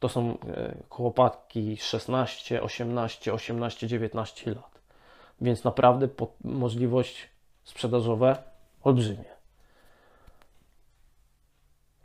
To 0.00 0.08
są 0.08 0.38
e, 0.48 0.74
chłopaki 0.88 1.76
16, 1.76 2.62
18, 2.62 3.32
18, 3.32 3.86
19 3.86 4.50
lat. 4.50 4.80
Więc 5.40 5.64
naprawdę 5.64 6.08
możliwość 6.44 7.28
sprzedażowe 7.64 8.36
olbrzymie. 8.82 9.40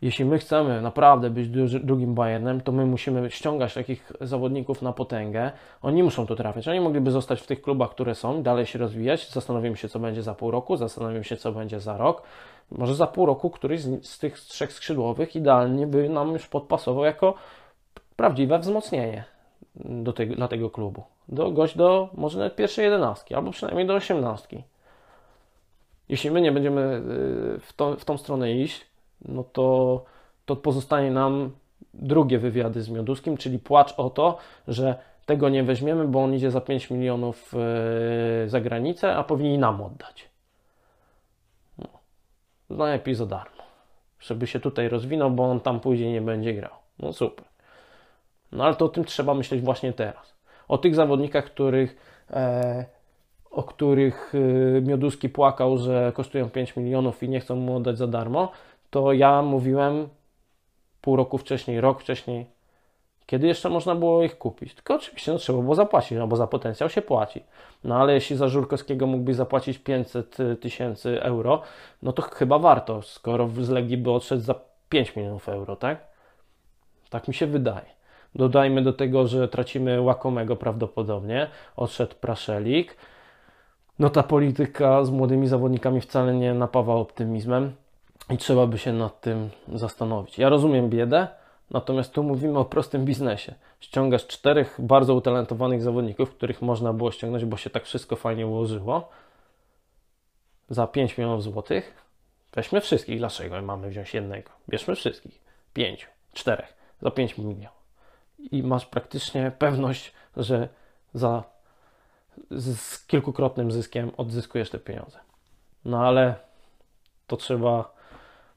Jeśli 0.01 0.25
my 0.25 0.37
chcemy 0.37 0.81
naprawdę 0.81 1.29
być 1.29 1.49
drugim 1.83 2.15
Bayernem, 2.15 2.61
to 2.61 2.71
my 2.71 2.85
musimy 2.85 3.31
ściągać 3.31 3.73
takich 3.73 4.11
zawodników 4.21 4.81
na 4.81 4.93
potęgę. 4.93 5.51
Oni 5.81 6.03
muszą 6.03 6.27
tu 6.27 6.35
trafiać. 6.35 6.67
Oni 6.67 6.79
mogliby 6.79 7.11
zostać 7.11 7.41
w 7.41 7.47
tych 7.47 7.61
klubach, 7.61 7.89
które 7.89 8.15
są, 8.15 8.43
dalej 8.43 8.65
się 8.65 8.79
rozwijać. 8.79 9.29
Zastanowimy 9.29 9.77
się, 9.77 9.89
co 9.89 9.99
będzie 9.99 10.23
za 10.23 10.33
pół 10.35 10.51
roku, 10.51 10.77
zastanowimy 10.77 11.23
się, 11.23 11.37
co 11.37 11.51
będzie 11.51 11.79
za 11.79 11.97
rok. 11.97 12.21
Może 12.71 12.95
za 12.95 13.07
pół 13.07 13.25
roku 13.25 13.49
któryś 13.49 13.81
z, 13.81 14.07
z 14.07 14.19
tych 14.19 14.39
trzech 14.39 14.73
skrzydłowych 14.73 15.35
idealnie 15.35 15.87
by 15.87 16.09
nam 16.09 16.31
już 16.31 16.47
podpasował 16.47 17.05
jako 17.05 17.33
prawdziwe 18.15 18.59
wzmocnienie 18.59 19.23
do 19.75 20.13
tego, 20.13 20.35
dla 20.35 20.47
tego 20.47 20.69
klubu. 20.69 21.03
Do, 21.27 21.51
gość 21.51 21.77
do 21.77 22.09
może 22.13 22.39
nawet 22.39 22.55
pierwszej 22.55 22.85
jedenastki, 22.85 23.35
albo 23.35 23.51
przynajmniej 23.51 23.87
do 23.87 23.93
osiemnastki. 23.93 24.63
Jeśli 26.09 26.31
my 26.31 26.41
nie 26.41 26.51
będziemy 26.51 26.81
y, 26.81 27.59
w, 27.59 27.73
to, 27.75 27.95
w 27.95 28.05
tą 28.05 28.17
stronę 28.17 28.51
iść, 28.51 28.85
no 29.25 29.43
to, 29.43 30.03
to 30.45 30.55
pozostanie 30.55 31.11
nam 31.11 31.51
drugie 31.93 32.39
wywiady 32.39 32.81
z 32.81 32.89
Mioduskim, 32.89 33.37
czyli 33.37 33.59
płacz 33.59 33.93
o 33.97 34.09
to, 34.09 34.37
że 34.67 34.95
tego 35.25 35.49
nie 35.49 35.63
weźmiemy, 35.63 36.07
bo 36.07 36.23
on 36.23 36.33
idzie 36.33 36.51
za 36.51 36.61
5 36.61 36.89
milionów 36.89 37.53
y, 38.45 38.49
za 38.49 38.61
granicę, 38.61 39.15
a 39.15 39.23
powinni 39.23 39.57
nam 39.57 39.81
oddać. 39.81 40.29
No, 41.77 41.87
najlepiej 42.69 43.15
za 43.15 43.25
darmo. 43.25 43.63
Żeby 44.19 44.47
się 44.47 44.59
tutaj 44.59 44.89
rozwinął, 44.89 45.31
bo 45.31 45.43
on 45.51 45.59
tam 45.59 45.79
później 45.79 46.13
nie 46.13 46.21
będzie 46.21 46.53
grał. 46.53 46.73
No 46.99 47.13
super. 47.13 47.45
No 48.55 48.63
ale 48.63 48.75
to 48.75 48.85
o 48.85 48.89
tym 48.89 49.05
trzeba 49.05 49.33
myśleć 49.33 49.61
właśnie 49.61 49.93
teraz. 49.93 50.35
O 50.67 50.77
tych 50.77 50.95
zawodnikach, 50.95 51.45
których, 51.45 51.95
e, 52.31 52.85
o 53.51 53.63
których 53.63 54.33
e, 54.77 54.81
Mioduski 54.81 55.29
płakał, 55.29 55.77
że 55.77 56.11
kosztują 56.15 56.49
5 56.49 56.75
milionów 56.75 57.23
i 57.23 57.29
nie 57.29 57.39
chcą 57.39 57.55
mu 57.55 57.75
oddać 57.75 57.97
za 57.97 58.07
darmo, 58.07 58.51
to 58.89 59.13
ja 59.13 59.41
mówiłem 59.41 60.09
pół 61.01 61.15
roku 61.15 61.37
wcześniej, 61.37 61.81
rok 61.81 62.01
wcześniej, 62.01 62.45
kiedy 63.25 63.47
jeszcze 63.47 63.69
można 63.69 63.95
było 63.95 64.23
ich 64.23 64.37
kupić. 64.37 64.75
Tylko 64.75 64.95
oczywiście 64.95 65.31
no, 65.31 65.37
trzeba 65.37 65.61
było 65.61 65.75
zapłacić, 65.75 66.17
no 66.17 66.27
bo 66.27 66.35
za 66.35 66.47
potencjał 66.47 66.89
się 66.89 67.01
płaci. 67.01 67.43
No 67.83 67.95
ale 67.95 68.13
jeśli 68.13 68.35
za 68.35 68.47
Żurkowskiego 68.47 69.07
mógłbyś 69.07 69.35
zapłacić 69.35 69.77
500 69.77 70.37
tysięcy 70.61 71.23
euro, 71.23 71.61
no 72.01 72.13
to 72.13 72.21
chyba 72.21 72.59
warto, 72.59 73.01
skoro 73.01 73.47
z 73.47 73.69
Legii 73.69 73.97
by 73.97 74.11
odszedł 74.11 74.41
za 74.41 74.55
5 74.89 75.15
milionów 75.15 75.49
euro, 75.49 75.75
tak? 75.75 76.07
Tak 77.09 77.27
mi 77.27 77.33
się 77.33 77.47
wydaje. 77.47 77.95
Dodajmy 78.35 78.81
do 78.81 78.93
tego, 78.93 79.27
że 79.27 79.47
tracimy 79.47 80.01
łakomego 80.01 80.55
prawdopodobnie. 80.55 81.47
Odszedł 81.75 82.15
Praszelik. 82.15 82.97
No 83.99 84.09
ta 84.09 84.23
polityka 84.23 85.03
z 85.03 85.09
młodymi 85.09 85.47
zawodnikami 85.47 86.01
wcale 86.01 86.33
nie 86.33 86.53
napawa 86.53 86.93
optymizmem 86.93 87.75
i 88.29 88.37
trzeba 88.37 88.67
by 88.67 88.77
się 88.77 88.93
nad 88.93 89.21
tym 89.21 89.49
zastanowić. 89.73 90.37
Ja 90.37 90.49
rozumiem 90.49 90.89
biedę, 90.89 91.27
natomiast 91.71 92.13
tu 92.13 92.23
mówimy 92.23 92.59
o 92.59 92.65
prostym 92.65 93.05
biznesie. 93.05 93.53
Ściągasz 93.79 94.27
czterech 94.27 94.75
bardzo 94.79 95.15
utalentowanych 95.15 95.81
zawodników, 95.81 96.31
których 96.31 96.61
można 96.61 96.93
było 96.93 97.11
ściągnąć, 97.11 97.45
bo 97.45 97.57
się 97.57 97.69
tak 97.69 97.83
wszystko 97.83 98.15
fajnie 98.15 98.47
ułożyło, 98.47 99.09
za 100.69 100.87
5 100.87 101.17
milionów 101.17 101.43
złotych. 101.43 102.05
Weźmy 102.53 102.81
wszystkich. 102.81 103.17
Dlaczego 103.17 103.61
mamy 103.61 103.89
wziąć 103.89 104.13
jednego? 104.13 104.51
Bierzmy 104.69 104.95
wszystkich. 104.95 105.41
Pięciu, 105.73 106.07
czterech, 106.33 106.73
za 107.01 107.11
5 107.11 107.37
milionów 107.37 107.74
i 108.51 108.63
masz 108.63 108.85
praktycznie 108.85 109.51
pewność, 109.59 110.13
że 110.37 110.69
za 111.13 111.43
z 112.51 113.05
kilkukrotnym 113.05 113.71
zyskiem 113.71 114.11
odzyskujesz 114.17 114.69
te 114.69 114.79
pieniądze. 114.79 115.19
No 115.85 116.07
ale 116.07 116.35
to 117.27 117.37
trzeba, 117.37 117.93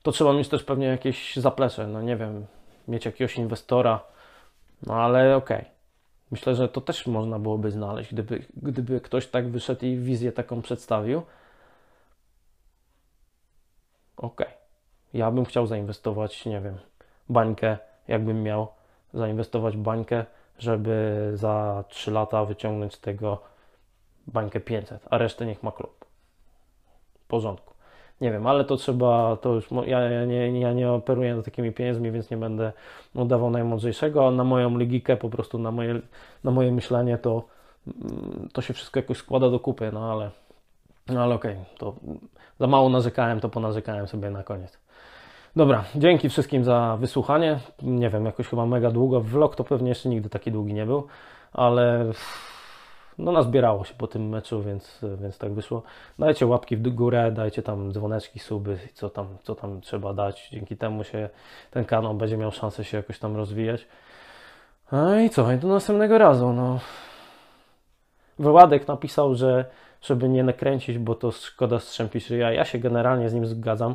to 0.02 0.12
trzeba 0.12 0.32
mieć 0.32 0.48
też 0.48 0.64
pewnie 0.64 0.86
jakieś 0.86 1.36
zaplecze, 1.36 1.86
no 1.86 2.02
nie 2.02 2.16
wiem, 2.16 2.46
mieć 2.88 3.04
jakiegoś 3.04 3.36
inwestora, 3.36 4.00
no 4.86 4.94
ale 4.94 5.36
okej. 5.36 5.58
Okay. 5.58 5.70
Myślę, 6.30 6.54
że 6.54 6.68
to 6.68 6.80
też 6.80 7.06
można 7.06 7.38
byłoby 7.38 7.70
znaleźć, 7.70 8.12
gdyby, 8.12 8.44
gdyby 8.56 9.00
ktoś 9.00 9.26
tak 9.26 9.48
wyszedł 9.48 9.84
i 9.84 9.96
wizję 9.96 10.32
taką 10.32 10.62
przedstawił. 10.62 11.22
Okej. 14.16 14.46
Okay. 14.46 14.58
Ja 15.14 15.30
bym 15.30 15.44
chciał 15.44 15.66
zainwestować, 15.66 16.46
nie 16.46 16.60
wiem, 16.60 16.78
bańkę, 17.28 17.78
jakbym 18.08 18.42
miał 18.42 18.68
zainwestować 19.14 19.76
bańkę, 19.76 20.24
żeby 20.58 21.30
za 21.34 21.84
3 21.88 22.10
lata 22.10 22.44
wyciągnąć 22.44 22.94
z 22.94 23.00
tego 23.00 23.38
bańkę 24.26 24.60
500, 24.60 25.06
a 25.10 25.18
resztę 25.18 25.46
niech 25.46 25.62
ma 25.62 25.72
klub. 25.72 26.04
W 27.24 27.26
porządku. 27.26 27.74
Nie 28.20 28.32
wiem, 28.32 28.46
ale 28.46 28.64
to 28.64 28.76
trzeba, 28.76 29.36
to 29.36 29.54
już, 29.54 29.68
ja, 29.86 30.00
ja, 30.00 30.24
nie, 30.24 30.60
ja 30.60 30.72
nie 30.72 30.92
operuję 30.92 31.42
takimi 31.44 31.72
pieniędzmi, 31.72 32.10
więc 32.10 32.30
nie 32.30 32.36
będę 32.36 32.72
udawał 33.14 33.50
najmądrzejszego, 33.50 34.30
na 34.30 34.44
moją 34.44 34.78
logikę, 34.78 35.16
po 35.16 35.28
prostu 35.28 35.58
na 35.58 35.70
moje, 35.70 36.00
na 36.44 36.50
moje 36.50 36.72
myślenie 36.72 37.18
to, 37.18 37.44
mm, 37.86 38.48
to 38.52 38.62
się 38.62 38.74
wszystko 38.74 39.00
jakoś 39.00 39.16
składa 39.16 39.50
do 39.50 39.60
kupy, 39.60 39.90
no 39.92 40.12
ale, 40.12 40.30
no 41.08 41.22
ale 41.22 41.34
okej, 41.34 41.52
okay, 41.52 41.64
to 41.78 41.94
za 42.60 42.66
mało 42.66 42.88
narzekałem, 42.88 43.40
to 43.40 43.48
ponarzekałem 43.48 44.06
sobie 44.06 44.30
na 44.30 44.42
koniec. 44.42 44.78
Dobra, 45.56 45.84
dzięki 45.94 46.28
wszystkim 46.28 46.64
za 46.64 46.96
wysłuchanie. 47.00 47.58
Nie 47.82 48.10
wiem, 48.10 48.24
jakoś 48.24 48.48
chyba 48.48 48.66
mega 48.66 48.90
długo. 48.90 49.20
Vlog 49.20 49.56
to 49.56 49.64
pewnie 49.64 49.88
jeszcze 49.88 50.08
nigdy 50.08 50.28
taki 50.28 50.52
długi 50.52 50.74
nie 50.74 50.86
był, 50.86 51.06
ale 51.52 52.04
no 53.18 53.32
nazbierało 53.32 53.84
się 53.84 53.94
po 53.94 54.06
tym 54.06 54.28
meczu, 54.28 54.62
więc, 54.62 55.00
więc 55.20 55.38
tak 55.38 55.52
wyszło. 55.52 55.82
Dajcie 56.18 56.46
łapki 56.46 56.76
w 56.76 56.88
górę, 56.88 57.32
dajcie 57.32 57.62
tam 57.62 57.92
dzwoneczki, 57.92 58.38
suby, 58.38 58.78
co 58.94 59.10
tam, 59.10 59.26
co 59.42 59.54
tam 59.54 59.80
trzeba 59.80 60.14
dać. 60.14 60.48
Dzięki 60.48 60.76
temu 60.76 61.04
się 61.04 61.28
ten 61.70 61.84
kanał 61.84 62.14
będzie 62.14 62.36
miał 62.36 62.52
szansę 62.52 62.84
się 62.84 62.96
jakoś 62.96 63.18
tam 63.18 63.36
rozwijać. 63.36 63.86
No 64.92 65.20
i 65.20 65.30
co, 65.30 65.56
do 65.56 65.68
następnego 65.68 66.18
razu. 66.18 66.52
No. 66.52 66.78
Wyładek 68.38 68.88
napisał, 68.88 69.34
że 69.34 69.64
żeby 70.02 70.28
nie 70.28 70.44
nakręcić, 70.44 70.98
bo 70.98 71.14
to 71.14 71.30
szkoda 71.30 71.78
strzępić 71.78 72.30
ryja. 72.30 72.52
Ja 72.52 72.64
się 72.64 72.78
generalnie 72.78 73.28
z 73.28 73.34
nim 73.34 73.46
zgadzam 73.46 73.94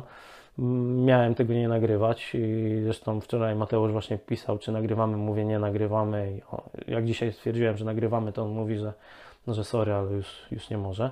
miałem 0.58 1.34
tego 1.34 1.54
nie 1.54 1.68
nagrywać 1.68 2.34
i 2.34 2.80
zresztą 2.84 3.20
wczoraj 3.20 3.54
Mateusz 3.54 3.92
właśnie 3.92 4.18
pisał, 4.18 4.58
czy 4.58 4.72
nagrywamy, 4.72 5.16
mówię 5.16 5.44
nie 5.44 5.58
nagrywamy 5.58 6.32
i 6.32 6.90
jak 6.90 7.04
dzisiaj 7.04 7.32
stwierdziłem, 7.32 7.76
że 7.76 7.84
nagrywamy, 7.84 8.32
to 8.32 8.42
on 8.42 8.50
mówi, 8.50 8.78
że, 8.78 8.92
no, 9.46 9.54
że 9.54 9.64
sorry, 9.64 9.92
ale 9.92 10.10
już, 10.12 10.46
już 10.50 10.70
nie 10.70 10.78
może. 10.78 11.10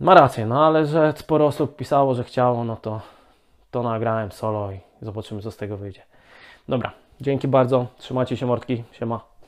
Ma 0.00 0.14
rację, 0.14 0.46
no 0.46 0.66
ale 0.66 0.86
że 0.86 1.14
sporo 1.16 1.46
osób 1.46 1.76
pisało, 1.76 2.14
że 2.14 2.24
chciało, 2.24 2.64
no 2.64 2.76
to, 2.76 3.00
to 3.70 3.82
nagrałem 3.82 4.32
solo 4.32 4.72
i 4.72 4.78
zobaczymy 5.02 5.42
co 5.42 5.50
z 5.50 5.56
tego 5.56 5.76
wyjdzie. 5.76 6.02
Dobra, 6.68 6.92
dzięki 7.20 7.48
bardzo, 7.48 7.86
trzymajcie 7.98 8.36
się 8.36 8.46
mordki, 8.46 8.84
siema. 8.92 9.33